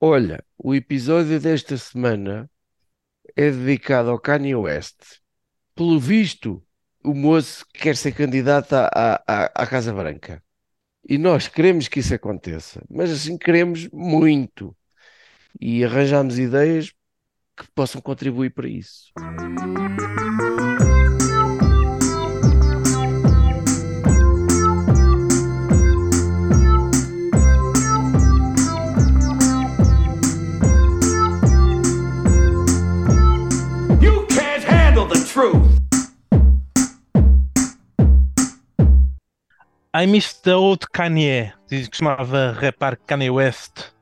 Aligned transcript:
Olha, 0.00 0.44
o 0.58 0.74
episódio 0.74 1.40
desta 1.40 1.74
semana 1.78 2.50
é 3.34 3.50
dedicado 3.50 4.10
ao 4.10 4.20
Kanye 4.20 4.54
West. 4.54 5.20
Pelo 5.74 5.98
visto, 5.98 6.62
o 7.02 7.14
moço 7.14 7.64
quer 7.72 7.96
ser 7.96 8.12
candidato 8.12 8.74
à, 8.74 9.22
à, 9.26 9.44
à 9.54 9.66
Casa 9.66 9.94
Branca. 9.94 10.42
E 11.08 11.16
nós 11.16 11.48
queremos 11.48 11.88
que 11.88 12.00
isso 12.00 12.14
aconteça, 12.14 12.84
mas 12.90 13.10
assim 13.10 13.38
queremos 13.38 13.88
muito. 13.90 14.76
E 15.58 15.82
arranjamos 15.82 16.38
ideias 16.38 16.92
que 17.56 17.66
possam 17.74 18.02
contribuir 18.02 18.50
para 18.50 18.68
isso. 18.68 19.12
I 39.98 40.06
miss 40.06 40.34
the 40.42 40.54
old 40.54 40.86
Kanye. 40.92 41.54
Diz 41.70 41.88
que 41.88 41.96
chamava 41.96 42.52
rapar 42.52 42.98
Kanye 42.98 43.30
West. 43.30 43.94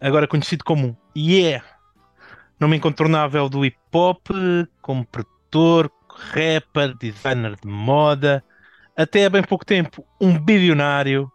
Agora 0.00 0.26
conhecido 0.26 0.64
como 0.64 0.96
Yeah. 1.14 1.62
Nome 2.58 2.78
incontornável 2.78 3.46
do 3.50 3.62
hip 3.62 3.76
hop, 3.92 4.26
como 4.80 5.04
produtor, 5.04 5.92
rapper, 6.32 6.96
designer 6.96 7.56
de 7.56 7.68
moda. 7.68 8.42
Até 8.96 9.26
há 9.26 9.28
bem 9.28 9.42
pouco 9.42 9.66
tempo, 9.66 10.02
um 10.18 10.38
bilionário 10.38 11.30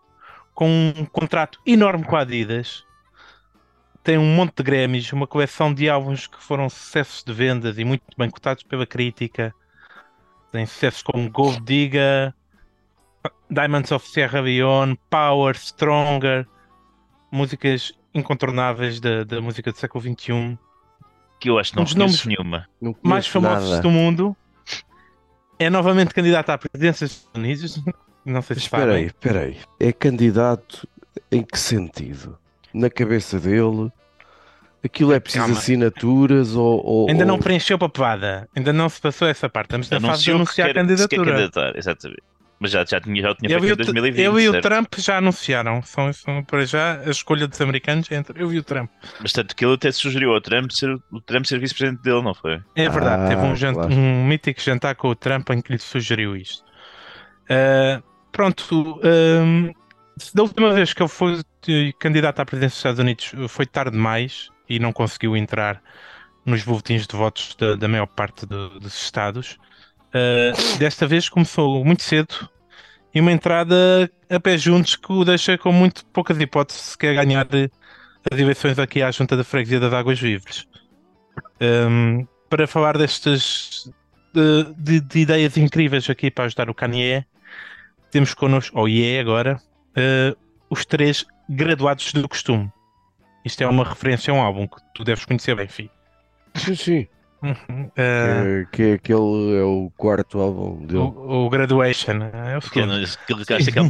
com 0.56 0.68
um 0.98 1.06
contrato 1.06 1.60
enorme 1.64 2.04
com 2.04 2.16
a 2.16 2.22
Adidas. 2.22 2.84
Tem 4.04 4.18
um 4.18 4.36
monte 4.36 4.56
de 4.56 4.64
Grammys, 4.64 5.14
uma 5.14 5.28
coleção 5.28 5.72
de 5.72 5.88
álbuns 5.88 6.26
que 6.26 6.42
foram 6.42 6.68
sucessos 6.68 7.24
de 7.24 7.32
vendas 7.32 7.78
e 7.78 7.86
muito 7.86 8.04
bem 8.18 8.32
cotados 8.32 8.64
pela 8.64 8.88
crítica. 8.88 9.54
Tem 10.52 10.66
sucessos 10.66 11.04
como 11.04 11.30
Gold 11.30 11.62
Digger, 11.62 12.34
Diamonds 13.54 13.92
of 13.92 14.08
Sierra 14.08 14.42
Leone, 14.42 14.98
Power, 15.10 15.56
Stronger, 15.56 16.48
músicas 17.32 17.94
incontornáveis 18.14 19.00
da, 19.00 19.24
da 19.24 19.42
música 19.42 19.72
do 19.72 19.78
século 19.78 20.04
XXI, 20.04 20.58
que 21.40 21.50
eu 21.50 21.58
acho 21.60 21.72
que 21.72 21.78
não 21.78 21.84
Um 21.86 21.98
nomes- 21.98 22.26
nenhuma. 22.26 22.68
Não 22.82 22.96
mais 23.04 23.28
famosos 23.28 23.70
nada. 23.70 23.82
do 23.82 23.90
mundo. 23.90 24.36
É 25.60 25.70
novamente 25.70 26.14
candidato 26.14 26.50
à 26.50 26.58
presidência 26.58 27.08
dos 27.08 27.16
Estados 27.18 27.40
Unidos. 27.40 27.82
Não 28.26 28.42
sei 28.42 28.56
se 28.56 28.62
Espera 28.64 28.94
aí, 28.94 29.06
espera 29.08 29.40
aí. 29.42 29.58
É 29.80 29.92
candidato 29.92 30.88
em 31.32 31.42
que 31.44 31.60
sentido? 31.60 32.38
Na 32.74 32.90
cabeça 32.90 33.40
dele? 33.40 33.92
Aquilo 34.84 35.14
é 35.14 35.20
preciso 35.20 35.46
Calma. 35.46 35.60
assinaturas 35.60 36.56
ou, 36.56 36.86
ou- 36.86 37.10
Ainda 37.10 37.24
não 37.26 37.40
preencheu 37.40 37.78
papelada. 37.78 38.50
Ainda 38.56 38.74
não 38.74 38.90
se 38.90 39.00
passou 39.00 39.28
essa 39.28 39.48
parte. 39.50 39.68
Estamos 39.68 39.90
na 39.90 40.00
fase 40.02 40.24
de 40.24 40.32
anunciar 40.32 40.70
a 40.70 40.74
quer- 40.74 40.80
se 40.82 40.86
quer 40.86 40.96
candidatura. 41.16 41.32
candidatar, 41.32 41.78
exatamente. 41.78 42.22
Mas 42.60 42.72
já, 42.72 42.86
já 42.86 43.02
tinha, 43.02 43.22
já 43.22 43.36
tinha 43.36 43.52
Eu 43.52 43.60
feito 43.60 43.72
em 43.72 43.74
o, 43.74 43.76
2020. 43.86 44.20
eu 44.24 44.40
e 44.40 44.48
o 44.48 44.52
certo? 44.54 44.64
Trump 44.70 44.94
já 44.98 45.18
anunciaram. 45.18 45.82
São, 45.82 46.14
são 46.14 46.44
para 46.46 46.66
já 46.66 47.00
a 47.02 47.10
escolha 47.10 47.46
dos 47.48 47.60
americanos 47.60 48.10
entre 48.12 48.42
eu 48.42 48.54
e 48.54 48.60
o 48.60 48.64
Trump. 48.64 48.90
Mas 49.20 49.34
tanto 49.34 49.54
que 49.56 49.66
ele 49.66 49.74
até 49.74 49.92
sugeriu 49.92 50.32
ao 50.34 50.40
Trump 50.40 50.72
ser, 50.72 50.96
o 51.12 51.20
Trump 51.20 51.46
ser 51.46 51.60
vice-presidente 51.60 52.02
dele, 52.04 52.22
não 52.22 52.34
foi? 52.34 52.62
É 52.76 52.88
verdade, 52.88 53.24
Ah, 53.24 53.28
teve 53.28 53.42
um, 53.42 53.56
jant- 53.56 53.76
claro. 53.76 53.94
um 53.94 54.26
mítico 54.26 54.62
jantar 54.62 54.96
com 54.96 55.10
o 55.10 55.16
Trump 55.16 55.50
em 55.50 55.62
que 55.62 55.74
lhe 55.74 55.80
sugeriu 55.80 56.38
isto. 56.38 56.64
Ah, 57.50 58.02
pronto, 58.32 59.00
ahm, 59.04 59.72
da 60.34 60.44
última 60.44 60.72
vez 60.74 60.94
que 60.94 61.02
ele 61.02 61.10
foi 61.10 61.42
candidato 62.00 62.40
à 62.40 62.46
presidência 62.46 62.74
dos 62.76 62.78
Estados 62.80 63.00
Unidos 63.00 63.32
foi 63.52 63.66
tarde 63.66 63.92
demais 63.92 64.48
e 64.70 64.80
não 64.80 64.94
conseguiu 64.94 65.36
entrar 65.36 65.82
nos 66.46 66.64
boletins 66.64 67.08
de 67.08 67.16
votos 67.16 67.56
da, 67.56 67.76
da 67.76 67.88
maior 67.88 68.06
parte 68.08 68.46
do- 68.46 68.80
dos 68.80 68.96
estados. 69.02 69.58
Ah, 70.14 70.52
desta 70.78 71.08
vez 71.08 71.28
começou 71.30 71.84
muito 71.84 72.04
cedo 72.04 72.50
e 73.14 73.20
uma 73.22 73.32
entrada 73.32 74.12
a 74.30 74.40
pé 74.40 74.58
juntos 74.58 74.96
que 74.96 75.12
o 75.12 75.24
deixa 75.24 75.58
com 75.58 75.72
muito 75.72 76.06
poucas 76.08 76.40
hipóteses 76.40 76.82
se 76.82 76.98
quer 76.98 77.16
ganhar 77.16 77.48
as 78.32 78.40
eleições 78.40 78.80
aqui 78.80 79.02
à 79.02 79.12
Junta 79.12 79.36
da 79.38 79.44
Freguesia 79.44 79.80
das 79.80 79.94
Águas 79.94 80.20
Vivres. 80.20 80.68
Um, 81.62 82.26
para 82.50 82.68
falar 82.68 82.98
destas 82.98 83.90
de, 84.34 84.64
de- 84.78 85.02
de 85.02 85.20
ideias 85.20 85.58
incríveis 85.58 86.10
aqui 86.10 86.30
para 86.32 86.46
ajudar 86.46 86.70
o 86.70 86.74
Kanye, 86.74 87.26
temos 88.12 88.34
connosco, 88.34 88.80
ou 88.80 88.88
IE 88.88 89.20
agora, 89.20 89.60
uh, 89.98 90.38
os 90.70 90.86
três 90.86 91.26
graduados 91.50 92.14
do 92.14 92.28
costume. 92.30 92.72
Isto 93.44 93.64
é 93.64 93.68
uma 93.68 93.84
referência 93.84 94.32
a 94.32 94.36
um 94.36 94.42
álbum 94.42 94.68
que 94.68 94.78
tu 94.94 95.04
deves 95.04 95.26
conhecer 95.26 95.56
bem, 95.56 95.68
Fih. 95.68 95.90
Sim, 96.56 96.76
sim. 96.76 97.08
Uhum. 97.44 97.86
Uh, 97.88 97.92
É, 97.98 98.66
que 98.72 98.84
é 98.84 98.94
aquele 98.94 99.58
é 99.60 99.64
o 99.64 99.92
quarto 99.98 100.40
álbum 100.40 100.86
dele. 100.86 101.00
o, 101.00 101.46
o 101.46 101.50
Graduation 101.50 102.22
é 102.34 102.58
o 102.58 102.62
segundo. 102.62 102.88
não- 102.88 103.04
aquele 103.04 103.46
que 103.46 103.54
acha 103.54 103.72
que 103.72 103.78
é 103.78 103.82
o 103.82 103.86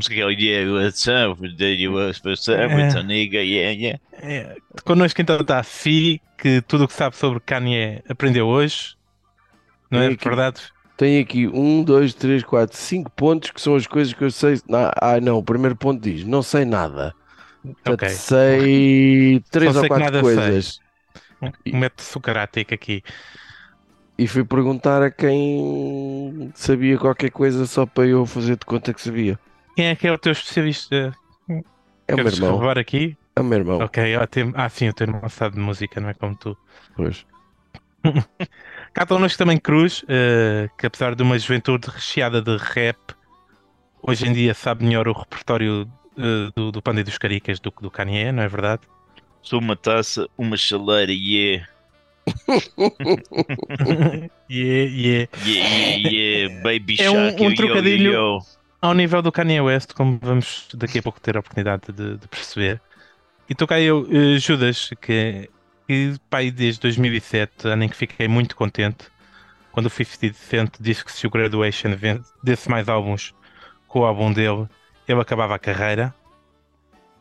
É. 2.79 2.83
it's 2.85 2.95
a 2.95 3.03
nigga, 3.03 3.39
yeah, 3.43 3.71
yeah. 3.79 3.99
É, 4.13 4.55
connosco 4.83 5.21
então 5.21 5.37
está 5.39 5.59
a 5.59 5.63
Fi, 5.63 6.19
que 6.37 6.61
tudo 6.61 6.85
o 6.85 6.87
que 6.87 6.93
sabe 6.93 7.15
sobre 7.15 7.39
Kanye 7.41 8.01
aprendeu 8.09 8.47
hoje. 8.47 8.95
Não 9.91 10.01
é 10.01 10.07
aqui- 10.07 10.25
verdade? 10.27 10.61
Tem 10.97 11.19
aqui 11.19 11.47
um, 11.47 11.83
dois, 11.83 12.13
três, 12.13 12.43
quatro, 12.43 12.75
cinco 12.77 13.11
pontos 13.11 13.51
que 13.51 13.61
são 13.61 13.75
as 13.75 13.85
coisas 13.85 14.13
que 14.13 14.23
eu 14.23 14.31
sei. 14.31 14.59
Ah, 14.71 15.13
ah, 15.15 15.21
não, 15.21 15.37
o 15.37 15.43
primeiro 15.43 15.75
ponto 15.75 16.01
diz: 16.01 16.23
não 16.23 16.41
sei 16.41 16.65
nada. 16.65 17.13
Portanto, 17.63 17.93
Ok. 17.93 18.09
sei 18.09 19.43
três 19.51 19.71
Só 19.73 19.79
ou 19.79 19.81
sei 19.81 19.89
que 19.89 19.95
quatro 19.95 20.21
coisas. 20.21 20.79
Um 21.67 21.77
método 21.77 22.01
socrático 22.03 22.73
aqui. 22.73 23.03
E 24.17 24.27
fui 24.27 24.43
perguntar 24.43 25.01
a 25.01 25.09
quem 25.09 26.51
sabia 26.53 26.97
qualquer 26.97 27.31
coisa 27.31 27.65
só 27.65 27.85
para 27.85 28.07
eu 28.07 28.25
fazer 28.25 28.57
de 28.57 28.65
conta 28.65 28.93
que 28.93 29.01
sabia. 29.01 29.39
Quem 29.75 29.87
é 29.87 29.95
que 29.95 30.07
é 30.07 30.11
o 30.11 30.17
teu 30.17 30.31
especialista? 30.31 31.13
É 32.07 32.13
o 32.13 32.17
meu 32.17 32.27
irmão. 32.27 32.53
revelar 32.53 32.77
aqui? 32.77 33.17
É 33.35 33.41
o 33.41 33.43
meu 33.43 33.57
irmão. 33.57 33.79
Ok, 33.79 34.15
ótimo. 34.17 34.53
Ah, 34.55 34.69
sim, 34.69 34.87
o 34.89 34.93
teu 34.93 35.07
irmão 35.07 35.27
sabe 35.29 35.55
de 35.55 35.61
música, 35.61 35.99
não 35.99 36.09
é 36.09 36.13
como 36.13 36.35
tu. 36.35 36.55
Pois. 36.95 37.25
Cá 38.93 39.05
connosco 39.07 39.37
também 39.37 39.57
Cruz, 39.57 40.05
eh, 40.07 40.69
que 40.77 40.85
apesar 40.85 41.15
de 41.15 41.23
uma 41.23 41.39
juventude 41.39 41.89
recheada 41.89 42.41
de 42.41 42.55
rap, 42.57 42.97
hoje 44.01 44.27
em 44.27 44.33
dia 44.33 44.53
sabe 44.53 44.85
melhor 44.85 45.07
o 45.07 45.13
repertório 45.13 45.89
eh, 46.17 46.51
do, 46.55 46.71
do 46.71 46.81
Panda 46.81 47.01
e 47.01 47.03
dos 47.03 47.17
Caricas 47.17 47.59
do 47.59 47.71
que 47.71 47.81
do 47.81 47.89
Kanye, 47.89 48.31
não 48.31 48.43
é 48.43 48.47
verdade? 48.47 48.83
Sou 49.41 49.59
uma 49.59 49.75
taça, 49.75 50.27
uma 50.37 50.55
chaleira, 50.55 51.11
yeah, 51.11 51.67
yeah, 54.49 54.49
yeah. 54.49 55.27
yeah, 55.45 55.45
yeah, 55.45 56.09
yeah, 56.09 56.63
baby 56.63 56.95
É 56.99 57.09
um- 57.09 57.13
shark, 57.13 57.41
um 57.41 57.45
yo, 57.45 57.49
yo, 57.49 57.55
trocadilho. 57.55 58.11
yo, 58.11 58.13
yo. 58.13 58.39
Ao 58.81 58.93
nível 58.93 59.21
do 59.21 59.31
Kanye 59.31 59.61
West, 59.61 59.93
como 59.93 60.19
vamos 60.21 60.67
daqui 60.73 60.99
a 60.99 61.01
pouco 61.01 61.19
ter 61.19 61.37
a 61.37 61.39
oportunidade 61.39 61.91
de, 61.93 62.17
de 62.17 62.27
perceber. 62.27 62.81
E 63.49 63.55
cá 63.55 63.79
eu, 63.79 64.07
eh, 64.11 64.37
Judas, 64.39 64.89
que, 65.01 65.49
que 65.87 66.15
pai 66.29 66.51
desde 66.51 66.81
2007, 66.81 67.67
ano 67.67 67.83
em 67.85 67.89
que 67.89 67.95
fiquei 67.95 68.27
muito 68.27 68.55
contente, 68.55 69.05
quando 69.71 69.87
o 69.87 69.89
50 69.89 70.33
Cent 70.33 70.69
disse 70.79 71.03
que 71.03 71.11
se 71.11 71.25
o 71.25 71.29
Graduation 71.29 71.91
desse 72.43 72.69
mais 72.69 72.89
álbuns 72.89 73.33
com 73.87 74.01
o 74.01 74.05
álbum 74.05 74.31
dele, 74.33 74.67
ele 75.07 75.21
acabava 75.21 75.55
a 75.55 75.59
carreira. 75.59 76.13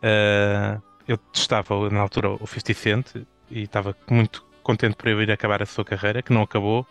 Eh, 0.02 0.78
eu 1.06 1.16
testava 1.16 1.88
na 1.90 2.00
altura 2.00 2.30
o 2.30 2.46
50 2.46 2.74
Cent 2.74 3.06
e 3.50 3.62
estava 3.62 3.96
muito 4.10 4.44
contente 4.62 4.96
por 4.96 5.08
ele 5.08 5.22
ir 5.24 5.30
acabar 5.32 5.62
a 5.62 5.66
sua 5.66 5.84
carreira, 5.84 6.22
que 6.22 6.32
não 6.32 6.42
acabou. 6.42 6.86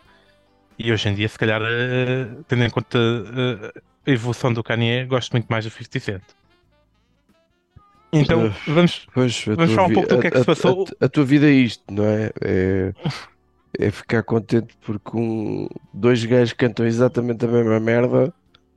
E 0.78 0.90
hoje 0.92 1.08
em 1.08 1.14
dia, 1.14 1.28
se 1.28 1.38
calhar, 1.38 1.60
eh, 1.62 2.26
tendo 2.48 2.64
em 2.64 2.70
conta 2.70 2.98
eh, 2.98 3.80
a 4.06 4.10
evolução 4.10 4.52
do 4.52 4.62
Kanye, 4.64 5.04
gosto 5.04 5.32
muito 5.32 5.46
mais 5.48 5.64
do 5.64 5.70
50 5.70 6.00
Cent. 6.00 6.22
Então, 8.12 8.46
Eh, 8.46 8.52
vamos. 8.66 9.06
Pois, 9.14 9.44
Vamos 9.46 9.72
falar 9.72 9.88
um 9.88 9.94
pouco 9.94 10.08
do 10.08 10.20
que 10.20 10.26
é 10.26 10.30
que 10.30 10.38
se 10.38 10.44
passou. 10.44 10.86
A, 11.00 11.04
a- 11.04 11.06
a 11.06 11.08
tua 11.08 11.24
vida 11.24 11.46
é 11.46 11.50
isto, 11.52 11.82
não 11.90 12.04
é? 12.04 12.30
É, 12.42 12.92
é 13.78 13.90
ficar 13.90 14.22
contente 14.22 14.74
porque 14.84 15.10
um, 15.16 15.66
dois 15.94 16.24
gajos 16.24 16.52
cantam 16.52 16.86
exatamente 16.86 17.44
a 17.44 17.48
mesma 17.48 17.80
merda. 17.80 18.32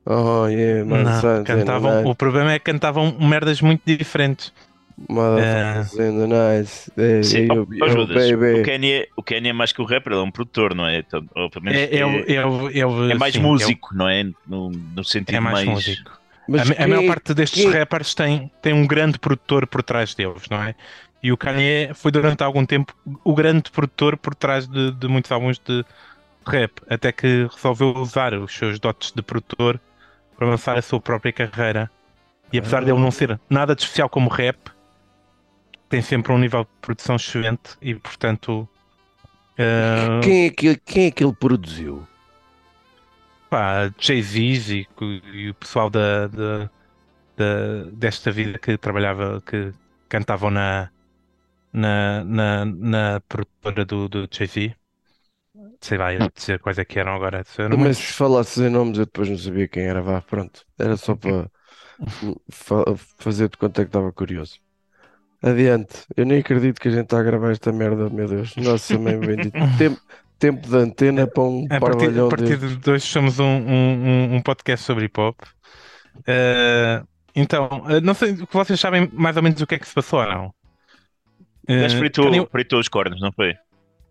Oh, 0.08 0.46
yeah, 0.46 0.84
Não, 0.84 1.44
cantavam, 1.44 2.06
o 2.06 2.14
problema 2.14 2.52
é 2.52 2.58
que 2.60 2.64
cantavam 2.70 3.18
merdas 3.18 3.60
muito 3.60 3.82
diferentes. 3.84 4.52
Motherfuckers 5.08 5.94
in 5.98 6.18
the 6.18 6.26
night, 6.26 6.92
hey, 6.96 7.22
Sim, 7.22 7.38
hey, 7.42 7.48
ó, 7.50 7.54
yo, 7.54 7.66
ó, 7.82 7.86
yo, 7.86 7.88
Judas, 7.92 8.30
baby. 8.30 8.60
o 8.60 8.62
Kenny, 8.62 9.06
o 9.16 9.22
Kenny 9.22 9.48
é 9.48 9.52
mais 9.52 9.72
que 9.72 9.80
o 9.82 9.84
rapper, 9.84 10.12
ele 10.12 10.20
é 10.22 10.24
um 10.24 10.30
produtor, 10.30 10.74
não 10.74 10.86
é? 10.86 10.98
Então, 10.98 11.24
ou 11.34 11.50
pelo 11.50 11.64
menos 11.64 11.78
É, 11.80 11.84
é, 11.84 11.98
é, 12.00 12.78
é, 12.78 13.10
é 13.12 13.14
mais 13.14 13.34
sim, 13.34 13.40
músico, 13.40 13.94
não 13.94 14.08
é? 14.08 14.24
No, 14.46 14.70
no 14.70 15.00
É, 15.00 15.04
sentido 15.04 15.36
é 15.36 15.40
mais, 15.40 15.54
mais. 15.64 15.68
músico. 15.68 16.10
Mas 16.48 16.62
a, 16.62 16.64
me- 16.64 16.76
a 16.78 16.88
maior 16.88 17.04
é- 17.04 17.06
parte 17.08 17.34
destes 17.34 17.62
quem- 17.64 17.72
rappers 17.72 18.14
tem, 18.14 18.50
tem 18.62 18.72
um 18.72 18.86
grande 18.86 19.18
produtor 19.18 19.66
por 19.66 19.82
trás 19.82 20.14
deles, 20.14 20.42
não 20.50 20.62
é? 20.62 20.74
E 21.22 21.32
o 21.32 21.36
Kanye 21.36 21.90
foi 21.94 22.12
durante 22.12 22.42
algum 22.44 22.64
tempo 22.64 22.94
o 23.24 23.34
grande 23.34 23.70
produtor 23.70 24.16
por 24.16 24.34
trás 24.34 24.66
de, 24.68 24.92
de 24.92 25.08
muitos 25.08 25.32
álbuns 25.32 25.58
de 25.58 25.84
rap, 26.46 26.80
até 26.88 27.10
que 27.10 27.48
resolveu 27.52 27.88
usar 27.96 28.32
os 28.34 28.54
seus 28.56 28.78
dotes 28.78 29.10
de 29.12 29.22
produtor 29.22 29.80
para 30.38 30.46
lançar 30.46 30.78
a 30.78 30.82
sua 30.82 31.00
própria 31.00 31.32
carreira. 31.32 31.90
E 32.52 32.58
apesar 32.58 32.82
Ah. 32.82 32.84
dele 32.84 33.00
não 33.00 33.10
ser 33.10 33.40
nada 33.50 33.74
de 33.74 33.82
especial 33.82 34.08
como 34.08 34.28
rap, 34.30 34.56
tem 35.88 36.02
sempre 36.02 36.32
um 36.32 36.38
nível 36.38 36.64
de 36.64 36.70
produção 36.80 37.16
excelente 37.16 37.76
e, 37.80 37.94
portanto, 37.94 38.68
eh, 39.58 40.20
Quem 40.20 40.46
é 40.46 40.50
que, 40.50 40.76
quem 40.76 41.06
é 41.06 41.10
que 41.10 41.24
ele 41.24 41.34
produziu? 41.34 42.06
pá, 43.48 43.92
Jay-Z 43.98 44.38
e, 44.74 44.88
e 45.32 45.50
o 45.50 45.54
pessoal 45.54 45.90
da, 45.90 46.28
da- 46.28 46.70
da- 47.36 47.84
desta 47.92 48.32
vida 48.32 48.58
que 48.58 48.78
trabalhava, 48.78 49.42
que 49.42 49.72
cantavam 50.08 50.50
na, 50.50 50.92
na, 51.72 52.24
na, 52.24 52.64
na 52.66 53.20
produtora 53.28 53.84
do, 53.86 54.08
do 54.08 54.28
Jay-Z. 54.32 54.76
Sei 55.80 55.96
lá, 55.98 56.12
ia 56.12 56.30
dizer 56.34 56.60
quais 56.60 56.78
é 56.78 56.84
que 56.84 56.98
eram 56.98 57.14
agora. 57.14 57.42
Eu 57.68 57.78
Mas 57.78 57.98
se 57.98 58.12
falasses 58.12 58.58
em 58.58 58.70
nomes, 58.70 58.98
eu 58.98 59.04
depois 59.06 59.28
não 59.28 59.38
sabia 59.38 59.68
quem 59.68 59.84
era. 59.84 60.02
Vá, 60.02 60.20
pronto. 60.22 60.64
Era 60.78 60.96
só 60.96 61.14
para 61.16 61.50
fa- 62.50 62.84
fazer 63.18 63.48
de 63.48 63.56
conta 63.58 63.82
que 63.84 63.88
estava 63.88 64.12
curioso. 64.12 64.60
Adiante. 65.42 66.04
Eu 66.16 66.24
nem 66.26 66.38
acredito 66.38 66.80
que 66.80 66.88
a 66.88 66.90
gente 66.90 67.04
está 67.04 67.18
a 67.20 67.22
gravar 67.22 67.50
esta 67.52 67.72
merda, 67.72 68.08
meu 68.10 68.26
Deus. 68.28 68.56
Nossa 68.56 68.98
mãe 68.98 69.18
bendita. 69.18 69.58
Tempo, 69.78 70.00
tempo 70.38 70.68
de 70.68 70.76
antena 70.76 71.26
para 71.26 71.42
um 71.42 71.66
A 71.70 71.78
partir, 71.80 72.18
a 72.18 72.28
partir 72.28 72.56
de 72.58 72.90
hoje 72.90 73.04
somos 73.06 73.38
um, 73.38 73.44
um, 73.44 74.34
um- 74.36 74.40
podcast 74.42 74.84
sobre 74.84 75.04
hip 75.06 75.20
hop. 75.20 75.38
Eh, 76.26 77.02
então, 77.34 77.84
eh, 77.88 78.00
não 78.00 78.14
sei 78.14 78.34
que 78.34 78.46
vocês 78.52 78.80
sabem 78.80 79.08
mais 79.12 79.36
ou 79.36 79.42
menos 79.42 79.60
o 79.60 79.66
que 79.66 79.74
é 79.74 79.78
que 79.78 79.86
se 79.86 79.94
passou 79.94 80.20
ou 80.20 80.26
não. 80.26 80.46
O 81.68 81.74
gajo 81.74 81.96
Eh, 81.96 81.98
fritou, 81.98 82.24
Kanye- 82.30 82.48
fritou 82.50 82.80
os 82.80 82.88
cornos, 82.88 83.20
não 83.20 83.32
foi? 83.32 83.54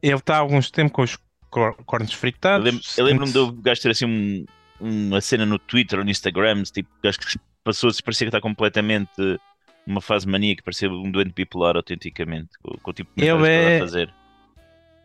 ele 0.03 0.13
está 0.15 0.35
há 0.35 0.39
alguns 0.39 0.69
tempos 0.69 0.91
com 0.93 1.01
os 1.01 1.17
cor- 1.49 1.75
cornos 1.85 2.11
Eu 2.11 2.17
fritados. 2.19 2.97
eu 2.97 3.05
lembro-me 3.05 3.31
do 3.31 3.51
gajo 3.53 3.81
ter 3.81 3.89
assim 3.89 4.05
um- 4.05 4.45
uma 4.79 5.19
cena 5.21 5.45
no 5.45 5.57
Twitter 5.57 5.97
ou 5.99 6.05
no 6.05 6.11
Instagram, 6.11 6.61
tipo, 6.63 6.89
o 6.99 7.01
gajo 7.03 7.17
que 7.19 7.39
passou-se, 7.63 8.03
parecia 8.03 8.25
que 8.25 8.29
está 8.29 8.39
completamente 8.41 9.39
numa 9.85 10.01
fase 10.01 10.27
maníaca, 10.27 10.63
parecia 10.63 10.89
um 10.89 11.11
doente 11.11 11.33
bipolar 11.33 11.75
autenticamente, 11.75 12.49
com, 12.61 12.77
com 12.77 12.91
o 12.91 12.93
tipo 12.93 13.11
de 13.15 13.23
estava 13.23 13.47
é- 13.47 13.77
a 13.77 13.79
fazer. 13.79 14.13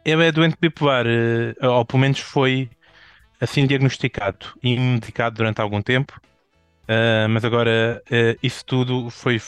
Ele 0.04 0.24
é 0.24 0.32
doente 0.32 0.56
bipolar, 0.60 1.04
eh, 1.06 1.54
ou 1.66 1.84
pelo 1.84 2.00
menos 2.00 2.20
foi 2.20 2.70
assim 3.40 3.66
diagnosticado 3.66 4.46
e 4.62 4.78
medicado 4.78 5.36
durante 5.36 5.60
algum 5.60 5.82
tempo. 5.82 6.18
Eh, 6.88 7.26
mas 7.28 7.44
agora 7.44 8.02
eh, 8.10 8.36
isso 8.42 8.64
tudo 8.64 9.10
foi 9.10 9.40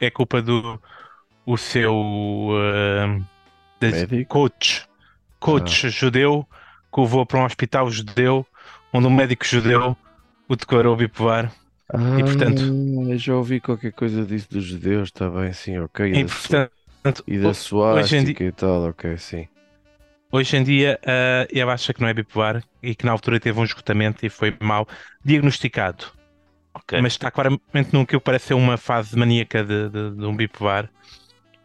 é 0.00 0.10
culpa 0.10 0.40
do 0.42 0.80
o 1.46 1.56
seu 1.56 2.50
eh, 2.60 3.20
de- 4.06 4.24
coach, 4.26 4.86
coach 5.40 5.88
judeu 5.90 6.46
que 6.92 7.00
o 7.00 7.02
levou 7.04 7.26
para 7.26 7.40
um 7.40 7.44
hospital 7.44 7.90
judeu, 7.90 8.46
onde 8.92 9.06
um 9.06 9.10
médico 9.10 9.44
judeu 9.44 9.96
o 10.48 10.56
declarou 10.56 10.96
bipolar. 10.96 11.52
Ah, 11.92 11.98
portanto- 12.24 12.62
já 13.18 13.34
ouvi 13.34 13.60
qualquer 13.60 13.92
coisa 13.92 14.24
disso 14.24 14.48
dos 14.50 14.64
judeus, 14.64 15.08
está 15.08 15.28
bem, 15.30 15.52
sim, 15.52 15.78
ok. 15.78 16.06
E 16.06 16.20
E, 16.20 16.24
da, 16.24 16.28
portanto, 17.02 17.24
e 17.26 17.38
da 17.38 17.54
suástica 17.54 18.44
e 18.44 18.52
tal, 18.52 18.88
ok, 18.88 19.16
sim. 19.18 19.48
Hoje 20.30 20.56
em 20.58 20.62
dia, 20.62 20.98
eh, 21.02 21.48
ele 21.50 21.70
acha 21.70 21.94
que 21.94 22.00
não 22.02 22.08
é 22.08 22.12
bipolar 22.12 22.62
e 22.82 22.94
que 22.94 23.06
na 23.06 23.12
altura 23.12 23.40
teve 23.40 23.58
um 23.58 23.64
esgotamento 23.64 24.26
e 24.26 24.28
foi 24.28 24.54
mal 24.60 24.86
diagnosticado. 25.24 26.04
Ok. 26.74 27.00
Mas 27.00 27.14
está 27.14 27.30
claramente 27.30 27.92
num 27.92 28.04
que 28.04 28.18
parece 28.20 28.48
ser 28.48 28.54
uma 28.54 28.76
fase 28.76 29.16
maníaca 29.16 29.64
de, 29.64 29.88
de- 29.88 30.10
de 30.16 30.24
um 30.26 30.36
bipolar. 30.36 30.90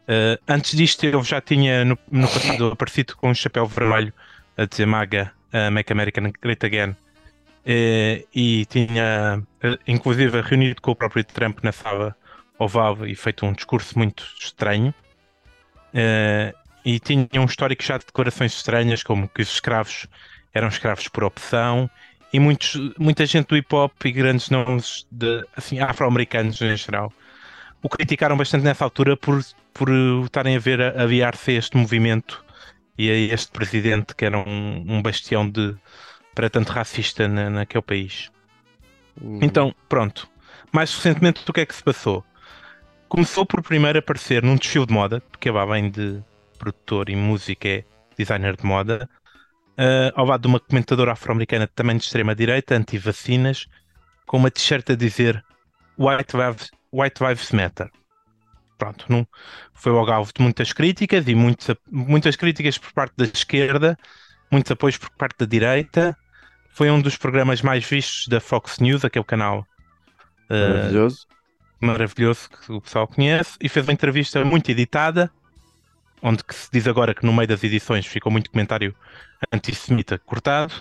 Eh, 0.07 0.39
antes 0.47 0.75
disto, 0.77 1.03
ele 1.05 1.23
já 1.23 1.41
tinha 1.41 1.85
no, 1.85 1.97
no 2.11 2.27
passado 2.27 2.67
aparecido 2.73 3.15
com 3.17 3.29
um 3.29 3.35
chapéu 3.35 3.65
vermelho 3.67 4.13
a 4.57 4.65
dizer 4.65 4.85
MAGA, 4.85 5.31
eh, 5.51 5.69
Make 5.69 5.91
America 5.93 6.21
Great 6.41 6.65
Again. 6.65 6.95
Eh, 7.65 8.25
e 8.33 8.65
tinha, 8.65 9.41
eh, 9.61 9.77
inclusive, 9.87 10.41
reunido 10.41 10.81
com 10.81 10.91
o 10.91 10.95
próprio 10.95 11.23
Trump 11.23 11.59
na 11.63 11.71
sala 11.71 12.15
oval 12.59 13.05
e 13.07 13.15
feito 13.15 13.45
um 13.45 13.53
discurso 13.53 13.97
muito 13.97 14.23
estranho. 14.39 14.93
Eh, 15.93 16.53
e 16.85 16.99
tinha 16.99 17.27
um 17.37 17.45
histórico 17.45 17.83
já 17.83 17.97
de 17.97 18.05
declarações 18.05 18.53
estranhas, 18.53 19.03
como 19.03 19.29
que 19.29 19.41
os 19.41 19.49
escravos 19.49 20.07
eram 20.53 20.67
escravos 20.67 21.07
por 21.07 21.23
opção, 21.23 21.89
e 22.31 22.39
muitos, 22.39 22.75
muita 22.97 23.25
gente 23.25 23.47
do 23.47 23.57
hip 23.57 23.73
hop 23.75 23.93
e 24.05 24.11
grandes 24.11 24.49
nomes 24.49 25.05
de, 25.11 25.45
assim, 25.55 25.79
afro-americanos 25.79 26.61
em 26.61 26.75
geral 26.75 27.11
o 27.83 27.89
criticaram 27.89 28.37
bastante 28.37 28.63
nessa 28.63 28.85
altura 28.85 29.17
por, 29.17 29.43
por 29.73 29.89
estarem 30.23 30.55
a 30.55 30.59
ver 30.59 30.81
aviar-se 30.97 31.51
a 31.51 31.55
este 31.55 31.75
movimento 31.77 32.43
e 32.97 33.11
a 33.11 33.33
este 33.33 33.51
presidente 33.51 34.15
que 34.15 34.25
era 34.25 34.37
um, 34.37 34.85
um 34.87 35.01
bastião 35.01 35.47
de 35.47 35.75
para 36.33 36.49
tanto 36.49 36.71
racista 36.71 37.27
na, 37.27 37.49
naquele 37.49 37.83
país. 37.83 38.31
Hum, 39.21 39.39
Então, 39.41 39.75
pronto. 39.89 40.29
Mais 40.71 40.93
recentemente, 40.93 41.43
o 41.49 41.53
que 41.53 41.61
é 41.61 41.65
que 41.65 41.75
se 41.75 41.83
passou? 41.83 42.25
Começou 43.09 43.45
por 43.45 43.61
primeiro 43.63 43.99
aparecer 43.99 44.43
num 44.43 44.55
desfile 44.55 44.87
de 44.87 44.93
moda, 44.93 45.21
porque 45.31 45.49
ele, 45.49 45.59
além 45.59 45.91
de 45.91 46.23
produtor 46.57 47.09
e 47.09 47.15
música, 47.15 47.67
é 47.69 47.85
designer 48.17 48.57
de 48.57 48.65
moda, 48.65 49.09
eh, 49.77 50.11
ao 50.15 50.25
lado 50.25 50.41
de 50.43 50.47
uma 50.47 50.59
comentadora 50.59 51.13
afro-americana 51.13 51.67
também 51.67 51.97
de 51.97 52.03
extrema-direita, 52.05 52.75
anti-vacinas, 52.75 53.67
com 54.27 54.37
uma 54.37 54.51
t-shirt 54.51 54.91
a 54.91 54.95
dizer 54.95 55.45
White 55.97 56.37
Lives, 56.37 56.71
White 56.93 57.23
Lives 57.23 57.51
Matter. 57.51 57.91
Pronto, 58.77 59.05
não, 59.09 59.27
foi 59.73 59.91
logo 59.91 60.11
alvo 60.11 60.31
de 60.35 60.41
muitas 60.41 60.73
críticas 60.73 61.27
e 61.27 61.35
muitos, 61.35 61.67
muitas 61.89 62.35
críticas 62.35 62.77
por 62.77 62.91
parte 62.93 63.15
da 63.17 63.25
esquerda, 63.25 63.97
muitos 64.51 64.71
apoios 64.71 64.97
por 64.97 65.11
parte 65.11 65.37
da 65.39 65.45
direita. 65.45 66.17
Foi 66.73 66.89
um 66.89 66.99
dos 66.99 67.15
programas 67.15 67.61
mais 67.61 67.85
vistos 67.85 68.27
da 68.27 68.39
Fox 68.39 68.79
News, 68.79 69.05
aquele 69.05 69.25
canal 69.25 69.65
eh, 70.49 70.69
Maravilhoso. 70.69 71.27
maravilhoso 71.79 72.49
que 72.49 72.71
o 72.71 72.81
pessoal 72.81 73.07
conhece, 73.07 73.57
e 73.61 73.69
fez 73.69 73.85
uma 73.85 73.93
entrevista 73.93 74.43
muito 74.43 74.69
editada, 74.69 75.31
onde 76.21 76.43
que 76.43 76.55
se 76.55 76.69
diz 76.71 76.87
agora 76.87 77.13
que 77.13 77.25
no 77.25 77.33
meio 77.33 77.47
das 77.47 77.63
edições 77.63 78.07
ficou 78.07 78.31
muito 78.31 78.49
comentário 78.49 78.95
antissemita 79.51 80.17
cortado, 80.17 80.73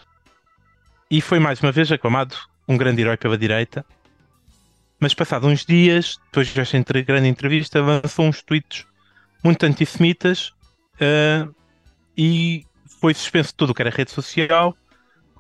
e 1.11 1.21
foi 1.21 1.39
mais 1.39 1.61
uma 1.61 1.71
vez 1.71 1.93
aclamado 1.93 2.35
um 2.67 2.77
grande 2.77 3.03
herói 3.03 3.19
pela 3.19 3.37
direita. 3.37 3.85
Mas 4.99 5.13
passados 5.13 5.51
uns 5.51 5.67
dias, 5.67 6.19
depois 6.27 6.51
desta 6.55 7.03
grande 7.03 7.29
entrevista, 7.29 7.83
lançou 7.83 8.25
uns 8.25 8.41
tweets 8.41 8.87
muito 9.45 9.67
antissemitas 9.67 10.55
eh, 10.99 11.47
e 12.17 12.65
foi 13.01 13.13
suspenso 13.13 13.53
tudo 13.55 13.71
o 13.71 13.75
que 13.75 13.83
era 13.83 13.91
rede 13.91 14.11
social. 14.11 14.75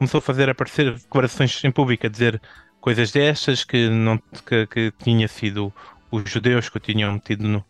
Começou 0.02 0.18
a 0.18 0.22
fazer 0.22 0.50
aparecer 0.50 0.94
declarações 0.94 1.62
em 1.62 1.70
público 1.70 2.04
a 2.06 2.10
dizer 2.10 2.42
coisas 2.80 3.12
destas 3.12 3.62
que, 3.62 3.88
não, 3.88 4.18
que, 4.44 4.66
que 4.66 4.92
tinha 5.00 5.28
sido 5.28 5.72
os 6.10 6.28
judeus 6.28 6.68
que 6.68 6.76
o 6.76 6.80
tinham 6.80 7.12
metido 7.12 7.46
no, 7.46 7.64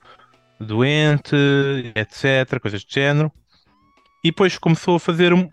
doente, 0.58 1.36
etc. 1.94 2.58
Coisas 2.58 2.82
do 2.82 2.90
género. 2.90 3.30
E 4.24 4.30
depois 4.30 4.56
começou 4.56 4.96
a 4.96 4.98
fazer 4.98 5.34
um, 5.34 5.46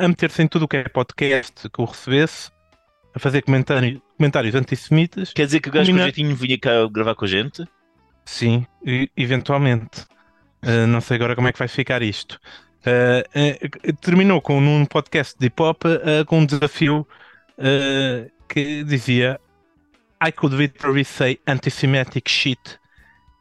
a, 0.00 0.08
meter-se 0.08 0.42
em 0.42 0.48
tudo 0.48 0.64
o 0.64 0.68
que 0.68 0.78
é 0.78 0.88
podcast 0.88 1.68
que 1.68 1.82
o 1.82 1.84
recebesse, 1.84 2.50
a 3.14 3.18
fazer 3.18 3.42
comentário, 3.42 4.00
comentários 4.16 4.54
antissemitas. 4.54 5.34
Quer 5.34 5.44
dizer 5.44 5.60
que 5.60 5.68
o 5.68 5.72
gajo 5.72 5.92
com 5.92 5.98
jeitinho 5.98 6.34
vinha 6.34 6.58
cá 6.58 6.70
gravar 6.90 7.14
com 7.14 7.26
a 7.26 7.28
gente? 7.28 7.62
Sim, 8.24 8.66
eventualmente. 9.14 10.00
Uh, 10.64 10.86
não 10.88 11.02
sei 11.02 11.16
agora 11.16 11.36
como 11.36 11.46
é 11.46 11.52
que 11.52 11.58
vai 11.58 11.68
ficar 11.68 12.00
isto. 12.00 12.40
Uh, 12.86 13.90
uh, 13.90 13.92
terminou 13.94 14.40
com 14.40 14.60
num 14.60 14.86
podcast 14.86 15.34
de 15.36 15.46
hip 15.46 15.60
hop 15.60 15.82
uh, 15.84 16.24
com 16.24 16.38
um 16.38 16.46
desafio 16.46 17.04
que 18.48 18.84
dizia 18.84 19.40
I 20.24 20.30
could 20.30 20.54
literally 20.54 21.04
say 21.04 21.40
anti-Semitic 21.48 22.30
shit 22.30 22.78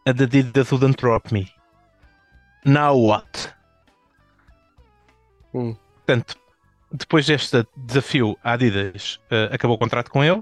and 0.07 0.15
the 0.15 0.23
Adidas 0.23 0.71
wouldn't 0.71 0.99
drop 0.99 1.31
me. 1.31 1.51
Now 2.65 2.97
what? 2.97 3.53
Hum. 5.53 5.75
Portanto, 5.97 6.37
depois 6.91 7.27
deste 7.27 7.67
desafio, 7.75 8.37
a 8.43 8.53
Adidas 8.53 9.19
acabou 9.51 9.75
o 9.75 9.79
contrato 9.79 10.09
com 10.09 10.23
ele, 10.23 10.41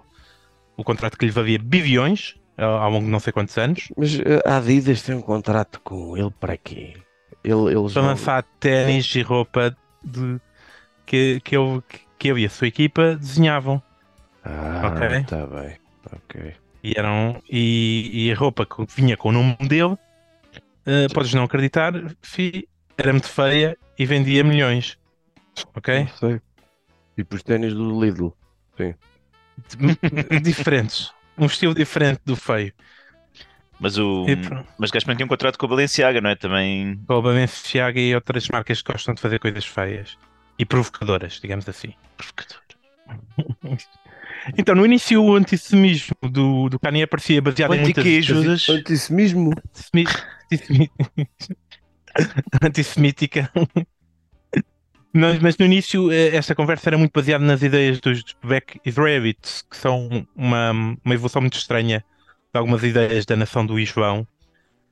o 0.77 0.83
contrato 0.83 1.17
que 1.17 1.25
lhe 1.25 1.31
valia 1.31 1.60
bilhões 1.60 2.36
ao 2.57 2.89
longo 2.91 3.05
de 3.05 3.12
não 3.12 3.19
sei 3.19 3.33
quantos 3.33 3.57
anos. 3.57 3.89
Mas 3.98 4.19
a 4.45 4.57
Adidas 4.57 5.01
tem 5.01 5.15
um 5.15 5.22
contrato 5.22 5.81
com 5.81 6.15
ele 6.15 6.31
para 6.39 6.55
quê? 6.55 6.93
Ele, 7.43 7.77
eles 7.77 7.93
para 7.93 8.01
lançar 8.01 8.43
ténis 8.59 9.13
e 9.15 9.21
roupa 9.21 9.75
de, 10.03 10.39
que, 11.05 11.39
que, 11.41 11.55
eu, 11.55 11.83
que 12.17 12.27
eu 12.29 12.38
e 12.38 12.45
a 12.45 12.50
sua 12.50 12.67
equipa 12.67 13.15
desenhavam. 13.15 13.81
Ah, 14.43 14.93
Ok. 14.93 15.07
está 15.17 15.45
bem. 15.47 15.77
Ok. 16.12 16.53
E, 16.83 16.93
eram, 16.97 17.41
e, 17.50 18.25
e 18.27 18.31
a 18.31 18.35
roupa 18.35 18.65
que 18.65 18.85
vinha 18.95 19.15
com 19.15 19.29
o 19.29 19.31
nome 19.31 19.55
dele, 19.67 19.97
eh, 20.85 21.07
podes 21.13 21.33
não 21.33 21.43
acreditar, 21.43 21.93
fi, 22.21 22.67
era 22.97 23.12
muito 23.13 23.27
feia 23.27 23.77
e 23.97 24.05
vendia 24.05 24.43
milhões. 24.43 24.97
Ok? 25.75 26.00
Não 26.00 26.07
sei. 26.07 26.41
Tipo 27.15 27.35
os 27.35 27.43
ténis 27.43 27.73
do 27.73 28.03
Lidl. 28.03 28.33
Diferentes. 30.41 31.12
Um 31.38 31.45
estilo 31.45 31.73
diferente 31.73 32.21
do 32.25 32.35
feio. 32.35 32.73
Mas 33.83 33.97
o. 33.97 34.25
E. 34.29 34.37
Mas 34.77 34.89
o 34.91 34.93
também 34.93 35.17
tem 35.17 35.25
um 35.25 35.27
contrato 35.27 35.57
com 35.59 35.65
a 35.65 35.69
Balenciaga, 35.69 36.21
não 36.21 36.29
é? 36.29 36.35
Também. 36.35 36.97
Com 37.05 37.17
a 37.17 37.21
Balenciaga 37.21 37.99
e 37.99 38.15
outras 38.15 38.47
marcas 38.47 38.81
que 38.81 38.89
gostam 38.89 39.13
de 39.13 39.19
fazer 39.19 39.39
coisas 39.39 39.65
feias 39.65 40.17
e 40.57 40.65
provocadoras, 40.65 41.37
digamos 41.41 41.67
assim. 41.67 41.93
Provocador. 42.17 42.61
Então, 44.57 44.75
no 44.75 44.85
início, 44.85 45.23
o 45.23 45.35
antissemismo 45.37 46.17
do, 46.29 46.67
do 46.67 46.77
Kanye 46.77 47.03
aparecia 47.03 47.41
baseado 47.41 47.75
em 47.75 47.79
muitas. 47.79 48.25
Judas? 48.25 48.67
Antissemismo. 48.67 49.53
Antissemi- 49.69 50.05
antissemi- 50.51 50.91
antissemítica. 52.61 53.49
Mas, 55.13 55.39
mas 55.39 55.57
no 55.57 55.65
início 55.65 56.11
eh, 56.11 56.35
esta 56.35 56.53
conversa 56.53 56.89
era 56.89 56.97
muito 56.97 57.13
baseada 57.13 57.45
nas 57.45 57.61
ideias 57.61 58.01
dos 58.01 58.35
Beck 58.43 58.81
Israelites, 58.83 59.63
que 59.69 59.77
são 59.77 60.27
uma, 60.35 60.71
uma 60.71 61.13
evolução 61.13 61.41
muito 61.41 61.57
estranha 61.57 62.03
de 62.53 62.57
algumas 62.60 62.83
ideias 62.83 63.25
da 63.25 63.36
nação 63.36 63.65
do 63.65 63.79
Islão, 63.79 64.27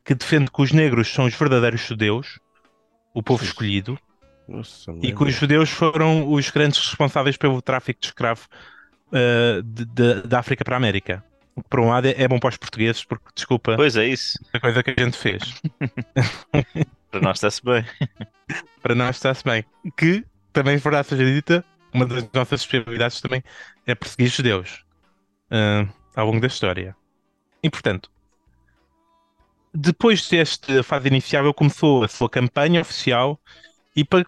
que 0.03 0.15
defende 0.15 0.50
que 0.51 0.62
os 0.62 0.72
negros 0.72 1.08
são 1.13 1.25
os 1.25 1.36
verdadeiros 1.36 1.82
judeus, 1.82 2.39
o 3.13 3.22
povo 3.22 3.44
escolhido, 3.44 4.00
Nossa, 4.48 4.91
e 5.01 5.13
que 5.13 5.24
os 5.24 5.34
judeus 5.36 5.70
foram 5.70 6.32
os 6.32 6.50
grandes 6.50 6.80
responsáveis 6.80 7.38
pelo 7.38 7.62
tráfico 7.62 8.00
de 8.01 8.08
escravo 8.08 8.48
de- 9.63 9.86
de- 9.86 10.22
da 10.27 10.39
África 10.39 10.63
para 10.63 10.75
a 10.75 10.77
América. 10.77 11.24
Por 11.70 11.82
um 11.82 11.89
lado, 11.89 12.08
é, 12.08 12.15
é 12.24 12.27
bom 12.27 12.39
para 12.39 12.50
os 12.50 12.58
portugueses, 12.58 13.03
porque, 13.03 13.25
desculpa, 13.36 13.75
Pois 13.75 13.96
é 13.98 14.08
isso. 14.08 14.39
a 14.53 14.60
coisa 14.60 14.82
que 14.82 14.96
a 14.98 15.03
gente 15.03 15.18
fez. 15.18 15.62
Para 17.12 17.20
nós 17.22 17.38
está-se 17.38 17.62
bem. 17.63 17.86
Para 18.82 18.96
nós 18.96 19.18
está-se 19.18 19.44
bem. 19.44 19.65
Que, 19.98 20.25
também, 20.53 20.77
verdade 20.77 21.10
seja 21.10 21.25
dita, 21.25 21.65
uma 21.94 22.06
das 22.06 22.27
nossas 22.34 22.62
especialidades 22.62 23.20
também 23.20 23.44
é 23.86 23.94
perseguir 23.94 24.30
judeus 24.30 24.84
eh, 25.51 25.86
ao 26.15 26.25
longo 26.27 26.39
da 26.39 26.48
história. 26.48 26.96
E, 27.63 27.70
portanto, 27.70 28.10
depois 29.74 30.27
desta 30.27 30.84
fase 30.84 31.08
inicial, 31.08 31.46
ele 31.46 31.53
começou 31.53 32.03
a 32.03 32.08
sua 32.08 32.30
campanha 32.30 32.82
oficial 32.82 33.39
e 33.96 34.03
para, 34.03 34.25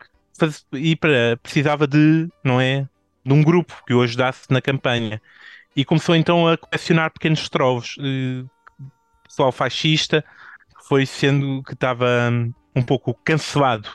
e 0.74 0.96
para 0.96 1.38
precisava 1.42 1.86
de, 1.86 2.30
não 2.44 2.62
é, 2.62 2.88
de 3.26 3.34
um 3.34 3.44
grupo 3.44 3.84
que 3.86 3.94
o 3.94 4.02
ajudasse 4.02 4.46
na 4.50 4.62
campanha. 4.62 5.22
E 5.76 5.84
começou 5.84 6.16
então 6.16 6.48
a 6.48 6.58
colecionar 6.58 7.12
pequenos 7.12 7.50
trovos. 7.50 7.98
eh, 8.00 8.46
pessoal 9.24 9.52
fascista 9.52 10.24
que 10.78 10.88
foi 10.88 11.06
sendo 11.06 11.64
que 11.64 11.74
estava 11.74 12.30
hum, 12.32 12.54
um 12.76 12.84
pouco 12.84 13.14
cancelado 13.26 13.90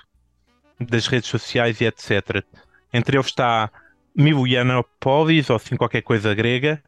das 0.81 1.07
redes 1.07 1.29
sociais 1.29 1.81
e 1.81 1.85
etc. 1.85 2.45
Entre 2.93 3.17
eles 3.17 3.27
está 3.27 3.71
Milo 4.15 4.47
Yiannopoulos, 4.47 5.51
ou 5.51 5.57
assim 5.57 5.77
qualquer 5.77 6.03
coisa 6.03 6.35
grega, 6.35 6.83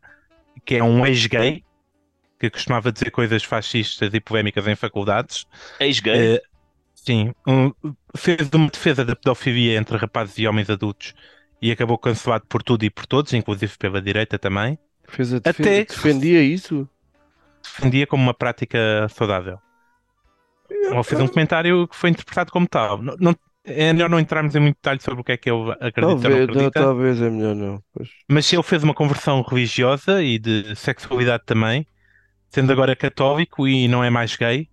que 0.64 0.76
é 0.76 0.82
um 0.82 1.06
ex-gay, 1.06 1.64
que 2.40 2.50
costumava 2.50 2.90
dizer 2.92 3.10
coisas 3.12 3.44
fascistas 3.44 4.12
e 4.14 4.20
polémicas 4.20 4.66
em 4.66 4.74
faculdades. 4.76 5.46
Ex-gay. 5.78 6.36
Eh, 6.36 6.42
sim, 6.94 7.32
um, 7.46 7.72
fez 8.16 8.48
uma 8.54 8.68
defesa 8.70 9.04
da 9.04 9.14
pedofilia 9.16 9.78
entre 9.78 9.96
rapazes 9.96 10.38
e 10.38 10.46
homens 10.48 10.70
adultos 10.70 11.14
e 11.62 11.70
acabou 11.70 11.98
cancelado 11.98 12.46
por 12.48 12.62
tudo 12.62 12.84
e 12.84 12.90
por 12.90 13.06
todos, 13.06 13.32
inclusive 13.34 13.76
pela 13.78 14.00
direita 14.02 14.38
também. 14.38 14.78
Fez 15.08 15.34
a 15.34 15.38
defen- 15.38 15.64
Até- 15.66 15.84
defendia 15.84 16.42
isso? 16.42 16.88
Defendia 17.62 18.06
como 18.06 18.22
uma 18.22 18.34
prática 18.34 19.08
saudável. 19.08 19.58
Ou 20.96 21.02
fez 21.04 21.20
um 21.20 21.28
comentário 21.28 21.86
que 21.88 21.96
foi 21.96 22.10
interpretado 22.10 22.52
como 22.52 22.66
tal. 22.68 23.02
Não, 23.02 23.16
não- 23.20 23.36
é 23.64 23.92
melhor 23.92 24.08
não 24.08 24.18
entrarmos 24.18 24.54
em 24.56 24.60
muito 24.60 24.76
detalhe 24.76 25.00
sobre 25.02 25.20
o 25.20 25.24
que 25.24 25.32
é 25.32 25.36
que 25.36 25.50
ele 25.50 25.70
acredita 25.80 26.26
ou 26.26 26.32
não 26.32 26.38
Talvez, 26.38 26.46
não, 26.48 26.66
acredita. 26.66 26.80
talvez 26.80 27.20
é 27.20 27.30
melhor 27.30 27.54
não. 27.54 27.82
Pois. 27.92 28.08
Mas 28.28 28.46
se 28.46 28.56
ele 28.56 28.62
fez 28.62 28.82
uma 28.82 28.94
conversão 28.94 29.42
religiosa 29.42 30.22
e 30.22 30.38
de 30.38 30.74
sexualidade 30.76 31.44
também, 31.44 31.86
sendo 32.50 32.72
agora 32.72 32.96
católico 32.96 33.66
e 33.68 33.88
não 33.88 34.02
é 34.04 34.10
mais 34.10 34.36
gay, 34.36 34.68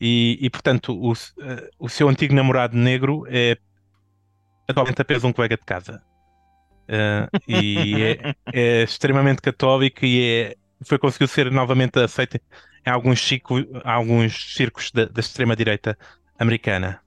e, 0.00 0.38
e, 0.40 0.50
portanto 0.50 0.94
o, 0.94 1.12
eh, 1.14 1.70
o 1.78 1.88
seu 1.88 2.08
antigo 2.08 2.34
namorado 2.34 2.76
negro 2.76 3.24
é 3.28 3.56
atualmente 4.68 5.00
apenas 5.02 5.24
um 5.24 5.32
colega 5.32 5.56
de 5.56 5.64
casa. 5.64 6.02
Eh, 6.88 7.28
e 7.48 8.02
é, 8.02 8.34
é 8.52 8.82
extremamente 8.82 9.42
católico 9.42 10.04
e 10.04 10.22
é, 10.52 10.56
foi 10.84 10.98
conseguiu 10.98 11.28
ser 11.28 11.50
novamente 11.50 11.98
aceito 12.00 12.36
em 12.86 12.90
alguns, 12.90 13.18
chico, 13.18 13.56
alguns 13.84 14.54
circos 14.54 14.90
da, 14.90 15.04
da 15.06 15.20
extrema-direita 15.20 15.96
americana. 16.38 17.00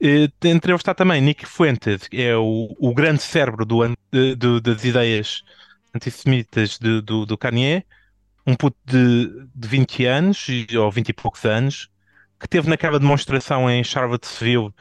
Eh, 0.00 0.28
Entre 0.44 0.72
eles 0.72 0.80
está 0.80 0.94
também 0.94 1.20
Nick 1.22 1.46
Fuentes, 1.46 2.08
que 2.08 2.22
é 2.22 2.36
o, 2.36 2.74
o 2.78 2.94
grande 2.94 3.22
cérebro 3.22 3.64
do 3.64 3.80
do- 4.36 4.60
das 4.60 4.84
ideias 4.84 5.42
antissemitas 5.94 6.78
de- 6.78 7.00
do, 7.02 7.26
do 7.26 7.38
Kanye, 7.38 7.84
um 8.46 8.54
puto 8.54 8.76
de, 8.84 9.46
de 9.54 9.68
20 9.68 10.04
anos, 10.06 10.46
ou 10.78 10.90
20 10.90 11.10
e 11.10 11.12
poucos 11.12 11.44
anos, 11.44 11.88
que 12.40 12.48
teve 12.48 12.68
naquela 12.68 12.98
demonstração 12.98 13.70
em 13.70 13.84
Charlottesville, 13.84 14.72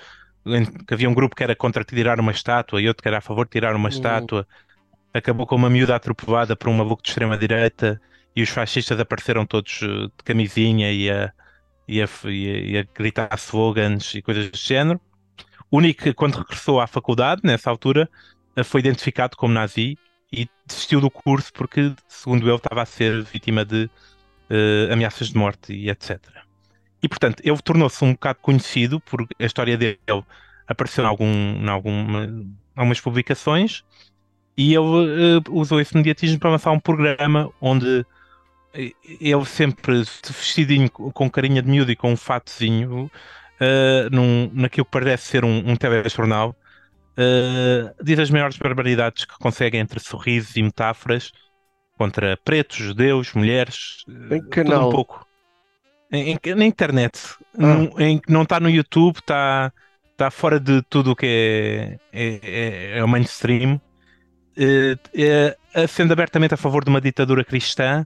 em 0.45 0.65
que 0.65 0.93
havia 0.93 1.09
um 1.09 1.13
grupo 1.13 1.35
que 1.35 1.43
era 1.43 1.55
contra 1.55 1.83
tirar 1.83 2.19
uma 2.19 2.31
estátua 2.31 2.81
e 2.81 2.87
outro 2.87 3.03
que 3.03 3.07
era 3.09 3.19
a 3.19 3.21
favor 3.21 3.45
de 3.45 3.51
tirar 3.51 3.75
uma 3.75 3.89
Hum. 3.89 3.89
estátua, 3.89 4.47
acabou 5.13 5.45
com 5.47 5.55
uma 5.55 5.69
miúda 5.69 5.95
atropelada 5.95 6.55
por 6.55 6.69
um 6.69 6.73
maluco 6.75 7.03
de 7.03 7.09
extrema-direita 7.09 8.01
e 8.35 8.41
os 8.43 8.49
fascistas 8.49 8.99
apareceram 8.99 9.45
todos 9.45 9.81
eh, 9.83 9.87
de 9.87 10.23
camisinha 10.23 10.91
e 10.91 11.09
a, 11.11 11.33
e 11.87 12.01
a, 12.03 12.07
e 12.25 12.77
a- 12.79 12.85
gritar 12.95 13.29
slogans 13.37 14.15
e 14.15 14.21
coisas 14.21 14.49
do 14.51 14.57
género. 14.57 15.01
O 15.71 15.79
Nick, 15.81 16.13
quando 16.13 16.35
regressou 16.37 16.79
à 16.81 16.87
faculdade, 16.87 17.41
nessa 17.43 17.69
altura, 17.69 18.09
eh, 18.55 18.63
foi 18.63 18.81
identificado 18.81 19.37
como 19.37 19.53
nazi 19.53 19.99
e 20.31 20.49
desistiu 20.65 21.01
do 21.01 21.09
curso 21.09 21.51
porque, 21.53 21.93
segundo 22.07 22.47
ele, 22.47 22.55
estava 22.55 22.81
a 22.81 22.85
ser 22.85 23.23
vítima 23.23 23.65
de 23.65 23.89
eh, 24.49 24.89
ameaças 24.91 25.29
de 25.29 25.37
morte 25.37 25.73
e 25.73 25.89
etc. 25.89 26.19
E, 27.03 27.09
portanto, 27.09 27.41
ele 27.43 27.57
tornou-se 27.57 28.03
um 28.03 28.13
bocado 28.13 28.39
conhecido 28.41 28.99
por 28.99 29.27
a 29.39 29.45
história 29.45 29.77
dele 29.77 30.23
apareceu 30.67 31.03
em, 31.03 31.07
algum, 31.07 31.25
em 31.25 31.69
alguma, 31.69 32.45
algumas 32.75 33.01
publicações 33.01 33.83
e 34.57 34.73
ele 34.73 35.37
eh, 35.37 35.49
usou 35.49 35.79
esse 35.79 35.95
mediatismo 35.95 36.39
para 36.39 36.51
lançar 36.51 36.71
um 36.71 36.79
programa 36.79 37.49
onde 37.59 38.05
eh, 38.73 38.91
ele 39.19 39.45
sempre 39.45 40.03
vestidinho 40.03 40.89
com 40.89 41.29
carinha 41.29 41.61
de 41.61 41.69
miúdo 41.69 41.91
e 41.91 41.95
com 41.95 42.11
um 42.11 42.17
fatozinho 42.17 43.11
eh, 43.59 44.09
num, 44.11 44.49
naquilo 44.53 44.85
que 44.85 44.91
parece 44.91 45.27
ser 45.27 45.45
um, 45.45 45.69
um 45.69 45.75
telejornal 45.75 46.55
eh, 47.17 47.93
diz 48.03 48.19
as 48.19 48.29
maiores 48.29 48.57
barbaridades 48.57 49.25
que 49.25 49.37
consegue 49.39 49.77
entre 49.77 49.99
sorrisos 49.99 50.55
e 50.55 50.63
metáforas 50.63 51.31
contra 51.97 52.37
pretos, 52.43 52.77
judeus, 52.77 53.33
mulheres, 53.33 54.03
eh, 54.31 54.37
Em 54.37 54.49
canal? 54.49 54.89
um 54.89 54.91
pouco. 54.91 55.27
Em, 56.11 56.31
em- 56.43 56.55
na 56.55 56.65
internet, 56.65 57.19
Ah. 57.57 57.61
Num- 57.75 57.99
em 57.99 58.21
não 58.27 58.43
está 58.43 58.59
no 58.59 58.69
YouTube, 58.69 59.17
está 59.17 59.71
está 60.11 60.29
fora 60.29 60.59
de 60.59 60.83
tudo 60.83 61.11
o 61.11 61.15
que 61.15 61.25
é, 61.25 61.97
é, 62.13 62.39
é- 62.43 62.97
é 62.99 63.03
o 63.03 63.07
mainstream, 63.07 63.79
Eh, 64.55 64.97
é- 65.73 65.87
sendo 65.87 66.11
abertamente 66.11 66.53
a 66.53 66.57
favor 66.57 66.83
de 66.83 66.89
uma 66.89 66.99
ditadura 66.99 67.43
cristã, 67.43 68.05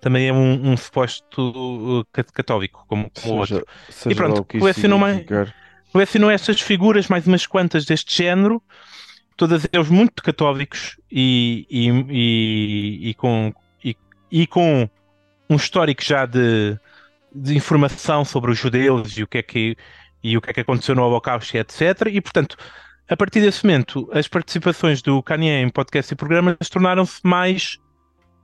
também 0.00 0.28
é 0.28 0.32
um, 0.32 0.70
um 0.70 0.76
suposto 0.76 2.00
uh, 2.00 2.04
cat- 2.12 2.32
católico, 2.32 2.84
como, 2.88 3.10
como 3.20 3.34
o 3.34 3.38
outro. 3.38 3.56
Seja, 3.88 3.90
seja 3.90 4.16
pronto, 4.16 4.44
colecionou 4.44 4.98
mais- 5.00 5.26
significar. 5.90 5.92
colecionou 5.92 6.30
essas 6.30 6.60
figuras, 6.60 7.08
mais 7.08 7.26
umas 7.26 7.46
quantas 7.46 7.84
deste 7.84 8.16
género, 8.16 8.62
todas 9.36 9.66
eles 9.72 9.88
muito 9.88 10.22
católicos 10.22 11.00
e, 11.10 11.66
e, 11.70 11.88
e, 12.10 13.10
e 13.10 13.14
com, 13.14 13.54
e, 14.30 14.46
com 14.46 14.88
um 15.48 15.56
histórico 15.56 16.02
já 16.04 16.26
de, 16.26 16.78
de 17.34 17.56
informação 17.56 18.24
sobre 18.24 18.50
os 18.50 18.58
judeus 18.58 19.16
e 19.16 19.22
o 19.22 19.26
que 19.26 19.38
é 19.38 19.42
que, 19.42 19.76
e 20.22 20.36
o 20.36 20.40
que, 20.40 20.50
é 20.50 20.52
que 20.52 20.60
aconteceu 20.60 20.94
no 20.94 21.02
Holocausto, 21.02 21.56
etc. 21.56 21.80
E, 22.12 22.20
portanto, 22.20 22.56
a 23.08 23.16
partir 23.16 23.40
desse 23.40 23.64
momento, 23.64 24.08
as 24.12 24.28
participações 24.28 25.02
do 25.02 25.22
Kanye 25.22 25.62
em 25.62 25.68
podcast 25.68 26.12
e 26.12 26.16
programas 26.16 26.56
tornaram-se 26.70 27.20
mais 27.24 27.78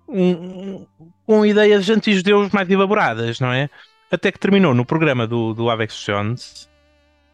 um- 0.08 0.86
com 1.24 1.44
ideias 1.44 1.88
anti-judeus 1.90 2.50
mais 2.50 2.68
elaboradas, 2.70 3.38
não 3.40 3.52
é? 3.52 3.68
Até 4.10 4.30
que 4.32 4.38
terminou 4.38 4.74
no 4.74 4.84
programa 4.84 5.26
do, 5.26 5.52
do 5.52 5.68
Alex 5.68 5.94
Jones. 6.04 6.68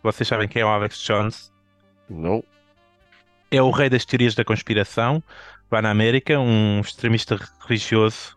Vocês 0.02 0.28
sabem 0.28 0.48
quem 0.48 0.62
é 0.62 0.64
o 0.64 0.68
Alex 0.68 0.98
Jones? 1.00 1.52
Não. 2.08 2.42
É 3.50 3.62
o 3.62 3.70
rei 3.70 3.88
das 3.88 4.04
teorias 4.04 4.34
da 4.34 4.44
conspiração 4.44 5.22
lá 5.70 5.80
na 5.80 5.90
América, 5.90 6.38
um 6.38 6.80
extremista 6.80 7.38
religioso 7.66 8.36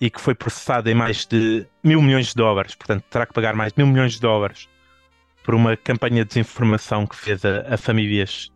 e 0.00 0.10
que 0.10 0.20
foi 0.20 0.34
processado 0.34 0.88
em 0.90 0.94
mais 0.94 1.26
de 1.26 1.66
mil 1.84 2.00
milhões 2.02 2.28
de 2.28 2.34
dólares. 2.34 2.74
Portanto, 2.74 3.04
terá 3.10 3.26
que 3.26 3.32
pagar 3.32 3.54
mais 3.54 3.72
de 3.72 3.82
mil 3.82 3.92
milhões 3.92 4.14
de 4.14 4.20
dólares 4.20 4.68
por 5.44 5.54
uma 5.54 5.76
campanha 5.76 6.24
de 6.24 6.28
desinformação 6.28 7.06
que 7.06 7.16
fez 7.16 7.44
a, 7.44 7.74
a 7.74 7.76
famílias 7.76 8.50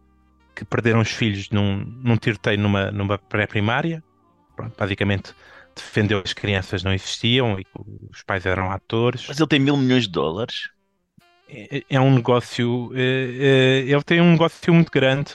que 0.54 0.64
perderam 0.64 1.00
os 1.00 1.10
filhos 1.10 1.50
num, 1.50 1.84
num 2.02 2.16
tiroteio 2.16 2.58
numa, 2.58 2.90
numa 2.90 3.18
pré-primária. 3.18 4.02
Basicamente 4.78 5.34
defendeu 5.74 6.22
que 6.22 6.28
as 6.28 6.32
crianças 6.32 6.82
não 6.82 6.92
existiam 6.94 7.60
e 7.60 7.64
que 7.64 7.70
os 8.10 8.22
pais 8.22 8.46
eram 8.46 8.70
atores. 8.70 9.26
Mas 9.28 9.38
ele 9.38 9.48
tem 9.48 9.60
mil 9.60 9.76
milhões 9.76 10.04
de 10.04 10.10
dólares. 10.10 10.70
É, 11.48 11.82
é 11.90 12.00
um 12.00 12.14
negócio. 12.14 12.90
é- 12.94 13.00
é- 13.00 13.90
ele 13.90 14.02
tem 14.02 14.20
um 14.20 14.32
negócio 14.32 14.74
muito 14.74 14.90
grande 14.90 15.34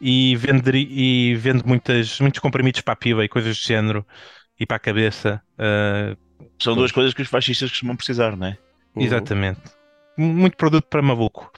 e 0.00 0.36
vende, 0.36 0.70
e 0.76 1.34
vende 1.36 1.64
muitas, 1.66 2.20
muitos 2.20 2.40
comprimidos 2.40 2.80
para 2.80 2.92
a 2.92 2.96
pila 2.96 3.24
e 3.24 3.28
coisas 3.28 3.56
do 3.56 3.62
género 3.62 4.06
e 4.58 4.66
para 4.66 4.76
a 4.76 4.80
cabeça. 4.80 5.42
ah, 5.58 6.16
São 6.60 6.74
duas 6.74 6.92
coisas 6.92 7.14
que 7.14 7.22
os 7.22 7.28
fascistas 7.28 7.70
costumam 7.70 7.96
precisar, 7.96 8.36
não 8.36 8.48
é? 8.48 8.58
Exatamente. 8.96 9.60
Muito 10.16 10.56
produto 10.56 10.86
para 10.88 11.00
maluco. 11.02 11.50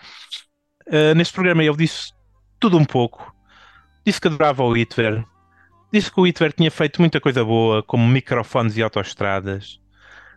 Uh, 0.87 1.15
neste 1.15 1.33
programa 1.33 1.63
ele 1.65 1.77
disse 1.77 2.13
tudo 2.59 2.77
um 2.77 2.85
pouco. 2.85 3.35
Disse 4.05 4.21
que 4.21 4.29
adorava 4.29 4.63
o 4.63 4.73
Hitler. 4.73 5.25
Disse 5.93 6.11
que 6.13 6.21
o 6.21 6.27
Hitler 6.27 6.53
tinha 6.53 6.71
feito 6.71 7.01
muita 7.01 7.21
coisa 7.21 7.45
boa, 7.45 7.83
como 7.83 8.07
microfones 8.07 8.77
e 8.77 8.83
autoestradas. 8.83 9.81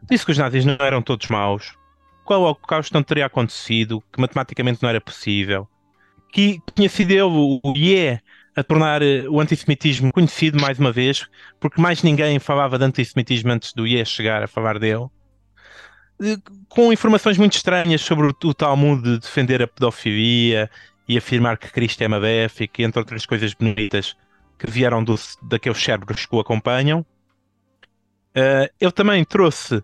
Disse 0.10 0.26
que 0.26 0.32
os 0.32 0.38
nazis 0.38 0.66
não 0.66 0.78
eram 0.80 1.02
todos 1.02 1.28
maus. 1.28 1.74
Qual 2.24 2.42
o 2.42 2.44
holocausto 2.46 2.94
não 2.94 3.04
teria 3.04 3.26
acontecido, 3.26 4.04
que 4.12 4.20
matematicamente 4.20 4.82
não 4.82 4.90
era 4.90 5.02
possível, 5.02 5.68
que 6.32 6.62
tinha 6.74 6.90
sido 6.90 7.12
ele, 7.12 7.22
o 7.22 7.74
IE, 7.76 8.20
a 8.56 8.64
tornar 8.64 9.02
eh, 9.02 9.28
o 9.28 9.40
antissemitismo 9.40 10.12
conhecido 10.12 10.60
mais 10.62 10.80
uma 10.80 10.92
vez, 10.92 11.28
porque 11.60 11.82
mais 11.82 12.04
ninguém 12.04 12.40
falava 12.40 12.78
de 12.78 12.86
antissemitismo 12.86 13.52
antes 13.52 13.74
do 13.74 13.86
IE 13.86 14.06
chegar 14.06 14.44
a 14.44 14.48
falar 14.48 14.80
dele, 14.80 15.08
com 16.70 16.94
informações 16.94 17.38
muito 17.38 17.54
estranhas 17.54 18.02
sobre 18.02 18.28
o, 18.28 18.54
Talmud 18.54 19.02
de 19.02 19.20
defender 19.20 19.62
a 19.62 19.68
pedofilia 19.68 20.70
e 21.08 21.18
afirmar 21.18 21.58
que 21.58 21.72
Cristo 21.72 22.02
é 22.02 22.08
maléfico, 22.08 22.82
entre 22.82 23.00
outras 23.00 23.26
coisas 23.26 23.54
bonitas 23.54 24.16
que 24.58 24.70
vieram 24.70 25.04
do, 25.04 25.16
daqueles 25.42 25.84
cérebros 25.84 26.26
que 26.26 26.36
o 26.36 26.40
acompanham. 26.40 27.06
Eh, 28.36 28.72
eu 28.80 28.92
também 28.92 29.24
trouxe 29.26 29.84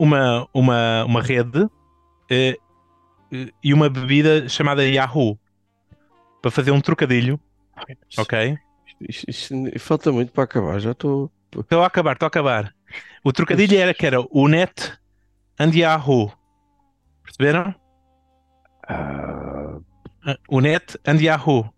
uma, 0.00 0.48
uma, 0.54 1.04
uma 1.04 1.20
rede 1.22 1.68
eh, 2.30 2.56
eh, 3.30 3.52
e 3.62 3.74
uma 3.74 3.90
bebida 3.90 4.48
chamada 4.48 4.82
Yahoo 4.82 5.38
para 6.40 6.50
fazer 6.50 6.70
um 6.70 6.80
trocadilho, 6.80 7.38
ok? 8.18 8.58
Isto- 9.06 9.30
isto- 9.30 9.78
falta 9.78 10.10
muito 10.10 10.32
para 10.32 10.44
acabar, 10.44 10.78
já 10.80 10.92
estou. 10.92 11.30
Estou 11.54 11.82
a 11.82 11.86
acabar, 11.86 12.12
estou 12.14 12.26
a 12.26 12.28
acabar. 12.28 12.74
O 13.22 13.32
trocadilho 13.32 13.76
era 13.76 13.92
que 13.92 14.06
era 14.06 14.20
o 14.30 14.48
net 14.48 14.92
and 15.58 15.72
Yahoo. 15.74 16.32
Perceberam? 17.22 17.74
Ah, 18.88 19.78
O 20.48 20.60
net 20.60 20.98
and 21.06 21.20
Yahoo. 21.20 21.68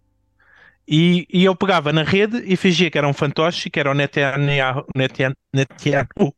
E, 0.87 1.27
e 1.33 1.45
eu 1.45 1.55
pegava 1.57 1.93
na 1.93 2.03
rede 2.03 2.39
e 2.45 2.57
fingia 2.57 2.91
que 2.91 2.99
era 2.99 3.09
um 3.09 3.13
fantoche, 3.13 3.71
que 3.71 3.79
era 3.81 3.91
o 3.91 3.95
Netanyahu, 3.95 4.85
Netan- 4.97 5.35
Netanyahu 5.53 6.35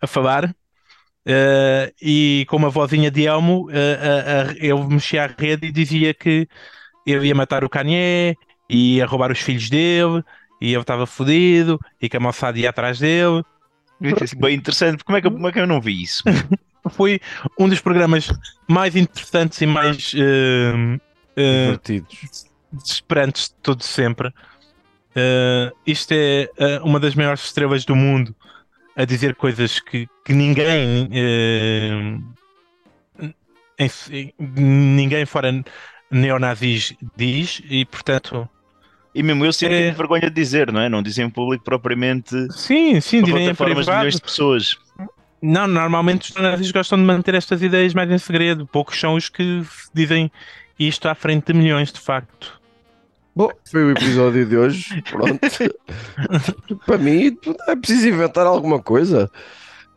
a 0.00 0.06
falar. 0.06 0.54
Eh, 1.30 1.92
e 2.00 2.46
com 2.48 2.56
uma 2.56 2.70
vozinha 2.70 3.10
de 3.10 3.26
Elmo, 3.26 3.68
a- 3.70 4.50
a- 4.50 4.54
eu 4.58 4.82
mexia 4.88 5.24
a 5.24 5.26
rede 5.26 5.66
e 5.66 5.72
dizia 5.72 6.14
que 6.14 6.48
eu 7.06 7.22
ia 7.24 7.34
matar 7.34 7.62
o 7.64 7.68
Kanye, 7.68 8.34
e 8.68 8.96
ia 8.96 9.06
roubar 9.06 9.30
os 9.30 9.38
filhos 9.38 9.68
dele, 9.68 10.22
e 10.60 10.72
eu 10.72 10.80
estava 10.80 11.06
fodido, 11.06 11.78
e 12.00 12.08
que 12.08 12.16
a 12.16 12.20
moçada 12.20 12.58
ia 12.58 12.70
atrás 12.70 12.98
dele. 12.98 13.42
Bem 14.38 14.54
interessante. 14.56 15.04
Como 15.04 15.18
é, 15.18 15.20
que, 15.20 15.30
como 15.30 15.48
é 15.48 15.52
que 15.52 15.60
eu 15.60 15.66
não 15.66 15.80
vi 15.80 16.02
isso? 16.02 16.22
Foi 16.90 17.20
um 17.58 17.68
dos 17.68 17.80
programas 17.80 18.32
mais 18.66 18.96
interessantes 18.96 19.60
e 19.60 19.66
mais 19.66 20.14
divertidos. 21.36 22.46
desesperantes 22.72 23.48
de 23.48 23.54
todos 23.62 23.86
sempre. 23.86 24.32
Isto 25.86 26.12
é 26.12 26.48
uma 26.82 26.98
das 27.00 27.14
maiores 27.14 27.44
estrelas 27.44 27.84
do 27.84 27.94
mundo 27.96 28.34
a 28.96 29.04
dizer 29.04 29.34
coisas 29.34 29.80
que, 29.80 30.08
que 30.28 30.34
ninguém 30.34 31.08
eh, 31.10 32.18
em- 34.10 34.32
ninguém 34.38 35.24
fora 35.24 35.64
neonazis 36.10 36.92
diz 37.16 37.62
e 37.68 37.84
portanto 37.86 38.46
E 39.14 39.22
mesmo 39.22 39.42
eu 39.44 39.52
sempre 39.54 39.74
É. 39.76 39.84
tive 39.86 39.96
vergonha 39.96 40.20
de 40.28 40.30
dizer, 40.30 40.70
não 40.70 40.80
é? 40.82 40.88
Não 40.88 41.02
dizem 41.02 41.24
em 41.26 41.30
público 41.30 41.64
propriamente 41.64 42.30
sim, 42.52 43.00
sim, 43.00 43.22
dizem 43.22 43.46
em 43.48 43.54
plataformas 43.54 43.78
de 43.78 43.84
privado. 43.84 43.98
milhões 44.00 44.14
de 44.16 44.20
pessoas. 44.22 44.76
Não, 45.40 45.66
normalmente 45.66 46.30
os 46.30 46.36
neonazis 46.36 46.70
gostam 46.70 46.98
de 46.98 47.04
manter 47.04 47.34
estas 47.34 47.62
ideias 47.62 47.94
mais 47.94 48.10
em 48.10 48.18
segredo. 48.18 48.66
Poucos 48.66 49.00
são 49.00 49.14
os 49.14 49.28
que 49.30 49.62
dizem 49.94 50.30
isto 50.78 51.08
à 51.08 51.14
frente 51.14 51.46
de 51.52 51.58
milhões, 51.58 51.90
de 51.90 52.00
facto. 52.00 52.60
Bom, 53.34 53.50
foi 53.70 53.84
o 53.84 53.90
episódio 53.92 54.44
de 54.44 54.56
hoje. 54.56 55.02
Pronto. 55.02 55.38
para 56.84 56.98
mim, 56.98 57.36
é 57.68 57.76
preciso 57.76 58.08
inventar 58.08 58.46
alguma 58.46 58.80
coisa. 58.82 59.30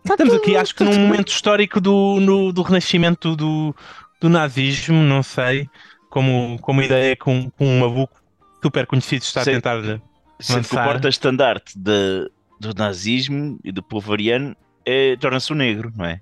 Estamos 0.03 0.33
aqui, 0.33 0.55
acho 0.55 0.75
que 0.75 0.83
num 0.83 0.99
momento 0.99 1.29
histórico 1.29 1.79
do, 1.79 2.19
no- 2.19 2.51
do 2.51 2.61
renascimento 2.61 3.35
do, 3.35 3.75
do 4.19 4.29
nazismo, 4.29 5.01
não 5.03 5.23
sei, 5.23 5.69
como, 6.09 6.57
como 6.59 6.81
ideia 6.81 7.15
que 7.15 7.29
um, 7.29 7.49
que 7.49 7.63
um 7.63 7.79
maluco 7.79 8.19
super 8.61 8.85
conhecido 8.85 9.23
está 9.23 9.43
Sim. 9.43 9.51
a 9.51 9.53
tentar. 9.53 10.01
Sendo 10.39 10.67
que 10.67 10.75
o 10.75 10.83
porta-estandarte 10.83 11.77
do 11.77 12.73
nazismo 12.75 13.59
e 13.63 13.71
do 13.71 13.83
povo 13.83 14.11
ariano 14.13 14.55
é, 14.85 15.15
torna-se 15.17 15.51
o 15.51 15.55
negro, 15.55 15.91
não 15.95 16.05
é? 16.05 16.21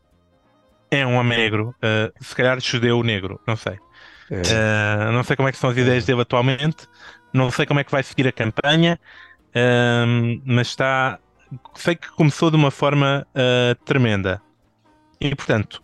É 0.91 1.05
um 1.05 1.15
homem 1.15 1.37
negro, 1.37 1.75
eh, 1.81 2.11
se 2.19 2.35
calhar 2.35 2.59
judeu 2.59 3.03
negro, 3.03 3.39
não 3.47 3.55
sei. 3.55 3.77
É. 4.31 4.41
Eh, 4.41 5.11
não 5.11 5.23
sei 5.23 5.35
como 5.35 5.47
é 5.47 5.51
que 5.51 5.57
são 5.57 5.69
as 5.69 5.77
ideias 5.77 6.05
dele 6.05 6.21
atualmente, 6.21 6.87
não 7.31 7.51
sei 7.51 7.65
como 7.65 7.79
é 7.79 7.83
que 7.83 7.91
vai 7.91 8.01
seguir 8.01 8.27
a 8.27 8.31
campanha, 8.31 8.99
ehm, 9.53 10.41
mas 10.45 10.67
está. 10.67 11.19
Sei 11.75 11.95
que 11.95 12.09
começou 12.11 12.49
de 12.51 12.55
uma 12.57 12.71
forma 12.71 13.25
eh, 13.33 13.75
tremenda. 13.85 14.41
E 15.19 15.33
portanto, 15.35 15.81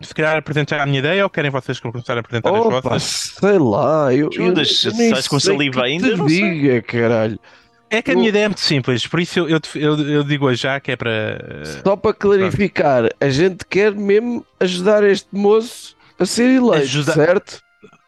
se 0.00 0.14
calhar 0.14 0.36
apresentar 0.36 0.80
a 0.80 0.86
minha 0.86 0.98
ideia 0.98 1.22
ou 1.24 1.30
querem 1.30 1.50
vocês 1.50 1.78
começar 1.80 2.16
a 2.16 2.20
apresentar 2.20 2.50
as 2.54 2.60
Opa, 2.66 2.80
vossas? 2.80 3.02
sei 3.38 3.58
lá. 3.58 4.12
Eu, 4.12 4.26
eu, 4.26 4.32
Judas, 4.32 4.84
eu 4.84 4.92
nem 4.94 5.08
estás 5.08 5.28
com 5.28 5.38
sei 5.38 5.52
saliva 5.54 5.80
que 5.82 5.86
ainda? 5.86 6.10
Te 6.10 6.16
Não 6.16 6.28
sei. 6.28 6.40
diga, 6.60 6.82
caralho. 6.82 7.38
É 7.90 8.02
que 8.02 8.10
a 8.10 8.14
Eu- 8.14 8.18
minha 8.18 8.28
ideia 8.30 8.44
é 8.46 8.48
muito 8.48 8.60
simples, 8.60 9.06
por 9.06 9.20
isso 9.20 9.38
eu, 9.40 9.48
eu, 9.48 9.60
eu, 9.76 10.00
eu 10.10 10.24
digo 10.24 10.52
já 10.54 10.80
que 10.80 10.92
é 10.92 10.96
para. 10.96 11.62
Só 11.84 11.94
para 11.94 12.12
clarificar, 12.14 13.04
a 13.20 13.28
gente 13.28 13.64
quer 13.66 13.92
mesmo 13.94 14.44
ajudar 14.58 15.04
este 15.04 15.28
moço 15.32 15.94
a 16.18 16.24
ser 16.26 16.56
eleito, 16.56 16.84
Ajuda- 16.84 17.12
certo? 17.12 17.60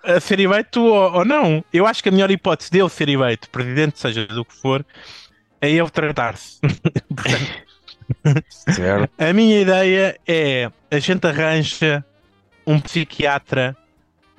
a 0.02 0.18
ser 0.18 0.40
eleito 0.40 0.80
ou, 0.82 1.12
ou 1.18 1.24
não. 1.24 1.62
Eu 1.72 1.86
acho 1.86 2.02
que 2.02 2.08
a 2.08 2.12
melhor 2.12 2.30
hipótese 2.30 2.70
dele 2.70 2.88
ser 2.88 3.08
eleito, 3.08 3.48
presidente, 3.50 3.98
seja 4.00 4.26
do 4.26 4.44
que 4.44 4.54
for, 4.54 4.84
é 5.60 5.70
ele 5.70 5.90
tratar-se. 5.90 6.60
A 9.18 9.32
minha 9.32 9.60
ideia 9.60 10.18
é 10.26 10.70
a 10.90 10.98
gente 10.98 11.26
arranja 11.26 12.04
um 12.66 12.80
psiquiatra 12.80 13.76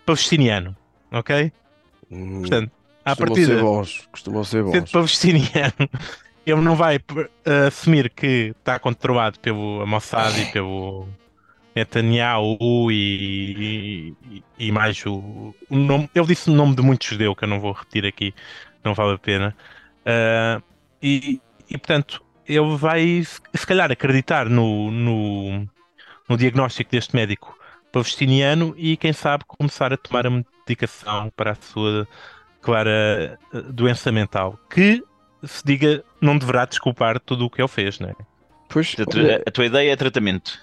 palestiniano, 0.05 0.75
ok? 1.11 1.51
Hum, 2.09 2.41
Portanto, 2.41 2.71
à 3.03 3.15
partida, 3.15 3.55
ser 3.55 3.61
bons. 3.61 4.07
Costumam 4.11 4.43
ser 4.43 4.63
sendo 4.63 4.81
bons. 4.81 4.91
palestiniano, 4.91 5.89
ele 6.45 6.61
não 6.61 6.75
vai 6.75 6.95
eh, 6.95 7.67
assumir 7.67 8.09
que 8.09 8.53
está 8.57 8.79
controlado 8.79 9.39
pelo 9.39 9.85
Mossad 9.85 10.37
e 10.41 10.45
pelo 10.51 11.07
Netanyahu 11.75 12.89
e, 12.91 14.15
e, 14.31 14.43
e 14.57 14.71
mais 14.71 15.05
o, 15.05 15.53
o 15.69 15.75
nome. 15.75 16.09
Ele 16.15 16.27
disse 16.27 16.49
o 16.49 16.53
nome 16.53 16.75
de 16.75 16.81
muito 16.81 17.05
judeu 17.05 17.35
que 17.35 17.43
eu 17.43 17.49
não 17.49 17.59
vou 17.59 17.73
repetir 17.73 18.05
aqui, 18.05 18.33
não 18.83 18.93
vale 18.93 19.15
a 19.15 19.17
pena. 19.17 19.55
Ah, 20.05 20.61
e, 21.01 21.41
e 21.69 21.77
portanto, 21.77 22.23
ele 22.47 22.75
vai 22.77 23.23
se 23.23 23.67
calhar 23.67 23.91
acreditar 23.91 24.49
no, 24.49 24.89
no, 24.89 25.67
no 26.29 26.37
diagnóstico 26.37 26.91
deste 26.91 27.15
médico 27.15 27.57
palestiniano 27.91 28.73
e 28.77 28.97
quem 28.97 29.13
sabe 29.13 29.43
começar 29.45 29.91
a 29.93 29.97
tomar 29.97 30.27
a 30.27 30.29
medicação 30.29 31.31
para 31.35 31.51
a 31.51 31.55
sua 31.55 32.07
clara 32.61 33.39
eh, 33.53 33.61
doença 33.69 34.11
mental 34.11 34.59
que 34.69 35.03
se 35.43 35.63
diga 35.65 36.03
não 36.21 36.37
deverá 36.37 36.65
desculpar 36.65 37.19
tudo 37.19 37.45
o 37.45 37.49
que 37.49 37.61
ele 37.61 37.67
fez, 37.67 37.99
né? 37.99 38.13
Pois, 38.69 38.93
Portanto, 38.95 39.19
olha, 39.19 39.43
a 39.45 39.51
tua 39.51 39.65
ideia 39.65 39.91
é 39.91 39.95
tratamento. 39.95 40.59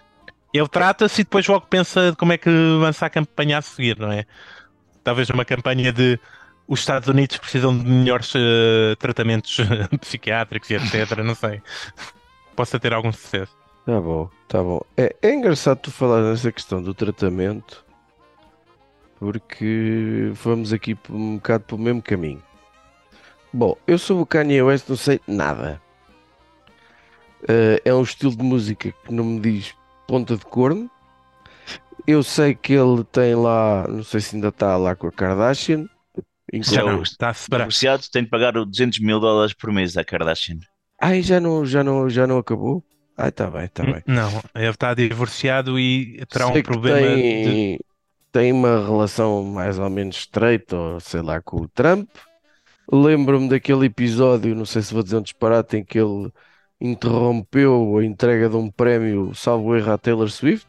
Ele 0.52 0.68
trata-se 0.68 1.22
e 1.22 1.24
depois 1.24 1.46
logo 1.46 1.66
pensa 1.66 2.14
como 2.18 2.32
é 2.32 2.38
que 2.38 2.48
lança 2.50 3.06
a 3.06 3.10
campanha 3.10 3.58
a 3.58 3.62
seguir, 3.62 3.98
não 3.98 4.12
é? 4.12 4.24
Talvez 5.02 5.28
uma 5.30 5.44
campanha 5.44 5.92
de 5.92 6.18
os 6.66 6.80
Estados 6.80 7.08
Unidos 7.08 7.36
precisam 7.36 7.76
de 7.76 7.84
melhores 7.84 8.32
eh, 8.34 8.96
tratamentos 8.98 9.58
psiquiátricos 10.00 10.70
e 10.70 10.74
etc. 10.74 11.18
Não 11.24 11.34
sei. 11.34 11.62
Possa 12.56 12.80
ter 12.80 12.94
algum 12.94 13.12
sucesso. 13.12 13.54
Tá 13.84 14.00
bom, 14.00 14.30
tá 14.48 14.62
bom. 14.62 14.80
É, 14.96 15.14
é 15.20 15.34
engraçado 15.34 15.78
tu 15.78 15.90
falar 15.90 16.22
nessa 16.22 16.50
questão 16.50 16.82
do 16.82 16.94
tratamento, 16.94 17.84
porque 19.18 20.30
vamos 20.32 20.72
aqui 20.72 20.96
um 21.10 21.36
bocado 21.36 21.64
pelo 21.64 21.82
mesmo 21.82 22.00
caminho. 22.00 22.42
Bom, 23.52 23.76
eu 23.86 23.98
sobre 23.98 24.22
o 24.22 24.26
Kanye 24.26 24.62
West 24.62 24.88
não 24.88 24.96
sei 24.96 25.20
nada. 25.26 25.80
Eh, 27.46 27.82
é 27.84 27.94
um 27.94 28.02
estilo 28.02 28.34
de 28.34 28.42
música 28.42 28.90
que 28.90 29.12
não 29.12 29.24
me 29.24 29.40
diz 29.40 29.74
ponta 30.06 30.36
de 30.36 30.44
corno. 30.46 30.90
Eu 32.06 32.22
sei 32.22 32.54
que 32.54 32.72
ele 32.72 33.04
tem 33.04 33.34
lá, 33.34 33.86
não 33.88 34.02
sei 34.02 34.20
se 34.20 34.34
ainda 34.34 34.48
está 34.48 34.76
lá 34.76 34.94
com 34.94 35.08
a 35.08 35.12
Kardashian. 35.12 35.88
Já 36.62 36.82
não, 36.84 37.02
está 37.02 37.30
a 37.30 37.34
separar. 37.34 37.64
Divorciado 37.64 38.04
tem 38.10 38.24
de 38.24 38.30
pagar 38.30 38.56
o 38.56 38.64
200 38.64 39.00
mil 39.00 39.20
dólares 39.20 39.54
por 39.54 39.72
mês 39.72 39.96
à 39.96 40.04
Kardashian. 40.04 40.58
Ai, 41.00 41.22
já 41.22 41.40
não, 41.40 41.64
já 41.64 41.82
não, 41.84 42.08
já 42.08 42.26
não 42.26 42.38
acabou? 42.38 42.82
Ai, 43.16 43.30
tá 43.30 43.50
bem, 43.50 43.68
tá 43.68 43.84
bem. 43.84 44.02
Não, 44.06 44.42
ele 44.54 44.68
está 44.68 44.94
divorciado 44.94 45.78
e 45.78 46.24
terá 46.26 46.46
Sei 46.48 46.60
um 46.60 46.62
problema 46.62 47.16
de... 47.16 47.22
tem, 47.44 47.78
tem 48.32 48.52
uma 48.52 48.84
relação 48.84 49.44
mais 49.44 49.78
ou 49.78 49.88
menos 49.88 50.16
estreita, 50.16 50.76
ou 50.76 51.00
sei 51.00 51.22
lá, 51.22 51.40
com 51.40 51.62
o 51.62 51.68
Trump. 51.68 52.08
Lembro-me 52.90 53.48
daquele 53.48 53.86
episódio, 53.86 54.54
não 54.54 54.66
sei 54.66 54.82
se 54.82 54.92
vou 54.92 55.02
dizer 55.02 55.16
um 55.16 55.22
disparate, 55.22 55.76
em 55.76 55.84
que 55.84 55.98
ele 55.98 56.30
interrompeu 56.80 57.98
a 57.98 58.04
entrega 58.04 58.48
de 58.48 58.56
um 58.56 58.70
prémio, 58.70 59.34
salvo 59.34 59.74
erro, 59.76 59.92
à 59.92 59.98
Taylor 59.98 60.28
Swift, 60.30 60.66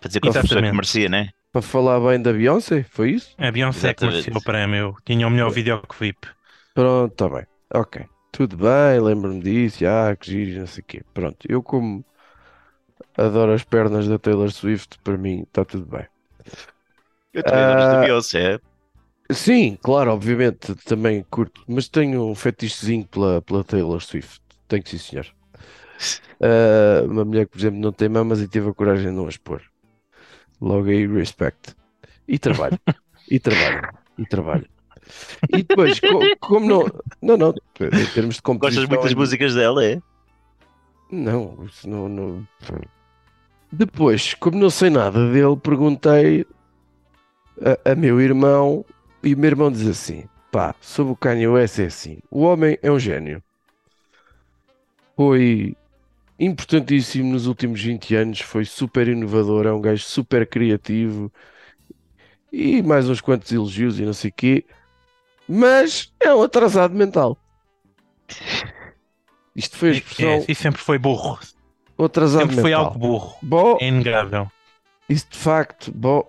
Para 0.00 0.08
dizer 0.08 0.20
que 0.20 0.28
a 0.28 0.32
pessoa 0.32 0.62
que 0.62 0.72
merecia, 0.72 1.08
né? 1.08 1.30
Para 1.52 1.62
falar 1.62 2.00
bem 2.00 2.20
da 2.22 2.32
Beyoncé, 2.32 2.82
foi 2.84 3.12
isso? 3.12 3.38
A 3.46 3.50
Beyoncé 3.54 3.92
que 3.94 4.02
Exatamente. 4.02 4.06
mereceu 4.06 4.34
o 4.38 4.40
prémio. 4.48 4.96
Tinha 5.04 5.26
o 5.26 5.30
melhor 5.30 5.50
videoclipe. 5.50 6.26
Pronto, 6.74 7.14
tá 7.16 7.28
bem. 7.28 7.46
Ok. 7.74 8.06
Tudo 8.30 8.56
bem, 8.56 9.00
lembro-me 9.00 9.40
disso, 9.42 9.84
ah, 9.86 10.16
que 10.16 10.30
giro, 10.30 10.60
não 10.60 10.66
sei 10.66 10.82
o 10.82 10.86
quê. 10.86 11.02
Pronto, 11.12 11.38
eu 11.48 11.62
como 11.62 12.04
adoro 13.16 13.52
as 13.54 13.64
pernas 13.64 14.06
da 14.08 14.18
Taylor 14.18 14.50
Swift, 14.50 14.98
para 15.02 15.16
mim 15.16 15.42
está 15.42 15.64
tudo 15.64 15.86
bem. 15.86 16.06
Eu 17.32 17.44
também 17.44 17.62
adoro 17.62 17.76
Ah, 17.76 17.90
da 17.90 17.96
Beyoncé. 17.96 18.58
Sim, 19.32 19.76
claro, 19.82 20.12
obviamente, 20.12 20.74
também 20.84 21.24
curto, 21.30 21.64
mas 21.66 21.88
tenho 21.88 22.22
um 22.24 22.34
fetichezinho 22.34 23.06
pela, 23.08 23.40
pela 23.42 23.64
Taylor 23.64 24.00
Swift. 24.00 24.40
Tenho 24.68 24.82
que 24.82 24.90
sim, 24.90 24.98
senhor. 24.98 25.26
Ah, 26.40 27.02
uma 27.06 27.24
mulher 27.24 27.46
que, 27.46 27.52
por 27.52 27.58
exemplo, 27.58 27.80
não 27.80 27.92
tem 27.92 28.08
mamas 28.08 28.40
e 28.40 28.48
teve 28.48 28.68
a 28.68 28.74
coragem 28.74 29.06
de 29.10 29.12
não 29.16 29.26
as 29.26 29.36
pôr. 29.36 29.62
Logo 30.62 30.88
aí, 30.88 31.06
respect. 31.08 31.74
E 32.28 32.38
trabalho. 32.38 32.78
e 33.28 33.40
trabalho. 33.40 33.88
E 34.16 34.24
trabalho. 34.24 34.66
E 35.52 35.62
depois, 35.64 35.98
co- 35.98 36.20
como 36.40 36.66
não. 36.66 36.86
Não, 37.20 37.36
não, 37.36 37.50
em 37.80 38.06
termos 38.14 38.36
de 38.36 38.42
competição. 38.42 38.82
Gostas 38.82 38.88
muito 38.88 39.02
das 39.02 39.12
é- 39.12 39.14
músicas 39.16 39.54
dela, 39.54 39.84
é? 39.84 40.00
Não, 41.10 41.66
não, 41.84 42.08
não. 42.08 42.48
Depois, 43.72 44.34
como 44.34 44.58
não 44.58 44.70
sei 44.70 44.88
nada 44.88 45.30
dele, 45.32 45.56
perguntei 45.56 46.46
a, 47.84 47.90
a 47.90 47.94
meu 47.96 48.20
irmão 48.20 48.84
e 49.22 49.34
o 49.34 49.38
meu 49.38 49.48
irmão 49.50 49.70
diz 49.70 49.86
assim: 49.86 50.24
pá, 50.52 50.74
sobre 50.80 51.12
o 51.12 51.16
Kanye 51.16 51.48
West 51.48 51.80
é 51.80 51.86
assim. 51.86 52.18
O 52.30 52.42
homem 52.42 52.78
é 52.82 52.90
um 52.90 52.98
gênio. 53.00 53.42
Foi 55.16 55.76
importantíssimo 56.44 57.32
nos 57.32 57.46
últimos 57.46 57.80
20 57.82 58.14
anos, 58.14 58.40
foi 58.40 58.64
super 58.64 59.08
inovador, 59.08 59.66
é 59.66 59.72
um 59.72 59.80
gajo 59.80 60.02
super 60.04 60.46
criativo 60.46 61.32
e 62.52 62.82
mais 62.82 63.08
uns 63.08 63.20
quantos 63.20 63.50
elogios 63.52 63.98
e 63.98 64.04
não 64.04 64.12
sei 64.12 64.30
o 64.30 64.34
quê, 64.34 64.64
mas 65.48 66.12
é 66.20 66.34
um 66.34 66.42
atrasado 66.42 66.94
mental. 66.94 67.38
Isto 69.54 69.76
foi 69.76 69.90
a 69.90 69.92
expressão, 69.92 70.28
É, 70.30 70.44
e 70.48 70.54
sempre 70.54 70.80
foi 70.80 70.98
burro. 70.98 71.38
atrasado 71.98 72.40
Sempre 72.40 72.56
foi 72.56 72.70
mental. 72.70 72.86
algo 72.86 72.98
burro. 72.98 73.36
Bom, 73.42 73.78
É 73.80 73.86
inegável. 73.88 74.50
isso 75.08 75.26
de 75.30 75.38
facto, 75.38 75.92
bom, 75.92 76.28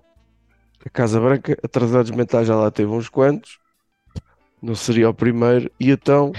a 0.84 0.90
Casa 0.90 1.20
Branca, 1.20 1.56
atrasados 1.62 2.10
mentais 2.10 2.46
já 2.46 2.54
lá 2.54 2.70
teve 2.70 2.90
uns 2.92 3.08
quantos, 3.08 3.58
não 4.62 4.74
seria 4.74 5.08
o 5.10 5.14
primeiro, 5.14 5.70
e 5.80 5.90
então 5.90 6.32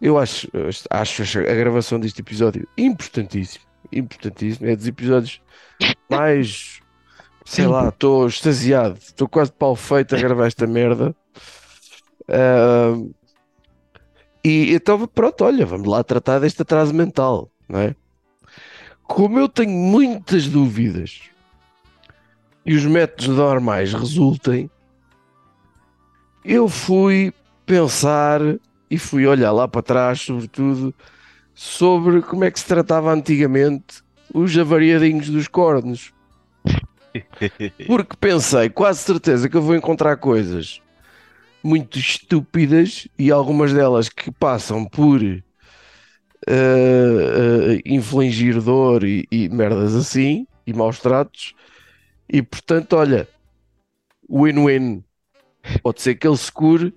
eu 0.00 0.18
acho, 0.18 0.48
acho 0.90 1.38
a 1.38 1.54
gravação 1.54 1.98
deste 1.98 2.20
episódio 2.20 2.68
importantíssimo, 2.76 3.64
importantíssimo, 3.92 4.68
é 4.68 4.76
dos 4.76 4.86
episódios 4.86 5.40
mais, 6.10 6.80
sei 7.44 7.64
Sim. 7.64 7.70
lá, 7.70 7.88
estou 7.88 8.26
extasiado, 8.26 8.98
estou 8.98 9.28
quase 9.28 9.50
de 9.50 9.56
pau 9.56 9.74
feito 9.74 10.14
a 10.14 10.18
gravar 10.18 10.46
esta 10.46 10.66
merda. 10.66 11.14
Ahm, 12.28 13.10
e 14.44 14.74
então, 14.74 15.06
pronto, 15.08 15.44
olha, 15.44 15.66
vamos 15.66 15.88
lá 15.88 16.04
tratar 16.04 16.38
deste 16.38 16.62
atraso 16.62 16.94
mental, 16.94 17.50
não 17.68 17.80
é? 17.80 17.96
Como 19.02 19.38
eu 19.38 19.48
tenho 19.48 19.70
muitas 19.70 20.46
dúvidas 20.46 21.20
e 22.64 22.74
os 22.74 22.84
métodos 22.84 23.28
normais 23.28 23.94
resultem, 23.94 24.68
eu 26.44 26.68
fui 26.68 27.32
pensar 27.64 28.40
e 28.90 28.98
fui 28.98 29.26
olhar 29.26 29.52
lá 29.52 29.66
para 29.66 29.82
trás, 29.82 30.20
sobretudo, 30.20 30.94
sobre 31.54 32.22
como 32.22 32.44
é 32.44 32.50
que 32.50 32.60
se 32.60 32.66
tratava 32.66 33.12
antigamente 33.12 34.02
os 34.32 34.56
avariadinhos 34.56 35.28
dos 35.30 35.48
cornos. 35.48 36.12
Porque 37.86 38.16
pensei, 38.18 38.68
quase 38.68 39.00
certeza 39.00 39.48
que 39.48 39.56
eu 39.56 39.62
vou 39.62 39.74
encontrar 39.74 40.16
coisas 40.16 40.80
muito 41.62 41.98
estúpidas 41.98 43.08
e 43.18 43.30
algumas 43.30 43.72
delas 43.72 44.08
que 44.08 44.30
passam 44.30 44.84
por 44.84 45.20
eh, 45.22 45.42
eh, 46.46 47.80
infligir 47.84 48.60
dor 48.60 49.02
e, 49.02 49.26
e 49.32 49.48
merdas 49.48 49.94
assim, 49.94 50.46
e 50.64 50.72
maus 50.72 51.00
tratos, 51.00 51.54
e 52.28 52.42
portanto, 52.42 52.94
olha, 52.96 53.28
win-win. 54.30 55.02
Pode 55.82 56.00
ser 56.00 56.14
que 56.14 56.26
ele 56.28 56.36
se 56.36 56.52
cure, 56.52 56.94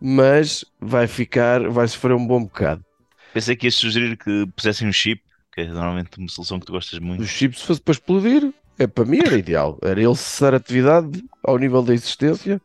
mas 0.00 0.64
vai 0.80 1.06
ficar, 1.06 1.68
vai 1.68 1.86
sofrer 1.88 2.14
um 2.14 2.26
bom 2.26 2.42
bocado. 2.44 2.84
Pensei 3.32 3.56
que 3.56 3.66
ias 3.66 3.74
sugerir 3.74 4.16
que 4.16 4.46
pusessem 4.54 4.88
um 4.88 4.92
chip, 4.92 5.22
que 5.52 5.62
é 5.62 5.66
normalmente 5.66 6.18
uma 6.18 6.28
solução 6.28 6.58
que 6.58 6.66
tu 6.66 6.72
gostas 6.72 6.98
muito. 6.98 7.22
O 7.22 7.26
chip, 7.26 7.58
se 7.58 7.66
fosse 7.66 7.80
para 7.80 7.92
explodir, 7.92 8.52
é 8.78 8.86
para 8.86 9.04
mim 9.04 9.18
era 9.18 9.36
ideal. 9.36 9.78
Era 9.82 10.00
ele 10.00 10.14
cessar 10.14 10.54
atividade 10.54 11.24
ao 11.42 11.58
nível 11.58 11.82
da 11.82 11.92
existência, 11.92 12.60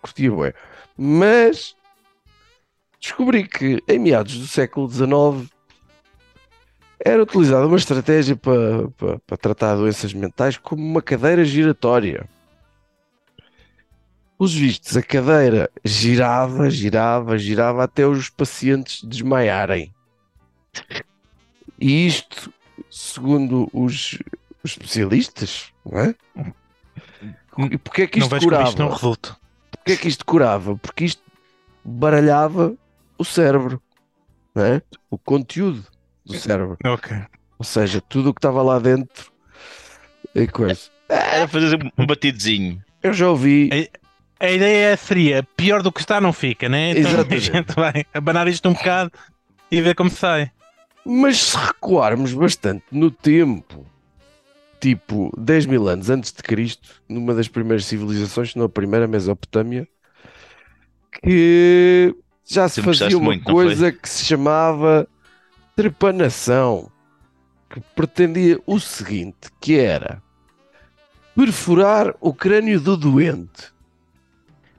curtia 0.00 0.30
bué. 0.30 0.54
Mas 0.96 1.74
descobri 3.00 3.46
que 3.46 3.82
em 3.88 3.98
meados 3.98 4.38
do 4.38 4.46
século 4.46 4.88
XIX 4.88 5.50
era 7.04 7.22
utilizada 7.22 7.66
uma 7.66 7.76
estratégia 7.76 8.36
para, 8.36 8.88
para, 8.96 9.18
para 9.20 9.36
tratar 9.36 9.76
doenças 9.76 10.12
mentais 10.12 10.56
como 10.56 10.82
uma 10.82 11.02
cadeira 11.02 11.44
giratória. 11.44 12.28
Os 14.38 14.54
vistos, 14.54 14.96
a 14.96 15.02
cadeira 15.02 15.70
girava, 15.84 16.68
girava, 16.68 17.38
girava 17.38 17.84
até 17.84 18.06
os 18.06 18.28
pacientes 18.28 19.02
desmaiarem. 19.02 19.94
E 21.80 22.06
isto, 22.06 22.52
segundo 22.90 23.68
os, 23.72 24.18
os 24.62 24.72
especialistas, 24.72 25.72
não 25.84 26.00
é? 26.00 26.14
E 27.70 27.78
porquê 27.78 28.02
é 28.02 28.06
que 28.06 28.18
Não 28.18 28.26
isto 28.26 28.30
vais 28.30 28.42
com 28.42 28.48
curava? 28.50 28.68
isto 28.68 28.78
não 28.82 28.90
resulta. 28.90 29.36
Porquê 29.70 29.92
é 29.92 29.96
que 29.96 30.08
isto 30.08 30.24
curava? 30.26 30.76
Porque 30.76 31.04
isto 31.06 31.22
baralhava 31.82 32.74
o 33.16 33.24
cérebro, 33.24 33.80
não 34.54 34.64
é? 34.64 34.82
O 35.10 35.16
conteúdo 35.16 35.86
do 36.26 36.34
cérebro. 36.34 36.76
Ok. 36.84 37.16
Ou 37.58 37.64
seja, 37.64 38.02
tudo 38.02 38.30
o 38.30 38.34
que 38.34 38.38
estava 38.38 38.62
lá 38.62 38.78
dentro 38.78 39.30
e 40.34 40.46
coisa. 40.46 40.90
Era 41.08 41.48
fazer 41.48 41.82
um- 41.82 42.02
um 42.02 42.06
batidozinho. 42.06 42.82
Eu 43.02 43.14
já 43.14 43.30
ouvi, 43.30 43.70
A 44.38 44.50
ideia 44.50 44.96
seria 44.96 45.42
pior 45.56 45.82
do 45.82 45.90
que 45.92 46.00
está, 46.00 46.20
não 46.20 46.32
fica, 46.32 46.68
né? 46.68 46.90
Então 46.92 47.10
a 47.22 47.24
Exatamente. 47.24 47.40
gente 47.40 47.74
vai 47.74 48.04
abanar 48.12 48.46
isto 48.48 48.68
um 48.68 48.72
bocado 48.74 49.10
e 49.70 49.80
ver 49.80 49.94
como 49.94 50.10
sai. 50.10 50.50
mas 51.04 51.38
se 51.38 51.56
recuarmos 51.56 52.32
bastante 52.34 52.84
no 52.90 53.10
tempo, 53.10 53.86
tipo 54.80 55.32
10 55.38 55.66
mil 55.66 55.88
anos 55.88 56.10
antes 56.10 56.32
de 56.32 56.42
Cristo, 56.42 57.02
numa 57.08 57.34
das 57.34 57.48
primeiras 57.48 57.86
civilizações, 57.86 58.52
se 58.52 58.58
não 58.58 58.66
a 58.66 58.68
primeira, 58.68 59.06
Mesopotâmia, 59.08 59.88
que 61.22 62.14
já 62.44 62.68
se 62.68 62.82
Sempre 62.82 62.82
fazia 62.82 63.16
uma 63.18 63.36
muito, 63.36 63.44
coisa 63.44 63.90
que 63.92 64.08
se 64.08 64.24
chamava 64.24 65.08
trepanação, 65.74 66.90
que 67.70 67.80
pretendia 67.94 68.60
o 68.66 68.78
seguinte, 68.80 69.50
que 69.60 69.78
era 69.78 70.22
perfurar 71.34 72.14
o 72.20 72.32
crânio 72.34 72.80
do 72.80 72.96
doente. 72.96 73.75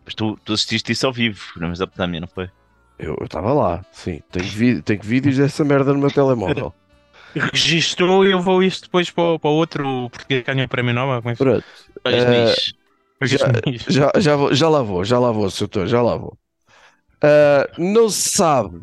Mas 0.08 0.16
tu, 0.16 0.40
tu 0.46 0.54
assististe 0.54 0.94
isso 0.94 1.06
ao 1.06 1.12
vivo, 1.12 1.42
na 1.58 1.68
Mesopotâmia, 1.68 2.22
não 2.22 2.30
foi? 2.30 2.50
Eu 2.98 3.18
estava 3.22 3.52
lá, 3.52 3.86
sim, 3.92 4.22
tenho, 4.32 4.46
vi- 4.46 4.82
tenho 4.82 5.02
vídeos 5.04 5.36
dessa 5.36 5.66
merda 5.66 5.92
no 5.92 6.00
meu 6.00 6.10
telemóvel. 6.10 6.74
Registrou 7.36 8.26
e 8.26 8.32
eu 8.32 8.42
vou 8.42 8.64
isto 8.64 8.84
depois 8.86 9.10
para, 9.12 9.24
o- 9.34 9.38
para 9.40 9.50
outro, 9.50 10.10
porque 10.10 10.42
ganhou 10.44 10.66
o 10.66 10.70
prémio 10.70 10.94
Nobel. 10.94 11.22
Como 11.22 11.32
é 11.32 11.36
que 11.36 11.44
Pronto. 11.44 11.66
Olha, 12.06 12.26
nisso. 12.26 12.74
se 13.26 13.38
já-? 13.38 13.52
Já, 13.90 14.12
já, 14.18 14.36
vou- 14.38 14.54
já 14.56 14.70
lá 14.70 14.82
vou, 14.82 15.04
já 15.04 15.20
lá 15.20 15.32
vou, 15.34 15.50
doutor, 15.50 15.88
já 15.88 16.02
lá 16.02 16.16
vou. 16.16 16.38
Ah, 17.22 17.68
não 17.78 18.10
se 18.10 18.30
sabe 18.30 18.80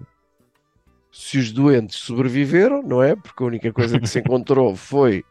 se 1.11 1.39
os 1.39 1.51
doentes 1.51 1.97
sobreviveram, 2.01 2.83
não 2.83 3.03
é? 3.03 3.17
Porque 3.17 3.43
a 3.43 3.47
única 3.47 3.73
coisa 3.73 3.99
que 3.99 4.09
se 4.09 4.19
encontrou 4.21 4.77
foi 4.77 5.25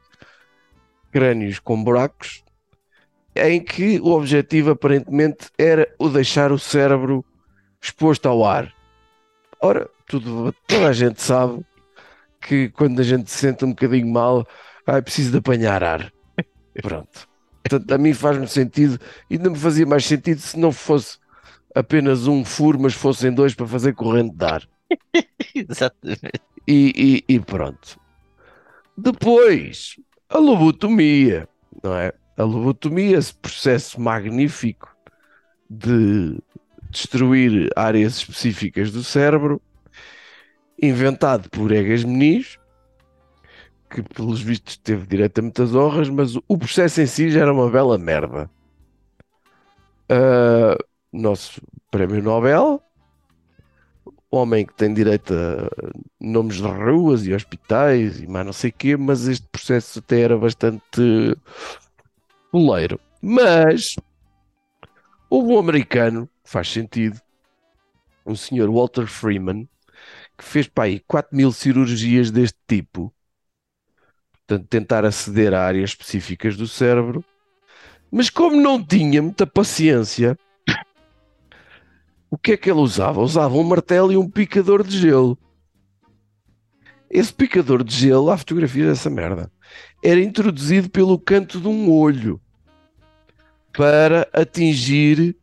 crânios 1.12 1.60
com 1.60 1.84
buracos, 1.84 2.43
em 3.36 3.64
que 3.64 4.00
o 4.00 4.10
objetivo 4.12 4.72
aparentemente 4.72 5.48
era 5.58 5.88
o 6.00 6.10
deixar 6.10 6.52
o 6.52 6.60
cérebro 6.60 7.26
exposto 7.82 8.28
ao 8.28 8.46
ar. 8.46 8.74
Ora, 9.62 9.90
tudo, 10.08 10.54
toda 10.68 10.88
a 10.90 10.94
gente 10.94 11.22
sabe 11.22 11.66
que 12.42 12.70
quando 12.70 13.00
a 13.00 13.04
gente 13.04 13.30
se 13.32 13.38
sente 13.40 13.64
um 13.66 13.70
bocadinho 13.70 14.08
mal, 14.08 14.46
ah, 14.86 14.98
é 14.98 15.02
preciso 15.02 15.32
de 15.32 15.38
apanhar 15.38 15.84
ar. 15.84 16.12
Pronto. 16.82 17.28
Portanto, 17.64 17.92
a 17.92 17.98
mim 17.98 18.14
faz-me 18.14 18.48
sentido, 18.48 19.00
e 19.30 19.38
não 19.38 19.52
me 19.52 19.58
fazia 19.58 19.86
mais 19.86 20.06
sentido 20.06 20.40
se 20.40 20.60
não 20.60 20.72
fosse 20.72 21.18
apenas 21.74 22.28
um 22.28 22.44
furo, 22.44 22.80
mas 22.80 22.94
fossem 22.94 23.34
dois 23.34 23.56
para 23.56 23.68
fazer 23.68 23.94
corrente 23.94 24.36
de 24.36 24.46
ar. 24.46 24.68
Exatamente. 25.56 26.42
E, 26.68 27.24
e- 27.28 27.36
e 27.36 27.40
pronto. 27.40 28.00
Depois, 28.98 29.96
a 30.30 30.38
lobotomia, 30.38 31.48
não 31.84 31.96
é? 31.96 32.14
A 32.36 32.44
lobotomia, 32.44 33.18
esse 33.18 33.34
processo 33.34 34.02
magnífico 34.02 34.90
de 35.70 36.38
destruir 36.90 37.70
áreas 37.76 38.18
específicas 38.18 38.92
do 38.92 39.04
cérebro, 39.04 39.62
inventado 40.82 41.50
por 41.50 41.72
Egas 41.72 42.04
Meniz, 42.04 42.58
que 43.90 44.02
pelos 44.02 44.42
vistos 44.42 44.78
teve 44.78 45.06
direito 45.06 45.40
a 45.40 45.42
muitas 45.42 45.76
honras, 45.76 46.10
mas 46.10 46.36
o 46.48 46.58
processo 46.58 47.02
em 47.02 47.06
si 47.06 47.30
já 47.30 47.42
era 47.42 47.54
uma 47.54 47.70
bela 47.70 47.98
merda. 47.98 48.50
Ah, 50.10 50.78
nosso 51.12 51.62
prémio 51.92 52.22
Nobel, 52.22 52.82
homem 54.32 54.66
que 54.66 54.74
tem 54.74 54.94
direito 54.94 55.34
a 55.34 55.70
nomes 56.20 56.56
de 56.56 56.68
ruas 56.68 57.26
e 57.26 57.34
hospitais 57.34 58.20
e 58.20 58.28
mais 58.28 58.46
não 58.46 58.54
sei 58.54 58.72
o 58.72 58.74
quê, 58.74 58.98
mas 58.98 59.28
este 59.28 59.48
processo 59.48 60.00
até 60.00 60.22
era 60.22 60.38
bastante 60.38 61.38
poleiro. 62.54 63.00
Mas 63.20 63.96
houve 65.28 65.52
um 65.52 65.58
americano, 65.58 66.30
faz 66.44 66.70
sentido, 66.70 67.20
um 68.24 68.36
senhor 68.36 68.70
Walter 68.70 69.08
Freeman, 69.08 69.68
que 70.38 70.44
fez 70.44 70.68
para 70.68 70.84
aí 70.84 71.00
4 71.00 71.36
mil 71.36 71.52
cirurgias 71.52 72.30
deste 72.30 72.60
tipo, 72.68 73.12
portanto, 74.34 74.68
tentar 74.68 75.04
aceder 75.04 75.52
a 75.52 75.66
áreas 75.66 75.90
específicas 75.90 76.56
do 76.56 76.68
cérebro, 76.68 77.26
mas 78.12 78.30
como 78.30 78.62
não 78.62 78.84
tinha 78.86 79.20
muita 79.20 79.48
paciência, 79.48 80.38
o 82.30 82.38
que 82.38 82.52
é 82.52 82.58
que 82.58 82.70
ele 82.70 82.80
usava? 82.80 83.20
Usava 83.20 83.56
um 83.56 83.64
martelo 83.64 84.12
e 84.12 84.18
um 84.18 84.30
picador 84.30 84.84
de 84.84 85.00
gelo. 85.00 85.38
Esse 87.10 87.34
picador 87.34 87.84
de 87.84 87.96
gelo, 87.96 88.30
há 88.30 88.38
fotografia 88.38 88.86
dessa 88.86 89.10
merda, 89.10 89.52
era 90.04 90.20
introduzido 90.20 90.90
pelo 90.90 91.18
canto 91.18 91.60
de 91.60 91.68
um 91.68 91.92
olho 91.92 92.40
para 93.74 94.28
atingir 94.32 95.36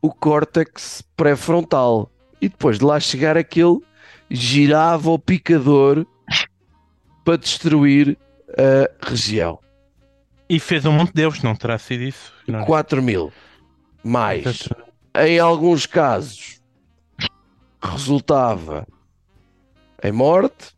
o 0.00 0.12
córtex 0.12 1.02
pré-frontal. 1.16 2.10
E 2.40 2.48
depois 2.48 2.78
de 2.78 2.84
lá 2.84 2.98
chegar 2.98 3.36
aquele, 3.36 3.78
girava 4.28 5.10
o 5.10 5.18
picador 5.18 6.04
para 7.24 7.38
destruir 7.38 8.18
a 8.48 9.08
região. 9.08 9.60
E 10.48 10.58
fez 10.58 10.84
um 10.84 10.92
monte 10.92 11.14
deles, 11.14 11.42
não 11.42 11.54
terá 11.54 11.78
sido 11.78 12.02
isso? 12.02 12.32
Não. 12.46 12.64
4 12.64 13.00
mil. 13.00 13.32
Mais. 14.02 14.68
Em 15.14 15.38
alguns 15.38 15.86
casos, 15.86 16.60
resultava 17.80 18.86
em 20.02 20.12
morte. 20.12 20.72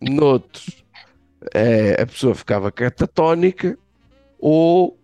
Noutros, 0.00 0.84
eh, 1.54 1.96
a 2.00 2.06
pessoa 2.06 2.34
ficava 2.34 2.70
catatónica 2.70 3.78
ou 4.38 4.98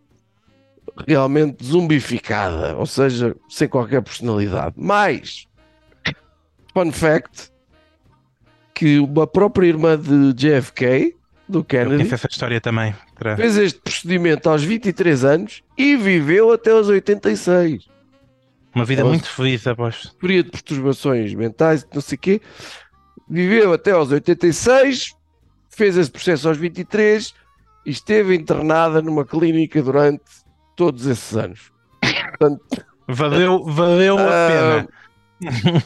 realmente 1.07 1.65
zumbificada, 1.65 2.77
ou 2.77 2.87
seja, 2.87 3.35
sem 3.49 3.69
qualquer 3.69 4.03
personalidade. 4.03 4.75
Mais, 4.77 5.47
fun 6.73 6.91
fact, 6.93 7.51
que 8.75 8.99
uma 8.99 9.27
própria 9.27 9.67
irmã 9.67 9.99
de 9.99 10.33
JFK, 10.33 11.15
do 11.49 11.63
Kennedy, 11.63 12.13
essa 12.13 12.29
história 12.31 12.61
também. 12.61 12.95
Terá- 13.17 13.37
fez 13.37 13.57
este 13.57 13.81
procedimento 13.81 14.49
aos 14.49 14.63
23 14.63 15.25
anos 15.25 15.63
e 15.77 15.97
viveu 15.97 16.53
até 16.53 16.71
aos 16.71 16.89
86. 16.89 17.87
Uma 18.75 18.85
vida 18.87 19.05
muito 19.05 19.29
feliz, 19.29 19.67
aposto. 19.67 20.09
Sofria 20.09 20.43
de 20.43 20.51
perturbações 20.51 21.35
mentais, 21.35 21.87
não 21.93 22.01
sei 22.01 22.17
o 22.17 22.19
quê. 22.19 22.41
Viveu 23.29 23.73
até 23.73 23.91
aos 23.91 24.11
86, 24.11 25.15
fez 25.69 25.97
esse 25.99 26.11
processo 26.11 26.49
aos 26.49 26.57
23 26.57 27.35
e 27.85 27.91
esteve 27.91 28.35
internada 28.35 29.03
numa 29.03 29.25
clínica 29.27 29.83
durante 29.83 30.23
todos 30.77 31.07
esses 31.07 31.37
anos. 31.37 31.73
Portanto, 32.01 32.85
Valeu, 33.09 33.65
valeu 33.65 34.19
a 34.19 34.23
ah, 34.23 34.49
pena. 34.49 35.85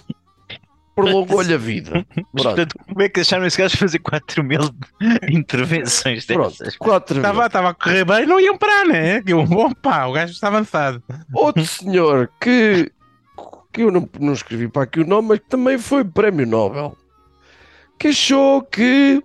prolongou-lhe 0.94 1.52
a 1.52 1.58
vida. 1.58 2.06
Portanto, 2.32 2.76
como 2.86 3.02
é 3.02 3.08
que 3.08 3.16
deixaram 3.16 3.46
esse 3.46 3.58
gajo 3.58 3.76
fazer 3.76 3.98
4 3.98 4.44
mil 4.44 4.60
intervenções 5.28 6.24
dessas? 6.26 6.76
Estava, 7.10 7.46
estava 7.46 7.70
a 7.70 7.74
correr 7.74 8.04
bem, 8.04 8.26
não 8.26 8.40
iam 8.40 8.56
parar, 8.56 8.86
né? 8.86 9.22
Eu, 9.26 9.40
opa, 9.40 10.06
o 10.06 10.12
gajo 10.12 10.32
está 10.32 10.48
avançado. 10.48 11.02
Outro 11.32 11.64
senhor 11.66 12.30
que, 12.40 12.92
que 13.72 13.82
eu 13.82 13.90
não, 13.90 14.08
não 14.20 14.32
escrevi 14.32 14.68
para 14.68 14.82
aqui 14.82 15.00
o 15.00 15.06
nome, 15.06 15.28
mas 15.28 15.38
que 15.38 15.48
também 15.48 15.78
foi 15.78 16.04
prémio 16.04 16.46
Nobel, 16.46 16.96
que 17.98 18.08
achou 18.08 18.62
que, 18.62 19.22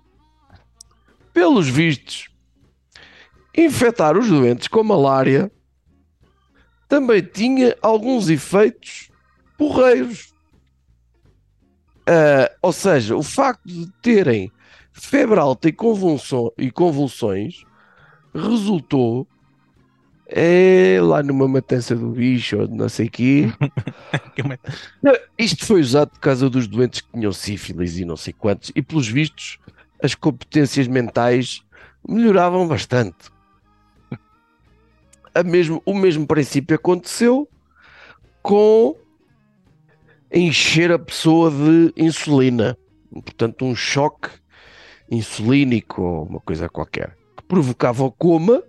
pelos 1.32 1.68
vistos, 1.68 2.31
infectar 3.56 4.16
os 4.16 4.28
doentes 4.28 4.68
com 4.68 4.82
malária 4.82 5.50
também 6.88 7.22
tinha 7.22 7.76
alguns 7.80 8.28
efeitos 8.28 9.10
porreiros. 9.56 10.32
Ah, 12.06 12.50
ou 12.60 12.72
seja, 12.72 13.16
o 13.16 13.22
facto 13.22 13.66
de 13.66 13.90
terem 14.02 14.52
febre 14.92 15.38
alta 15.38 15.68
e, 15.68 15.72
e 16.58 16.70
convulsões 16.70 17.64
resultou 18.34 19.26
é 20.34 20.98
lá 21.00 21.22
numa 21.22 21.46
matança 21.46 21.94
do 21.94 22.10
bicho 22.10 22.58
ou 22.58 22.66
de 22.66 22.74
não 22.74 22.88
sei 22.88 23.08
quê. 23.08 23.52
Isto 25.38 25.66
foi 25.66 25.80
usado 25.80 26.10
por 26.10 26.20
causa 26.20 26.48
dos 26.48 26.66
doentes 26.66 27.02
que 27.02 27.12
tinham 27.12 27.32
sífilis 27.32 27.98
e 27.98 28.04
não 28.04 28.16
sei 28.16 28.32
quantos, 28.32 28.72
e 28.74 28.82
pelos 28.82 29.08
vistos 29.08 29.58
as 30.02 30.14
competências 30.14 30.88
mentais 30.88 31.62
melhoravam 32.06 32.66
bastante. 32.66 33.31
A 35.34 35.42
mesmo, 35.42 35.82
o 35.86 35.94
mesmo 35.94 36.26
princípio 36.26 36.76
aconteceu 36.76 37.48
com 38.42 38.96
encher 40.32 40.92
a 40.92 40.98
pessoa 40.98 41.50
de 41.50 41.92
insulina. 41.96 42.76
Portanto, 43.10 43.64
um 43.64 43.74
choque 43.74 44.30
insulínico 45.10 46.02
ou 46.02 46.24
uma 46.24 46.40
coisa 46.40 46.68
qualquer, 46.68 47.16
que 47.36 47.42
provocava 47.44 48.04
o 48.04 48.10
coma. 48.10 48.62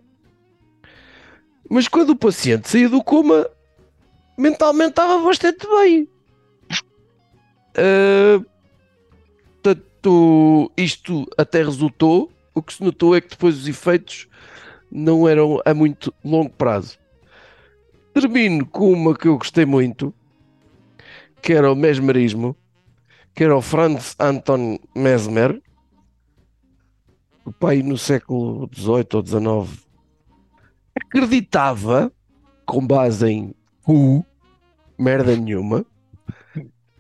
Mas 1.69 1.88
quando 1.88 2.12
o 2.12 2.15
paciente 2.15 2.69
saía 2.69 2.89
do 2.89 3.04
coma, 3.04 3.49
mentalmente 4.38 4.91
estava 4.91 5.23
bastante 5.23 5.65
bem. 5.67 6.08
Ah, 7.76 8.43
portanto, 9.62 10.71
isto 10.78 11.26
até 11.38 11.63
resultou. 11.63 12.32
O 12.54 12.62
que 12.62 12.73
se 12.73 12.84
notou 12.84 13.15
é 13.15 13.21
que 13.21 13.30
depois 13.30 13.58
os 13.58 13.67
efeitos 13.67 14.28
não 14.93 15.27
eram 15.27 15.60
a 15.65 15.73
muito 15.73 16.13
longo 16.23 16.51
prazo. 16.51 16.99
Termino 18.13 18.65
com 18.67 18.93
uma 18.93 19.17
que 19.17 19.27
eu 19.27 19.38
gostei 19.38 19.65
muito, 19.65 20.13
que 21.41 21.53
era 21.53 21.71
o 21.71 21.75
mesmerismo, 21.75 22.56
que 23.34 23.43
era 23.43 23.58
o 23.58 23.62
Franz 23.62 24.15
Anton 24.19 24.77
Mesmer, 24.95 25.60
o 27.43 27.51
pai 27.51 27.82
no 27.82 27.97
século 27.97 28.69
XVIII 28.73 29.08
ou 29.13 29.65
XIX 29.65 29.84
acreditava, 30.95 32.12
com 32.65 32.86
base 32.86 33.27
em 33.27 33.56
cu, 33.82 34.23
merda 34.97 35.36
nenhuma, 35.36 35.84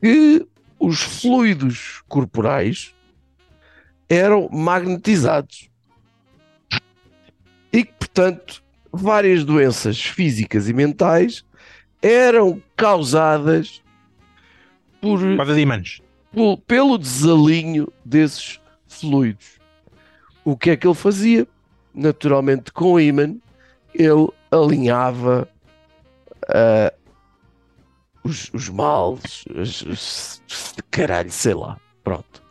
que 0.01 0.47
os 0.79 1.01
fluidos 1.01 2.03
corporais 2.09 2.93
eram 4.09 4.49
magnetizados 4.51 5.69
portanto, 8.13 8.63
várias 8.91 9.43
doenças 9.43 9.99
físicas 9.99 10.69
e 10.69 10.73
mentais 10.73 11.43
eram 12.01 12.61
causadas 12.75 13.81
por, 15.01 15.19
pel- 16.31 16.57
pelo 16.67 16.97
desalinho 16.97 17.91
desses 18.05 18.59
fluidos. 18.87 19.59
O 20.45 20.55
que 20.55 20.69
é 20.71 20.77
que 20.77 20.85
ele 20.85 20.93
fazia? 20.93 21.47
Naturalmente, 21.93 22.71
com 22.71 22.93
o 22.93 22.99
ímã, 22.99 23.35
ele 23.93 24.27
alinhava 24.51 25.47
ah, 26.49 26.93
os, 28.23 28.51
os 28.53 28.69
males, 28.69 29.43
os, 29.55 29.81
os- 29.81 30.41
caralho, 30.91 31.31
sei 31.31 31.53
lá. 31.55 31.79
Pronto. 32.03 32.43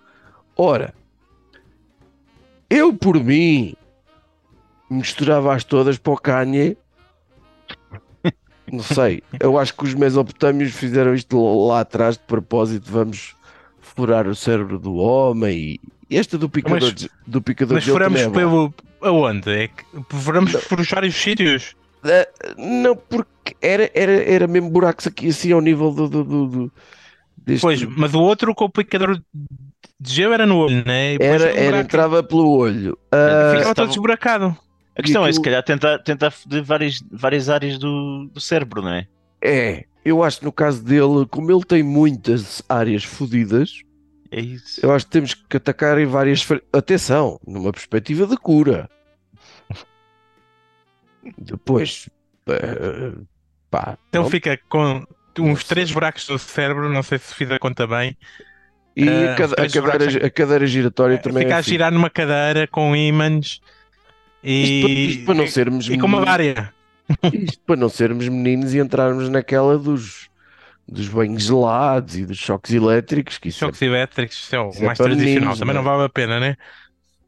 Ora, 0.56 0.94
eu 2.68 2.92
por 2.94 3.22
mim 3.22 3.74
misturava-as 4.92 5.64
todas 5.64 5.98
para 5.98 6.12
o 6.12 6.16
Kanye. 6.16 6.76
Não 8.70 8.82
sei, 8.82 9.22
eu 9.40 9.58
acho 9.58 9.74
que 9.74 9.84
os 9.84 9.92
mesopotâmios 9.92 10.72
fizeram 10.72 11.14
isto 11.14 11.66
lá 11.66 11.80
atrás 11.80 12.16
de 12.16 12.22
propósito. 12.24 12.90
Vamos 12.90 13.34
furar 13.80 14.26
o 14.26 14.34
cérebro 14.34 14.78
do 14.78 14.94
homem 14.94 15.78
e 16.08 16.16
esta 16.16 16.38
do 16.38 16.48
picador, 16.48 16.80
Mas- 16.80 16.94
de- 16.94 17.10
do 17.26 17.42
picador 17.42 17.74
Mas 17.74 17.84
de 17.84 17.90
furamos 17.90 18.26
pelo. 18.28 18.72
Aonde? 19.02 19.50
É 19.50 19.68
que 19.68 19.84
furamos 20.10 20.52
por 20.66 20.80
vários 20.86 21.14
sítios. 21.16 21.74
Ah, 22.04 22.26
Não, 22.56 22.96
porque 22.96 23.56
era, 23.60 23.90
era, 23.94 24.12
era 24.12 24.46
mesmo 24.46 24.70
buracos 24.70 25.06
aqui 25.06 25.28
assim 25.28 25.52
ao 25.52 25.60
nível 25.60 25.90
do, 25.92 26.08
do, 26.08 26.24
do- 26.24 26.46
do- 26.46 26.72
deste- 27.36 27.62
Pois, 27.62 27.82
mas 27.84 28.14
o 28.14 28.20
outro 28.20 28.54
com 28.54 28.64
o 28.66 28.70
picador 28.70 29.20
de 30.00 30.12
gelo 30.14 30.32
era 30.34 30.46
no 30.46 30.58
olho, 30.58 30.84
né? 30.86 31.14
Era, 31.20 31.50
era, 31.50 31.80
entrava 31.80 32.22
pelo 32.22 32.48
olho. 32.56 32.96
Ah, 33.10 33.16
Ficava 33.50 33.58
Estavam- 33.58 33.74
todo 33.74 33.90
esburacado. 33.90 34.56
A 34.96 35.02
questão 35.02 35.24
E 35.26 35.28
é, 35.28 35.32
se 35.32 35.38
aquilo- 35.38 35.44
calhar, 35.44 35.62
tentar, 35.62 35.98
tentar 36.00 36.30
foder 36.30 36.62
várias, 36.62 37.00
várias 37.10 37.48
áreas 37.48 37.78
do, 37.78 38.28
do 38.32 38.40
cérebro, 38.40 38.82
não 38.82 38.92
é? 38.92 39.06
é, 39.42 39.84
eu 40.04 40.22
acho 40.22 40.40
que 40.40 40.44
no 40.44 40.52
caso 40.52 40.82
dele, 40.84 41.26
como 41.30 41.50
ele 41.50 41.64
tem 41.64 41.82
muitas 41.82 42.62
áreas 42.68 43.02
fodidas, 43.04 43.82
É 44.30 44.40
isso. 44.40 44.84
eu 44.84 44.92
acho 44.92 45.06
que 45.06 45.12
temos 45.12 45.34
que 45.34 45.56
atacar 45.56 45.98
em 45.98 46.06
várias. 46.06 46.46
Atenção, 46.72 47.40
numa 47.46 47.72
perspectiva 47.72 48.26
de 48.26 48.36
cura. 48.36 48.88
Depois, 51.38 52.08
eh, 52.48 53.12
pá, 53.70 53.96
Então 54.08 54.22
pronto. 54.22 54.30
fica 54.30 54.58
com. 54.68 55.04
uns 55.38 55.64
três 55.64 55.90
buracos 55.90 56.26
do 56.26 56.38
cérebro, 56.38 56.88
não 56.92 57.02
sei 57.02 57.18
se 57.18 57.34
fiz 57.34 57.50
a 57.50 57.58
conta 57.58 57.86
bem. 57.86 58.16
E 58.96 59.08
Ah, 59.08 59.32
a, 59.32 59.36
cade- 59.36 59.52
a 59.52 59.56
cadeira, 59.56 59.80
buracos 59.98 60.16
a 60.16 60.30
cadeira 60.30 60.66
giratória 60.66 61.18
também 61.18 61.44
Fica 61.44 61.54
é 61.54 61.56
a 61.56 61.60
assim. 61.60 61.70
girar 61.70 61.92
numa 61.92 62.10
cadeira 62.10 62.66
com 62.66 62.94
ímãs 62.94 63.60
e, 64.42 65.06
isto 65.10 65.24
para 65.24 65.34
não 65.34 65.46
sermos 65.46 65.86
e 65.86 65.90
com 65.98 66.06
uma 66.06 66.18
meninos- 66.20 66.26
vária. 66.28 66.74
isto 67.32 67.60
para 67.66 67.76
não 67.76 67.88
sermos 67.88 68.28
meninos 68.28 68.74
e 68.74 68.78
entrarmos 68.78 69.28
naquela 69.28 69.78
dos, 69.78 70.28
dos 70.88 71.08
banhos 71.08 71.42
gelados 71.44 72.16
e 72.16 72.24
dos 72.26 72.38
choques 72.38 72.72
elétricos, 72.72 73.38
que 73.38 73.48
é, 73.48 73.52
Choques 73.52 73.82
elétricos, 73.82 74.36
isso 74.36 74.54
é 74.56 74.60
o 74.60 74.70
Isso 74.70 74.82
é 74.82 74.86
mais 74.86 74.98
para 74.98 75.06
tradicional. 75.06 75.40
meninos, 75.40 75.58
Também 75.58 75.74
não 75.74 75.82
é? 75.82 75.84
vale 75.84 76.04
a 76.04 76.08
pena, 76.08 76.40
né? 76.40 76.56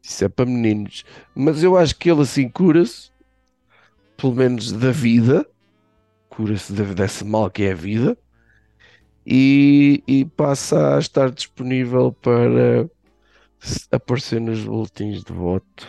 isso 0.03 0.23
é 0.23 0.29
para 0.29 0.45
meninos. 0.45 1.03
Mas 1.35 1.63
eu 1.63 1.75
acho 1.77 1.95
que 1.95 2.09
ele 2.11 2.21
assim 2.21 2.47
cura-se, 2.49 3.09
pelo 4.17 4.35
menos 4.35 4.71
da 4.71 4.91
vida, 4.91 5.47
cura-se 6.29 6.71
desse 6.73 7.23
mal 7.25 7.49
que 7.49 7.63
é 7.63 7.71
a 7.71 7.75
vida, 7.75 8.17
e, 9.25 10.03
e 10.07 10.25
passa 10.25 10.95
a 10.95 10.99
estar 10.99 11.31
disponível 11.31 12.11
para 12.11 12.87
aparecer 13.91 14.39
nos 14.39 14.63
boletins 14.63 15.23
de 15.23 15.33
voto. 15.33 15.87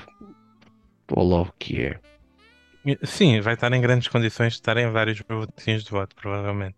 Ou 1.11 1.29
lá 1.29 1.43
o 1.43 1.53
que 1.59 1.83
é. 1.83 2.01
Sim, 3.05 3.41
vai 3.41 3.55
estar 3.55 3.73
em 3.73 3.81
grandes 3.81 4.09
condições 4.09 4.53
de 4.53 4.59
estar 4.61 4.77
em 4.77 4.91
vários 4.91 5.21
boletins 5.21 5.83
de 5.85 5.91
voto, 5.91 6.15
provavelmente. 6.15 6.77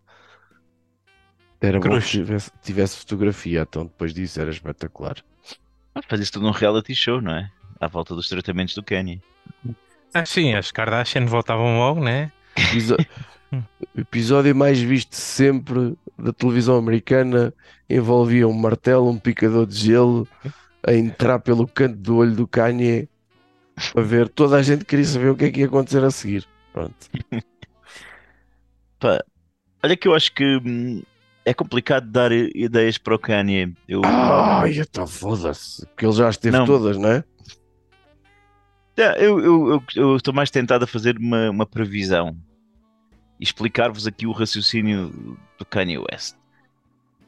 Era 1.60 1.78
bom 1.78 1.82
Cruz. 1.88 2.04
que 2.04 2.10
tivesse, 2.12 2.50
tivesse 2.62 2.96
fotografia, 2.98 3.62
então 3.68 3.84
depois 3.84 4.14
disso 4.14 4.40
era 4.40 4.50
espetacular. 4.50 5.16
Ah, 5.94 6.00
Faz 6.08 6.20
isso 6.22 6.32
tudo 6.32 6.46
num 6.46 6.52
reality 6.52 6.94
show, 6.94 7.20
não 7.20 7.32
é? 7.34 7.50
À 7.80 7.88
volta 7.88 8.14
dos 8.14 8.28
tratamentos 8.28 8.74
do 8.74 8.82
Kanye. 8.82 9.20
Ah, 10.14 10.24
sim, 10.24 10.54
as 10.54 10.70
Kardashian 10.70 11.26
voltavam 11.26 11.78
logo, 11.78 12.02
né? 12.02 12.30
Episo- 12.56 12.96
O 13.52 14.00
episódio 14.00 14.54
mais 14.54 14.78
visto 14.80 15.14
sempre 15.14 15.96
da 16.18 16.32
televisão 16.32 16.76
americana 16.76 17.52
envolvia 17.90 18.46
um 18.46 18.52
martelo, 18.52 19.10
um 19.10 19.18
picador 19.18 19.66
de 19.66 19.76
gelo 19.76 20.28
a 20.86 20.92
entrar 20.94 21.38
pelo 21.40 21.66
canto 21.66 21.96
do 21.96 22.16
olho 22.18 22.34
do 22.36 22.46
Kanye 22.46 23.08
para 23.92 24.02
ver. 24.02 24.28
Toda 24.28 24.56
a 24.56 24.62
gente 24.62 24.84
queria 24.84 25.04
saber 25.04 25.30
o 25.30 25.36
que 25.36 25.44
é 25.46 25.50
que 25.50 25.60
ia 25.60 25.66
acontecer 25.66 26.02
a 26.04 26.10
seguir. 26.10 26.46
Pronto. 26.72 26.94
Pá, 28.98 29.24
olha 29.82 29.96
que 29.96 30.08
eu 30.08 30.14
acho 30.14 30.32
que 30.32 30.56
hum, 30.56 31.02
é 31.44 31.54
complicado 31.54 32.06
dar 32.10 32.32
ideias 32.32 32.98
para 32.98 33.14
o 33.14 33.18
Kanye. 33.18 33.74
Eu, 33.88 34.02
Ai, 34.04 34.78
então 34.78 35.06
foda-se. 35.06 35.86
Porque 35.86 36.04
ele 36.04 36.12
já 36.12 36.28
esteve 36.28 36.56
Não. 36.56 36.66
todas, 36.66 36.96
não 36.96 37.08
é? 37.10 37.24
É, 38.96 39.24
eu 39.24 40.16
estou 40.16 40.34
mais 40.34 40.50
tentado 40.50 40.82
a 40.84 40.86
fazer 40.86 41.16
uma, 41.16 41.50
uma 41.50 41.64
previsão 41.66 42.36
e 43.38 43.44
explicar-vos 43.44 44.06
aqui 44.06 44.26
o 44.26 44.32
raciocínio 44.32 45.38
do 45.56 45.64
Kanye 45.64 45.98
West. 45.98 46.36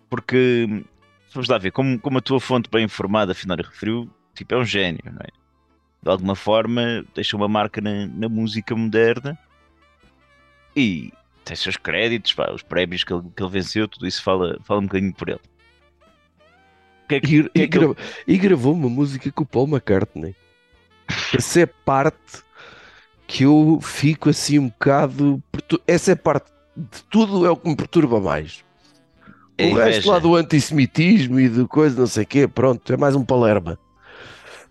Porque, 0.08 0.66
hum, 0.68 0.84
vamos 1.32 1.48
lá 1.48 1.58
ver, 1.58 1.70
como, 1.70 1.98
como 2.00 2.18
a 2.18 2.20
tua 2.20 2.40
fonte 2.40 2.68
bem 2.68 2.84
informada, 2.84 3.32
afinal, 3.32 3.56
referiu, 3.56 4.10
tipo, 4.34 4.54
é 4.54 4.58
um 4.58 4.64
gênio, 4.64 5.00
não 5.04 5.20
é? 5.20 5.39
De 6.02 6.08
alguma 6.10 6.34
forma, 6.34 7.04
deixa 7.14 7.36
uma 7.36 7.48
marca 7.48 7.80
na, 7.80 8.06
na 8.06 8.28
música 8.28 8.74
moderna 8.74 9.38
e 10.74 11.12
tem 11.44 11.56
seus 11.56 11.76
créditos, 11.76 12.32
pá, 12.32 12.50
os 12.52 12.62
prémios 12.62 13.04
que 13.04 13.12
ele, 13.12 13.22
que 13.36 13.42
ele 13.42 13.50
venceu, 13.50 13.86
tudo 13.88 14.06
isso 14.06 14.22
fala, 14.22 14.58
fala 14.64 14.80
um 14.80 14.84
bocadinho 14.84 15.12
por 15.12 15.28
ele. 15.28 15.40
Que 17.08 17.14
é 17.16 17.20
que- 17.20 17.50
E, 17.54 17.68
que 17.68 17.78
é 17.78 17.82
ele- 17.82 17.96
e 18.26 18.38
gravou 18.38 18.72
uma 18.72 18.88
música 18.88 19.30
com 19.32 19.42
o 19.42 19.46
Paul 19.46 19.66
McCartney. 19.68 20.34
Essa 21.34 21.60
é 21.60 21.62
a 21.64 21.66
parte 21.66 22.42
que 23.26 23.44
eu 23.44 23.78
fico 23.82 24.30
assim 24.30 24.58
um 24.58 24.68
bocado. 24.68 25.42
Essa 25.86 26.12
é 26.12 26.14
a 26.14 26.16
parte 26.16 26.50
de 26.76 27.02
tudo 27.10 27.44
é 27.44 27.50
o 27.50 27.56
que 27.56 27.68
me 27.68 27.76
perturba 27.76 28.20
mais. 28.20 28.64
É 29.58 29.66
o 29.66 29.74
resto 29.74 30.08
lá 30.08 30.18
do 30.18 30.34
antissemitismo 30.36 31.38
e 31.38 31.48
de 31.48 31.66
coisa, 31.66 31.98
não 32.00 32.06
sei 32.06 32.22
o 32.22 32.26
quê, 32.26 32.48
pronto, 32.48 32.90
é 32.92 32.96
mais 32.96 33.14
um 33.14 33.24
palerma. 33.24 33.78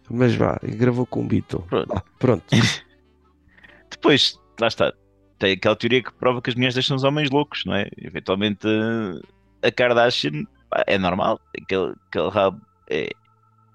Mas 0.10 0.34
vá, 0.36 0.60
e 0.63 0.72
gravou 0.72 1.06
com 1.06 1.22
o 1.22 1.28
Beatle. 1.28 1.62
Pronto. 1.63 1.93
Ah, 1.95 2.04
pronto. 2.17 2.45
Depois, 3.91 4.39
lá 4.60 4.67
está, 4.67 4.93
tem 5.38 5.54
aquela 5.54 5.76
teoria 5.76 6.04
que 6.04 6.12
prova 6.13 6.41
que 6.41 6.50
as 6.50 6.56
mulheres 6.56 6.74
deixam 6.76 6.95
os 6.95 7.04
homens 7.04 7.30
loucos, 7.30 7.63
não 7.65 7.76
é? 7.76 7.89
Eventualmente 7.98 8.67
eh, 8.67 9.67
a 9.67 9.72
Kardashian 9.72 10.45
pá, 10.69 10.84
é 10.88 10.98
normal, 10.98 11.39
aquele, 11.60 11.93
aquele 12.08 12.30
rabo 12.30 12.62
é, 12.89 13.10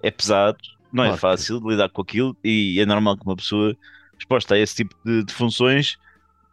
é 0.01 0.11
pesado, 0.11 0.57
não 0.91 1.03
é 1.03 1.07
Claro 1.07 1.21
fácil 1.21 1.59
de 1.61 1.67
lidar 1.67 1.89
com 1.89 2.01
aquilo 2.01 2.35
e 2.43 2.79
é 2.79 2.85
normal 2.85 3.17
que 3.17 3.25
uma 3.25 3.35
pessoa 3.35 3.75
exposta 4.17 4.55
a 4.55 4.59
esse 4.59 4.75
tipo 4.75 4.95
de, 5.05 5.23
de 5.23 5.33
funções 5.33 5.97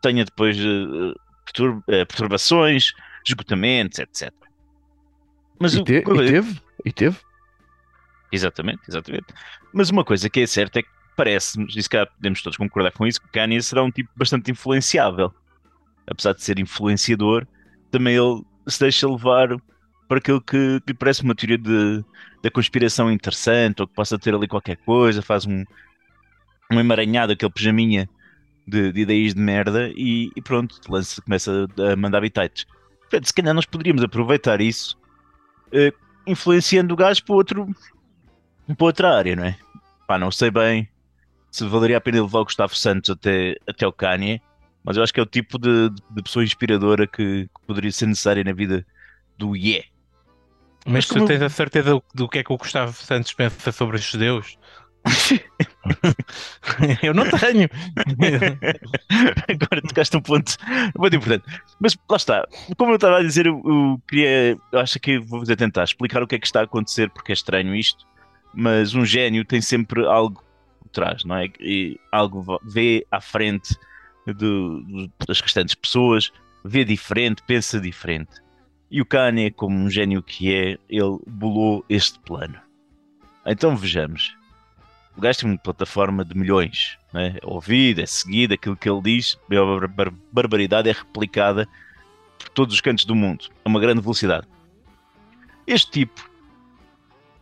tenha 0.00 0.24
depois 0.24 0.58
eh, 0.58 1.14
pertur- 1.44 1.82
eh, 1.88 2.04
perturbações, 2.04 2.92
esgotamentos, 3.26 3.98
etc. 4.00 4.32
Mas 5.60 5.74
E, 5.74 5.80
o- 5.80 5.84
te- 5.84 5.98
e 5.98 6.26
teve? 6.26 6.60
E 6.84 6.92
teve? 6.92 7.16
Exatamente, 8.32 8.80
exatamente. 8.88 9.26
Mas 9.72 9.90
uma 9.90 10.04
coisa 10.04 10.30
que 10.30 10.40
é 10.40 10.46
certa 10.46 10.78
é 10.78 10.82
que 10.82 10.88
parece-nos, 11.16 11.76
e 11.76 11.82
se 11.82 11.88
calhar 11.88 12.06
podemos 12.06 12.42
todos 12.42 12.56
concordar 12.56 12.90
com 12.92 13.06
isso, 13.06 13.20
que 13.20 13.28
Kanye 13.28 13.62
será 13.62 13.82
um 13.82 13.90
tipo 13.90 14.10
bastante 14.16 14.50
influenciável. 14.50 15.32
Apesar 16.06 16.32
de 16.32 16.42
ser 16.42 16.58
influenciador, 16.58 17.46
também 17.90 18.16
ele 18.16 18.42
se 18.66 18.80
deixa 18.80 19.06
levar 19.06 19.48
para 20.08 20.18
aquilo 20.18 20.40
que, 20.40 20.80
lhe 20.86 20.94
parece 20.94 21.22
uma 21.22 21.34
teoria 21.34 21.58
de, 21.58 22.04
da 22.42 22.50
conspiração 22.50 23.10
interessante, 23.12 23.82
ou 23.82 23.86
que 23.86 23.94
possa 23.94 24.18
ter 24.18 24.34
ali 24.34 24.48
qualquer 24.48 24.76
coisa, 24.78 25.22
faz 25.22 25.46
um, 25.46 25.62
um 26.72 26.80
emaranhado, 26.80 27.32
aquele 27.32 27.52
pijaminha 27.52 28.08
de, 28.66 28.92
de 28.92 29.00
ideias 29.00 29.34
de 29.34 29.40
merda, 29.40 29.90
e, 29.94 30.30
e 30.34 30.42
pronto, 30.42 30.80
lança, 30.88 31.20
começa 31.20 31.66
a 31.92 31.96
mandar 31.96 32.20
bitites. 32.22 32.64
Portanto, 33.02 33.26
se 33.26 33.34
calhar 33.34 33.54
nós 33.54 33.66
poderíamos 33.66 34.02
aproveitar 34.02 34.60
isso, 34.60 34.98
eh, 35.70 35.92
influenciando 36.26 36.94
o 36.94 36.96
gajo 36.96 37.24
para 37.24 37.34
outro 37.34 37.68
para 38.66 38.86
outra 38.86 39.16
área, 39.16 39.36
não 39.36 39.44
é? 39.44 39.56
Pá, 40.06 40.18
não 40.18 40.30
sei 40.30 40.50
bem 40.50 40.88
se 41.52 41.66
valeria 41.66 41.98
a 41.98 42.00
pena 42.00 42.22
levar 42.22 42.40
o 42.40 42.44
Gustavo 42.44 42.74
Santos 42.74 43.10
até, 43.10 43.56
até 43.68 43.86
o 43.86 43.92
Kanye, 43.92 44.40
mas 44.82 44.96
eu 44.96 45.02
acho 45.02 45.12
que 45.12 45.20
é 45.20 45.22
o 45.22 45.26
tipo 45.26 45.58
de, 45.58 45.90
de 46.10 46.22
pessoa 46.22 46.42
inspiradora 46.42 47.06
que, 47.06 47.44
que 47.44 47.66
poderia 47.66 47.92
ser 47.92 48.06
necessária 48.06 48.42
na 48.42 48.52
vida 48.52 48.86
do 49.36 49.54
Yeah. 49.54 49.86
Mas, 50.84 50.94
Mas 50.94 51.06
tu 51.06 51.24
tens 51.26 51.42
a 51.42 51.48
certeza 51.48 51.90
do, 51.90 52.02
do 52.14 52.28
que 52.28 52.38
é 52.38 52.44
que 52.44 52.52
o 52.52 52.56
Gustavo 52.56 52.92
Santos 52.92 53.32
pensa 53.34 53.70
sobre 53.70 53.96
os 53.96 54.02
judeus? 54.02 54.58
Eu 57.02 57.12
não 57.12 57.24
tenho. 57.28 57.68
Agora 59.48 59.82
tocaste 59.82 60.16
um 60.16 60.20
ponto 60.20 60.56
muito 60.96 61.16
importante. 61.16 61.44
Mas 61.78 61.96
lá 62.08 62.16
está, 62.16 62.48
como 62.76 62.92
eu 62.92 62.96
estava 62.96 63.18
a 63.18 63.22
dizer, 63.22 63.46
eu, 63.46 63.60
eu 63.64 64.00
queria, 64.08 64.56
eu 64.72 64.78
acho 64.78 64.98
que 65.00 65.18
vou 65.18 65.44
tentar 65.44 65.84
explicar 65.84 66.22
o 66.22 66.26
que 66.26 66.36
é 66.36 66.38
que 66.38 66.46
está 66.46 66.60
a 66.60 66.64
acontecer, 66.64 67.10
porque 67.10 67.32
é 67.32 67.34
estranho 67.34 67.74
isto, 67.74 68.06
mas 68.54 68.94
um 68.94 69.04
gênio 69.04 69.44
tem 69.44 69.60
sempre 69.60 70.04
algo 70.06 70.42
por 70.80 70.88
trás, 70.90 71.24
não 71.24 71.36
é? 71.36 71.48
E 71.60 71.98
algo 72.10 72.60
vê 72.64 73.06
à 73.10 73.20
frente 73.20 73.76
do- 74.26 74.82
do- 74.82 75.12
das 75.26 75.40
restantes 75.40 75.74
pessoas, 75.74 76.30
vê 76.64 76.84
diferente, 76.84 77.42
pensa 77.46 77.80
diferente. 77.80 78.30
E 78.90 79.00
o 79.00 79.06
Kanye, 79.06 79.50
como 79.50 79.76
um 79.76 79.88
gênio 79.90 80.22
que 80.22 80.54
é, 80.54 80.78
ele 80.88 81.18
bolou 81.26 81.84
este 81.88 82.18
plano. 82.20 82.60
Então 83.46 83.76
vejamos. 83.76 84.36
O 85.16 85.20
gajo 85.20 85.40
tem 85.40 85.50
uma 85.50 85.58
plataforma 85.58 86.24
de 86.24 86.36
milhões, 86.36 86.96
né? 87.12 87.36
é 87.42 87.46
ouvido, 87.46 88.00
é 88.00 88.06
seguido, 88.06 88.54
aquilo 88.54 88.76
que 88.76 88.88
ele 88.88 89.02
diz, 89.02 89.38
a 89.50 89.54
bar- 89.64 89.88
bar- 89.88 90.14
barbaridade 90.32 90.88
é 90.88 90.92
replicada 90.92 91.68
por 92.38 92.48
todos 92.50 92.74
os 92.74 92.80
cantos 92.80 93.04
do 93.04 93.14
mundo, 93.14 93.46
a 93.64 93.68
uma 93.68 93.80
grande 93.80 94.00
velocidade. 94.00 94.46
Este 95.66 95.90
tipo 95.90 96.30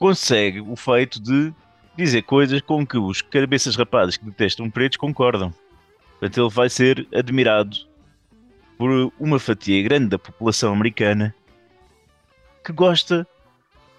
consegue 0.00 0.60
o 0.62 0.74
feito 0.74 1.20
de 1.20 1.52
dizer 1.94 2.22
coisas 2.22 2.62
com 2.62 2.86
que 2.86 2.96
os 2.96 3.20
cabeças 3.20 3.76
rapadas 3.76 4.16
que 4.16 4.24
detestam 4.24 4.70
pretos 4.70 4.96
concordam. 4.96 5.52
Portanto, 6.18 6.40
ele 6.40 6.50
vai 6.50 6.70
ser 6.70 7.06
admirado 7.14 7.76
por 8.78 9.12
uma 9.20 9.38
fatia 9.38 9.82
grande 9.82 10.08
da 10.08 10.18
população 10.18 10.72
americana 10.72 11.34
que 12.64 12.72
gosta 12.72 13.26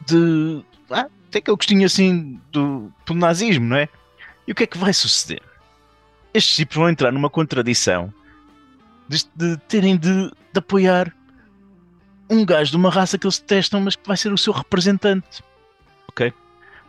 de. 0.05 0.63
Ah, 0.89 1.07
tem 1.29 1.39
aquele 1.39 1.55
gostinho 1.55 1.85
assim 1.85 2.41
do, 2.51 2.91
do 3.05 3.13
nazismo, 3.13 3.67
não 3.67 3.77
é? 3.77 3.87
E 4.47 4.51
o 4.51 4.55
que 4.55 4.63
é 4.63 4.67
que 4.67 4.79
vai 4.79 4.93
suceder? 4.93 5.41
Estes 6.33 6.55
tipos 6.55 6.77
vão 6.77 6.89
entrar 6.89 7.11
numa 7.11 7.29
contradição 7.29 8.11
de, 9.07 9.23
de 9.35 9.57
terem 9.67 9.97
de, 9.97 10.29
de 10.29 10.57
apoiar 10.57 11.13
um 12.27 12.43
gajo 12.43 12.71
de 12.71 12.77
uma 12.77 12.89
raça 12.89 13.17
que 13.19 13.27
eles 13.27 13.39
detestam, 13.39 13.81
mas 13.81 13.95
que 13.95 14.07
vai 14.07 14.17
ser 14.17 14.33
o 14.33 14.37
seu 14.37 14.53
representante. 14.53 15.43
Ok? 16.11 16.33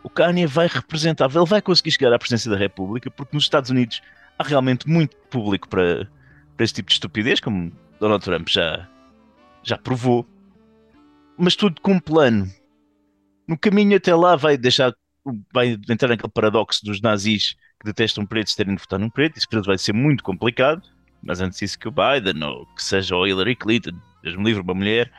O 0.03 0.09
Kanye 0.09 0.45
vai 0.45 0.67
representar, 0.67 1.29
ele 1.33 1.45
vai 1.45 1.61
conseguir 1.61 1.91
chegar 1.91 2.13
à 2.13 2.19
presidência 2.19 2.51
da 2.51 2.57
República, 2.57 3.09
porque 3.09 3.35
nos 3.35 3.45
Estados 3.45 3.69
Unidos 3.69 4.01
há 4.37 4.43
realmente 4.43 4.87
muito 4.87 5.15
público 5.29 5.67
para, 5.69 6.09
para 6.57 6.63
esse 6.63 6.73
tipo 6.73 6.89
de 6.89 6.95
estupidez, 6.95 7.39
como 7.39 7.71
Donald 7.99 8.23
Trump 8.23 8.49
já, 8.49 8.87
já 9.63 9.77
provou. 9.77 10.27
Mas 11.37 11.55
tudo 11.55 11.81
com 11.81 11.93
um 11.93 11.99
plano. 11.99 12.51
No 13.47 13.57
caminho 13.57 13.95
até 13.95 14.13
lá 14.13 14.35
vai 14.35 14.57
deixar, 14.57 14.93
vai 15.53 15.79
entrar 15.89 16.09
naquele 16.09 16.31
paradoxo 16.31 16.83
dos 16.83 17.01
nazis 17.01 17.55
que 17.79 17.85
detestam 17.85 18.25
pretos 18.25 18.55
terem 18.55 18.75
de 18.75 18.81
votar 18.81 18.99
num 18.99 19.09
preto. 19.09 19.37
Isso 19.37 19.47
para 19.47 19.59
eles 19.59 19.67
vai 19.67 19.77
ser 19.77 19.93
muito 19.93 20.23
complicado. 20.23 20.81
Mas 21.21 21.39
antes 21.39 21.59
disso 21.59 21.79
que 21.79 21.87
o 21.87 21.91
Biden 21.91 22.43
ou 22.43 22.65
que 22.75 22.83
seja 22.83 23.15
o 23.15 23.25
Hillary 23.25 23.55
Clinton 23.55 23.97
Deus 24.23 24.37
me 24.37 24.45
livre, 24.45 24.63
uma 24.63 24.73
mulher. 24.73 25.11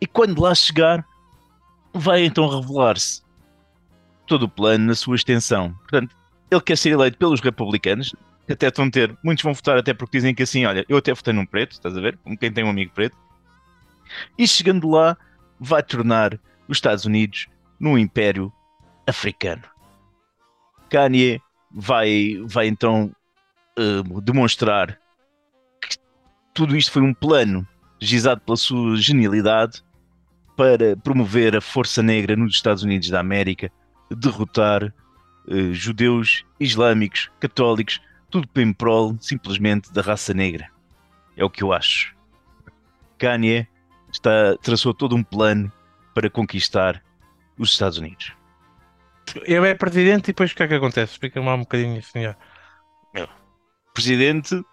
E 0.00 0.06
quando 0.06 0.40
lá 0.40 0.54
chegar, 0.54 1.04
vai 1.92 2.24
então 2.24 2.48
revelar-se 2.48 3.22
todo 4.26 4.44
o 4.44 4.48
plano 4.48 4.86
na 4.86 4.94
sua 4.94 5.16
extensão. 5.16 5.72
Portanto, 5.74 6.14
ele 6.50 6.60
quer 6.60 6.76
ser 6.76 6.90
eleito 6.90 7.18
pelos 7.18 7.40
republicanos, 7.40 8.14
até 8.48 8.68
estão 8.68 8.90
ter, 8.90 9.16
muitos 9.22 9.42
vão 9.42 9.52
votar 9.52 9.76
até 9.76 9.92
porque 9.92 10.18
dizem 10.18 10.34
que 10.34 10.42
assim, 10.42 10.64
olha, 10.64 10.84
eu 10.88 10.96
até 10.96 11.12
votei 11.12 11.32
num 11.32 11.44
preto, 11.44 11.72
estás 11.72 11.96
a 11.96 12.00
ver? 12.00 12.16
Como 12.18 12.36
quem 12.36 12.52
tem 12.52 12.64
um 12.64 12.70
amigo 12.70 12.92
preto. 12.94 13.16
E 14.38 14.48
chegando 14.48 14.88
lá, 14.88 15.16
vai 15.60 15.82
tornar 15.82 16.38
os 16.66 16.78
Estados 16.78 17.04
Unidos 17.04 17.46
num 17.78 17.98
império 17.98 18.52
africano. 19.06 19.62
Kanye 20.88 21.40
vai, 21.70 22.38
vai 22.46 22.66
então 22.68 23.14
uh, 23.78 24.20
demonstrar 24.22 24.98
que 25.82 25.98
tudo 26.54 26.76
isto 26.76 26.90
foi 26.90 27.02
um 27.02 27.12
plano 27.12 27.66
gizado 28.00 28.40
pela 28.40 28.56
sua 28.56 28.96
genialidade 28.96 29.82
para 30.58 30.96
promover 30.96 31.54
a 31.54 31.60
força 31.60 32.02
negra 32.02 32.34
nos 32.34 32.56
Estados 32.56 32.82
Unidos 32.82 33.08
da 33.08 33.20
América, 33.20 33.70
derrotar 34.10 34.92
uh, 35.46 35.72
judeus, 35.72 36.44
islâmicos, 36.58 37.30
católicos, 37.38 38.00
tudo 38.28 38.48
em 38.56 38.72
prol 38.72 39.16
simplesmente 39.20 39.92
da 39.92 40.02
raça 40.02 40.34
negra. 40.34 40.68
É 41.36 41.44
o 41.44 41.48
que 41.48 41.62
eu 41.62 41.72
acho. 41.72 42.12
Kanye 43.18 43.68
está, 44.12 44.56
traçou 44.60 44.92
todo 44.92 45.14
um 45.14 45.22
plano 45.22 45.70
para 46.12 46.28
conquistar 46.28 47.04
os 47.56 47.70
Estados 47.70 47.98
Unidos. 47.98 48.32
Ele 49.44 49.68
é 49.68 49.76
presidente 49.76 50.24
e 50.24 50.26
depois 50.32 50.50
o 50.50 50.56
que 50.56 50.64
é 50.64 50.66
que 50.66 50.74
acontece? 50.74 51.12
Explica-me 51.12 51.48
um 51.48 51.60
bocadinho, 51.60 52.02
senhor. 52.02 52.36
Presidente 53.94 54.56
dos 54.56 54.64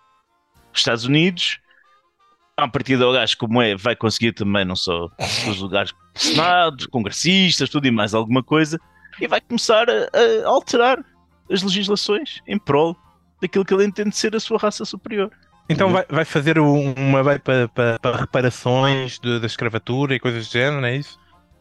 Estados 0.74 1.06
Unidos, 1.06 1.60
a 2.58 2.68
partir 2.68 2.98
do 2.98 3.12
gajo 3.12 3.38
como 3.38 3.62
é, 3.62 3.76
vai 3.76 3.96
conseguir 3.96 4.32
também 4.34 4.64
não 4.64 4.76
só 4.76 5.10
os 5.50 5.60
lugares 5.60 5.92
do 5.92 6.20
Senado, 6.20 6.90
congressistas, 6.90 7.70
tudo 7.70 7.86
e 7.88 7.92
mais 7.92 8.14
alguma 8.14 8.42
coisa, 8.42 8.80
e 9.20 9.28
vai 9.28 9.42
começar 9.42 9.88
a, 9.90 9.94
a 9.94 10.48
alterar 10.48 11.04
as 11.52 11.62
legislações 11.62 12.40
em 12.48 12.58
prol 12.58 12.96
daquilo 13.42 13.66
que 13.66 13.74
ele 13.74 13.86
entende 13.86 14.16
ser 14.16 14.36
a 14.36 14.40
sua 14.40 14.58
raça 14.58 14.86
superior. 14.86 15.30
Então 15.68 15.90
vai, 15.92 16.06
vai 16.10 16.24
fazer 16.26 16.58
um- 16.60 16.94
uma 16.94 17.22
lei 17.22 17.40
para, 17.40 17.68
para, 17.68 18.00
para 18.00 18.18
reparações 18.18 19.20
de- 19.20 19.40
da 19.40 19.48
escravatura 19.48 20.16
e 20.16 20.20
coisas 20.20 20.48
do 20.48 20.52
género, 20.54 20.80
não 20.82 20.88
é 20.88 20.96
isso? 20.98 21.20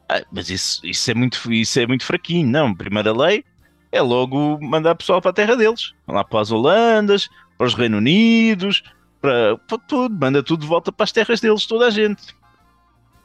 Ah, 0.08 0.22
mas 0.30 0.48
isso, 0.50 0.80
isso, 0.86 1.10
é 1.10 1.14
muito, 1.14 1.52
isso 1.52 1.80
é 1.80 1.86
muito 1.86 2.04
fraquinho, 2.04 2.46
não. 2.46 2.74
Primeira 2.74 3.12
lei 3.12 3.44
é 3.90 4.00
logo 4.02 4.58
mandar 4.62 4.94
pessoal 4.94 5.20
para 5.20 5.30
a 5.30 5.34
terra 5.34 5.56
deles. 5.56 5.92
Lá 6.06 6.22
para 6.22 6.40
as 6.40 6.52
Holandas, 6.52 7.28
para 7.56 7.66
os 7.66 7.74
Reino 7.74 7.96
Unidos, 7.96 8.82
para, 9.24 9.56
para 9.56 9.78
tudo. 9.78 10.14
Manda 10.14 10.42
tudo 10.42 10.60
de 10.60 10.66
volta 10.66 10.92
para 10.92 11.04
as 11.04 11.12
terras 11.12 11.40
deles, 11.40 11.64
toda 11.66 11.86
a 11.86 11.90
gente. 11.90 12.36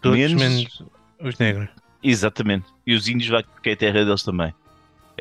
Todos 0.02 0.18
Menos- 0.18 0.42
menos, 0.42 0.84
os 1.20 1.38
negros. 1.38 1.68
Exatamente. 2.02 2.66
E 2.88 2.94
os 2.96 3.10
índios 3.10 3.30
vai 3.30 3.44
porque 3.44 3.72
é 3.72 3.74
a 3.74 3.78
terra 3.78 4.06
deles 4.06 4.24
também. 4.24 4.54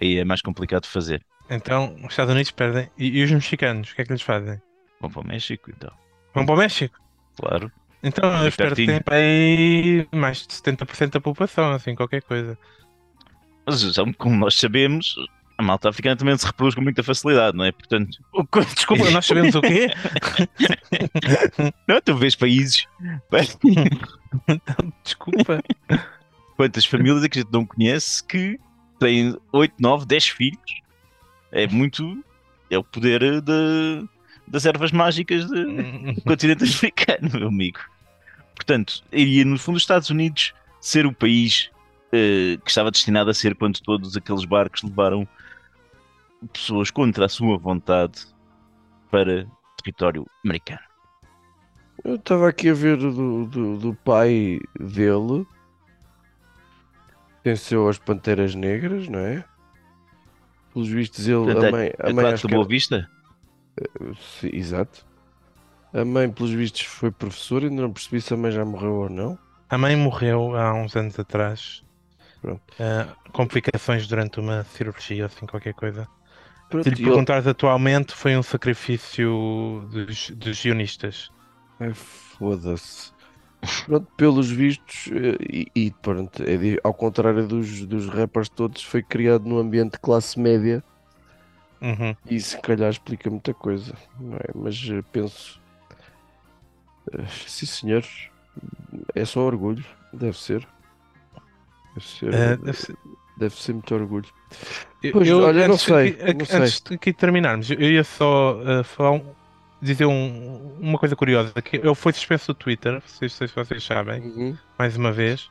Aí 0.01 0.19
é 0.19 0.25
mais 0.25 0.41
complicado 0.41 0.85
de 0.85 0.89
fazer. 0.89 1.25
Então 1.51 1.97
os 1.97 2.11
Estados 2.11 2.33
Unidos 2.33 2.53
perdem. 2.53 2.89
E, 2.97 3.19
e 3.19 3.25
os 3.25 3.31
mexicanos, 3.33 3.91
o 3.91 3.95
que 3.97 4.03
é 4.03 4.05
que 4.05 4.13
eles 4.13 4.23
fazem? 4.23 4.61
Vão 5.01 5.11
para 5.11 5.23
o 5.23 5.27
México, 5.27 5.71
então. 5.71 5.91
Vão 6.33 6.47
para 6.47 6.55
o 6.55 6.59
México? 6.59 6.97
Claro. 7.37 7.73
Então 8.01 8.41
eles 8.43 8.55
perdem 8.55 9.01
para 9.03 9.17
aí 9.17 10.07
mais 10.15 10.47
de 10.47 10.55
70% 10.55 11.11
da 11.11 11.21
população, 11.21 11.73
assim, 11.73 11.97
qualquer 11.97 12.23
coisa. 12.23 12.57
Mas 13.67 13.83
como 14.17 14.37
nós 14.37 14.55
sabemos, 14.55 15.17
a 15.59 15.63
malta 15.63 15.89
africana 15.89 16.15
também 16.17 16.39
se 16.39 16.47
reproduz 16.47 16.75
com 16.77 16.81
muita 16.81 17.03
facilidade, 17.03 17.57
não 17.57 17.65
é? 17.65 17.73
Portanto, 17.73 18.17
Desculpa, 18.75 19.11
nós 19.11 19.27
sabemos 19.27 19.55
o 19.57 19.61
quê? 19.61 19.89
não, 21.87 22.01
tu 22.01 22.15
vês 22.17 22.35
países. 22.37 22.87
Desculpa. 25.05 25.63
quantas 26.57 26.85
famílias 26.87 27.25
é 27.25 27.29
que 27.29 27.39
a 27.39 27.43
gente 27.43 27.53
não 27.53 27.67
conhece 27.67 28.23
que 28.25 28.59
têm 28.99 29.37
8, 29.53 29.75
9, 29.79 30.07
10 30.07 30.29
filhos. 30.29 30.81
É 31.53 31.67
muito. 31.67 32.23
É 32.71 32.77
o 32.79 32.85
poder 32.85 33.41
de- 33.41 34.07
das 34.47 34.65
ervas 34.67 34.93
mágicas 34.93 35.47
de- 35.47 36.13
do 36.15 36.23
continente 36.23 36.65
africano, 36.65 37.31
meu 37.33 37.49
amigo. 37.49 37.81
Portanto, 38.55 39.03
iria 39.13 39.45
no 39.45 39.59
fundo 39.59 39.77
os 39.77 39.83
Estados 39.83 40.11
Unidos 40.11 40.53
ser 40.81 41.07
o 41.07 41.13
país 41.13 41.71
eh, 42.13 42.59
que 42.65 42.71
estava 42.71 42.91
destinado 42.91 43.29
a 43.31 43.35
ser 43.35 43.55
quando 43.55 43.81
todos 43.81 44.17
aqueles 44.17 44.45
barcos 44.45 44.83
levaram 44.83 45.27
pessoas 46.53 46.91
contra 46.91 47.27
a 47.27 47.29
sua 47.29 47.59
vontade 47.59 48.27
para 49.11 49.47
território 49.83 50.27
americano. 50.45 50.81
Eu 52.05 52.15
estava 52.17 52.49
aqui 52.49 52.71
a 52.71 52.75
ver 52.75 52.97
do, 52.97 53.47
do, 53.47 53.77
do 53.77 53.95
pai 53.95 54.59
dele. 54.79 55.47
Venceu 57.45 57.89
as 57.89 57.99
Panteras 57.99 58.55
Negras, 58.55 59.09
não 59.09 59.19
é? 59.19 59.45
Pelos 60.73 60.89
vistos, 60.89 61.27
ele. 61.27 61.45
Portanto, 61.45 61.65
a 61.65 61.71
mãe, 61.71 61.93
a 61.99 62.13
mãe 62.13 62.13
Atrás 62.13 62.35
acho 62.35 62.43
da 62.45 62.49
que 62.49 62.55
Boa 62.55 62.69
Vista? 62.69 63.11
Sim, 64.41 64.51
exato. 64.53 65.07
A 65.93 66.05
mãe, 66.05 66.31
pelos 66.31 66.53
vistos, 66.53 66.83
foi 66.83 67.11
professora, 67.11 67.67
ainda 67.67 67.83
não 67.83 67.93
percebi 67.93 68.21
se 68.21 68.35
a 68.35 68.37
mãe 68.37 68.53
já 68.53 68.65
morreu 68.65 68.95
ou 68.95 69.09
não. 69.09 69.39
A 69.71 69.79
mãe 69.79 69.97
morreu 69.97 70.57
há 70.57 70.75
uns 70.75 70.95
anos 70.97 71.19
atrás. 71.19 71.83
Pronto. 72.41 72.63
Ah, 72.79 73.15
complicações 73.33 74.07
durante 74.07 74.39
uma 74.39 74.63
cirurgia, 74.65 75.27
assim, 75.27 75.47
qualquer 75.47 75.75
coisa. 75.75 76.07
Pronto, 76.69 76.85
Se 76.85 76.91
lhe 76.91 76.97
perguntares 76.97 77.47
atualmente, 77.47 78.15
foi 78.15 78.37
um 78.37 78.43
sacrifício 78.43 79.87
dos, 79.91 80.31
dos 80.31 80.63
guionistas. 80.63 81.31
Ai, 81.81 81.93
foda-se. 81.95 83.13
Pronto, 83.87 84.07
pelos 84.17 84.51
vistos, 84.51 85.09
eh, 85.13 85.37
e, 85.41 85.87
e 85.87 85.91
pronto, 85.91 86.43
é 86.43 86.79
ao 86.85 86.95
contrário 86.95 87.47
dos, 87.47 87.87
dos 87.87 88.07
rappers 88.09 88.49
todos, 88.49 88.83
foi 88.85 89.03
criado 89.03 89.49
num 89.49 89.59
ambiente 89.59 89.93
de 89.93 89.99
classe 90.01 90.39
média 90.39 90.83
Uhum. 91.81 92.17
e 92.25 92.39
se 92.41 92.61
calhar 92.61 92.91
explica 92.91 93.29
muita 93.31 93.53
coisa, 93.55 93.93
é? 93.95 94.53
Mas 94.55 94.77
eh, 94.89 95.03
penso, 95.13 95.61
eh, 97.13 97.27
sim 97.47 97.67
senhor, 97.67 98.05
é 99.15 99.25
só 99.25 99.41
orgulho, 99.43 99.85
deve 100.13 100.39
ser. 100.39 100.67
Deve 101.95 102.07
ser, 102.07 102.33
Ah, 102.33 102.57
deve 102.57 102.79
ser- 102.79 102.97
deve 103.39 103.55
ser 103.55 103.73
muito 103.73 103.95
orgulho. 103.95 104.29
Pois, 105.13 105.29
eu, 105.29 105.43
olha, 105.43 105.69
não 105.69 105.79
sei, 105.79 106.17
não 106.37 106.45
sei. 106.45 106.59
Antes 106.61 106.81
de 106.81 106.95
aqui 106.95 107.13
terminarmos, 107.13 107.71
eu 107.71 107.81
ia 107.81 108.05
só 108.05 108.61
ah, 108.67 108.85
falar 108.85 109.13
um- 109.13 109.35
dizer 109.81 110.07
um- 110.07 110.77
uma 110.81 110.99
coisa 110.99 111.15
curiosa. 111.17 111.53
Que 111.63 111.77
ele 111.77 111.95
foi 111.95 112.13
suspenso 112.13 112.49
do 112.53 112.55
Twitter, 112.59 112.95
não 112.95 113.01
sei 113.03 113.29
se 113.29 113.47
vocês 113.47 113.85
sabem, 113.85 114.21
Uhum. 114.23 114.59
mais 114.79 114.97
uma 114.97 115.13
vez, 115.13 115.49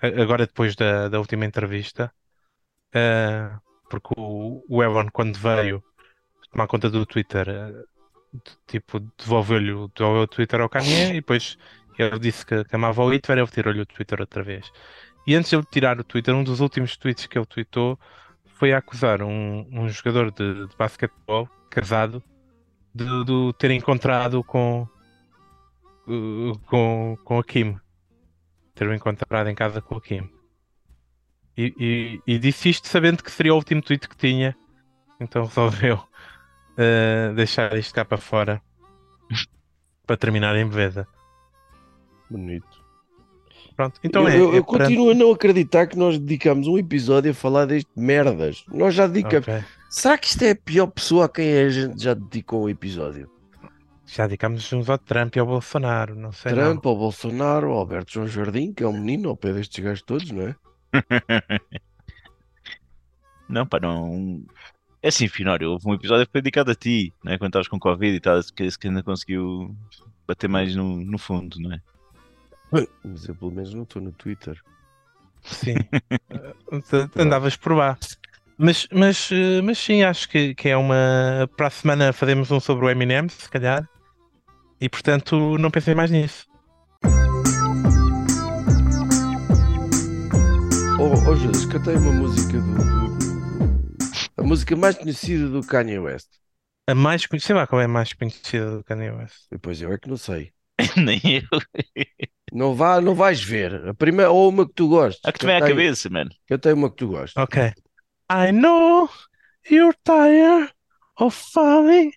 agora 0.00 0.46
depois 0.46 0.76
da, 0.76 1.08
da 1.08 1.18
última 1.18 1.44
entrevista, 1.44 2.12
ah, 2.94 3.58
porque 3.90 4.14
o, 4.16 4.62
o 4.68 4.82
Elon, 4.82 5.08
quando 5.12 5.36
veio 5.38 5.82
tomar 6.52 6.66
conta 6.66 6.88
do 6.90 7.04
Twitter, 7.06 7.46
de- 8.32 8.56
tipo, 8.66 9.00
devolveu-lhe 9.18 9.72
devolveu 9.96 10.22
o 10.22 10.26
Twitter 10.26 10.60
ao 10.60 10.68
Kanye 10.68 11.10
e 11.10 11.12
depois 11.14 11.56
ele 11.98 12.18
disse 12.18 12.46
que, 12.46 12.64
que 12.64 12.76
amava 12.76 13.02
o 13.02 13.08
Twitter, 13.08 13.38
ele 13.38 13.46
tirou-lhe 13.48 13.80
o 13.80 13.86
Twitter 13.86 14.20
outra 14.20 14.42
vez. 14.42 14.70
E 15.28 15.34
antes 15.34 15.50
de 15.50 15.56
ele 15.56 15.66
tirar 15.70 16.00
o 16.00 16.04
Twitter, 16.04 16.34
um 16.34 16.42
dos 16.42 16.58
últimos 16.60 16.96
tweets 16.96 17.26
que 17.26 17.36
ele 17.38 17.44
tweetou 17.44 18.00
foi 18.54 18.72
a 18.72 18.78
acusar 18.78 19.20
um, 19.22 19.68
um 19.70 19.86
jogador 19.86 20.30
de, 20.30 20.66
de 20.66 20.74
basquetebol 20.74 21.46
casado 21.68 22.24
de, 22.94 23.04
de 23.26 23.52
ter 23.58 23.70
encontrado 23.72 24.42
com, 24.42 24.88
uh, 26.06 26.58
com, 26.60 27.18
com 27.22 27.38
a 27.38 27.44
Kim. 27.44 27.78
Ter 28.74 28.88
o 28.88 28.94
encontrado 28.94 29.50
em 29.50 29.54
casa 29.54 29.82
com 29.82 29.96
a 29.96 30.00
Kim. 30.00 30.26
E, 31.54 31.74
e- 31.78 32.22
e 32.26 32.38
disse 32.38 32.70
isto 32.70 32.88
sabendo 32.88 33.22
que 33.22 33.30
seria 33.30 33.52
o 33.52 33.56
último 33.56 33.82
tweet 33.82 34.08
que 34.08 34.16
tinha. 34.16 34.56
Então 35.20 35.44
resolveu 35.44 35.96
uh, 35.98 37.34
deixar 37.34 37.76
isto 37.76 37.94
cá 37.94 38.02
para 38.02 38.16
fora 38.16 38.62
para 40.06 40.16
terminar 40.16 40.56
em 40.56 40.66
beleza. 40.66 41.06
Bonito. 42.30 42.87
Pronto, 43.78 44.00
então 44.02 44.28
eu, 44.28 44.28
é. 44.28 44.36
eu- 44.40 44.54
é 44.54 44.58
eu 44.58 44.64
continuo 44.64 45.10
a 45.10 45.14
não 45.14 45.30
acreditar 45.30 45.86
que 45.86 45.96
nós 45.96 46.18
dedicamos 46.18 46.66
um 46.66 46.76
episódio 46.76 47.30
a 47.30 47.34
falar 47.34 47.64
deste 47.64 47.88
merdas. 47.96 48.64
Nós 48.66 48.92
já 48.92 49.06
dedicamos. 49.06 49.46
Ok. 49.46 49.64
Será 49.88 50.18
que 50.18 50.26
isto 50.26 50.42
é 50.42 50.50
a 50.50 50.56
pior 50.56 50.88
pessoa 50.88 51.26
a 51.26 51.28
quem 51.28 51.56
a 51.58 51.68
gente 51.70 52.02
já 52.02 52.12
dedicou 52.12 52.64
um 52.64 52.68
episódio? 52.68 53.30
Já 54.04 54.26
dedicámos 54.26 54.72
uns 54.72 54.90
ao 54.90 54.98
Trump 54.98 55.36
e 55.36 55.38
ao 55.38 55.46
Bolsonaro, 55.46 56.16
não 56.16 56.32
sei. 56.32 56.50
não. 56.52 56.58
Trump, 56.72 56.86
ao 56.86 56.96
Bolsonaro, 56.96 57.70
ao 57.70 57.78
Alberto 57.78 58.12
João 58.14 58.26
Jardim, 58.26 58.72
que 58.72 58.82
é 58.82 58.88
um 58.88 58.92
menino 58.98 59.28
ao 59.28 59.36
pé 59.36 59.52
destes 59.52 59.84
gajos 59.84 60.02
todos, 60.02 60.28
não 60.32 60.42
é? 60.48 60.56
Não, 63.48 63.66
pá, 63.66 63.80
não. 63.80 64.44
É 65.02 65.08
assim, 65.08 65.26
Finório, 65.28 65.70
houve 65.70 65.88
um 65.88 65.94
episódio 65.94 66.26
que 66.26 66.32
foi 66.32 66.42
dedicado 66.42 66.70
a 66.70 66.74
ti, 66.74 67.14
não 67.24 67.32
é? 67.32 67.38
Quando 67.38 67.48
estavas 67.50 67.68
com 67.68 67.78
Covid 67.78 68.14
e 68.14 68.20
tal, 68.20 68.38
que 68.54 68.62
esse 68.64 68.78
que 68.78 68.88
ainda 68.88 69.02
conseguiu 69.02 69.74
bater 70.26 70.48
mais 70.48 70.74
no, 70.76 70.96
no 71.02 71.16
fundo, 71.16 71.58
não 71.58 71.72
é? 71.72 71.80
Mas 72.70 73.28
eu 73.28 73.34
pelo 73.34 73.50
menos 73.50 73.72
não 73.72 73.82
estou 73.82 74.02
no 74.02 74.12
Twitter. 74.12 74.60
Sim. 75.42 75.74
Andavas 77.16 77.56
por 77.56 77.72
lá. 77.72 77.96
Mas, 78.56 78.88
mas, 78.92 79.30
eh, 79.30 79.62
mas 79.62 79.78
sim, 79.78 80.02
acho 80.02 80.28
que, 80.28 80.54
que 80.54 80.68
é 80.68 80.76
uma. 80.76 81.48
Para 81.56 81.68
a 81.68 81.70
semana 81.70 82.12
fazemos 82.12 82.50
um 82.50 82.58
sobre 82.58 82.86
o 82.86 82.90
Eminem, 82.90 83.28
se 83.28 83.48
calhar. 83.48 83.88
E 84.80 84.88
portanto, 84.88 85.56
não 85.58 85.70
pensei 85.70 85.94
mais 85.94 86.10
nisso. 86.10 86.46
Oh, 91.00 91.30
oh 91.30 91.36
Jesus, 91.36 91.66
cantei 91.66 91.94
uma 91.94 92.12
música 92.12 92.58
do, 92.60 92.74
do, 92.74 94.18
A 94.36 94.42
música 94.42 94.74
mais 94.74 94.96
conhecida 94.96 95.48
do 95.48 95.64
Kanye 95.64 96.00
West. 96.00 96.28
A 96.88 96.94
mais 96.94 97.26
conhecida? 97.26 97.46
Sei 97.46 97.56
lá 97.56 97.66
qual 97.66 97.80
é 97.80 97.84
a 97.84 97.88
mais 97.88 98.12
conhecida 98.12 98.78
do 98.78 98.84
Kanye 98.84 99.10
West. 99.10 99.46
Depois 99.50 99.80
eu 99.80 99.92
é 99.92 99.98
que 99.98 100.08
não 100.08 100.16
sei. 100.16 100.52
Nem 100.96 101.20
eu. 101.24 101.60
Não, 102.52 102.74
vá, 102.74 103.00
não 103.00 103.14
vais 103.14 103.42
ver. 103.42 103.88
A 103.88 103.94
primeira, 103.94 104.30
ou 104.30 104.48
uma 104.48 104.66
que 104.66 104.72
tu 104.74 104.88
gostes. 104.88 105.20
A 105.24 105.32
que 105.32 105.38
te 105.38 105.46
vem 105.46 105.56
à 105.56 105.60
cabeça, 105.60 106.08
mano. 106.10 106.30
Cantei 106.46 106.72
uma 106.72 106.90
que 106.90 106.96
tu 106.96 107.08
gostes. 107.08 107.36
Ok. 107.36 107.72
I 108.30 108.52
know 108.52 109.08
you're 109.70 109.96
tired 110.04 110.70
of 111.18 111.36
falling, 111.52 112.12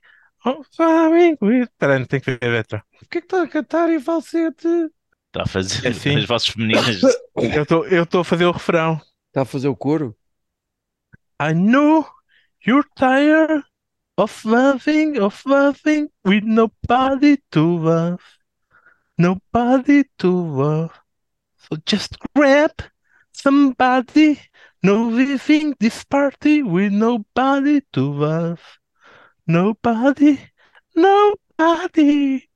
of 0.46 0.68
falling 0.76 1.38
with... 1.42 1.64
Espera, 1.64 2.00
não 2.00 2.06
tenho 2.06 2.22
que 2.22 2.32
ver 2.32 2.46
a 2.46 2.50
letra. 2.50 2.84
O 3.02 3.08
que 3.10 3.18
é 3.18 3.22
que 3.22 3.26
está 3.28 3.44
a 3.44 3.48
cantar 3.48 3.90
em 3.90 4.00
falsete? 4.00 4.68
Está 5.28 5.44
a 5.44 5.48
fazer 5.48 5.86
É 5.88 5.90
assim. 5.90 6.18
as 6.18 6.26
vozes 6.26 6.48
femininas. 6.50 7.02
Eu 7.36 7.64
estou 7.64 7.88
eu 7.88 8.04
estou 8.04 8.22
a 8.22 8.26
fazer 8.26 8.46
o 8.46 8.52
refrão. 8.52 9.00
Está 9.30 9.44
a 9.44 9.46
fazer 9.46 9.70
o 9.70 9.76
coro? 9.76 10.16
I 11.42 11.54
know 11.54 12.06
you're 12.68 12.86
tired 12.96 13.64
of 14.18 14.46
loving, 14.48 15.18
of 15.20 15.42
loving 15.48 16.10
with 16.26 16.44
nobody 16.44 17.38
to 17.52 17.78
love. 17.78 18.22
Nobody 19.18 20.06
to 20.18 20.30
love. 20.30 20.92
So 21.58 21.78
just 21.86 22.18
grab 22.36 22.72
somebody. 23.32 24.40
No 24.84 25.10
living 25.10 25.76
this 25.80 26.04
party 26.04 26.64
with 26.64 26.92
nobody 26.92 27.82
to 27.94 28.02
love. 28.14 28.60
Nobody, 29.46 30.40
nobody. 30.96 32.50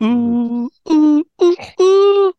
Uh, 0.00 0.68
uh, 0.86 1.22
uh. 1.40 2.32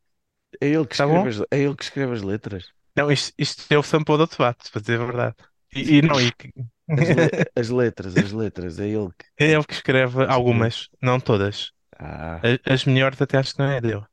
É 0.62 0.68
ele 0.68 0.86
que 0.86 0.96
Tá 0.96 1.06
escreve, 1.06 1.30
as, 1.30 1.40
é 1.52 1.60
ele 1.60 1.76
que 1.76 1.84
escreve 1.84 2.14
as 2.14 2.22
letras. 2.22 2.66
Não, 2.96 3.12
isto, 3.12 3.34
isto 3.38 3.70
é 3.70 3.78
o 3.78 3.84
sample 3.84 4.18
do 4.18 4.26
debate, 4.26 4.72
para 4.72 4.82
dizer 4.82 5.02
a 5.02 5.06
verdade. 5.06 5.36
E, 5.76 5.98
e 5.98 6.02
não, 6.02 6.22
e, 6.22 6.32
As, 6.88 7.10
le- 7.10 7.52
as 7.56 7.70
letras, 7.70 8.16
as 8.16 8.32
letras, 8.32 8.80
é 8.80 8.88
ele 8.88 9.10
que. 9.18 9.44
é 9.44 9.52
ele 9.52 9.64
que 9.66 9.74
escreve 9.74 10.24
algumas, 10.26 10.88
não 11.02 11.20
todas. 11.20 11.72
Ah, 12.00 12.40
A- 12.44 12.74
As 12.74 12.86
melhores 12.86 13.22
até 13.22 13.38
acho 13.38 13.54
que 13.54 13.60
não 13.60 13.70
é 13.72 13.82
dele. 13.82 14.06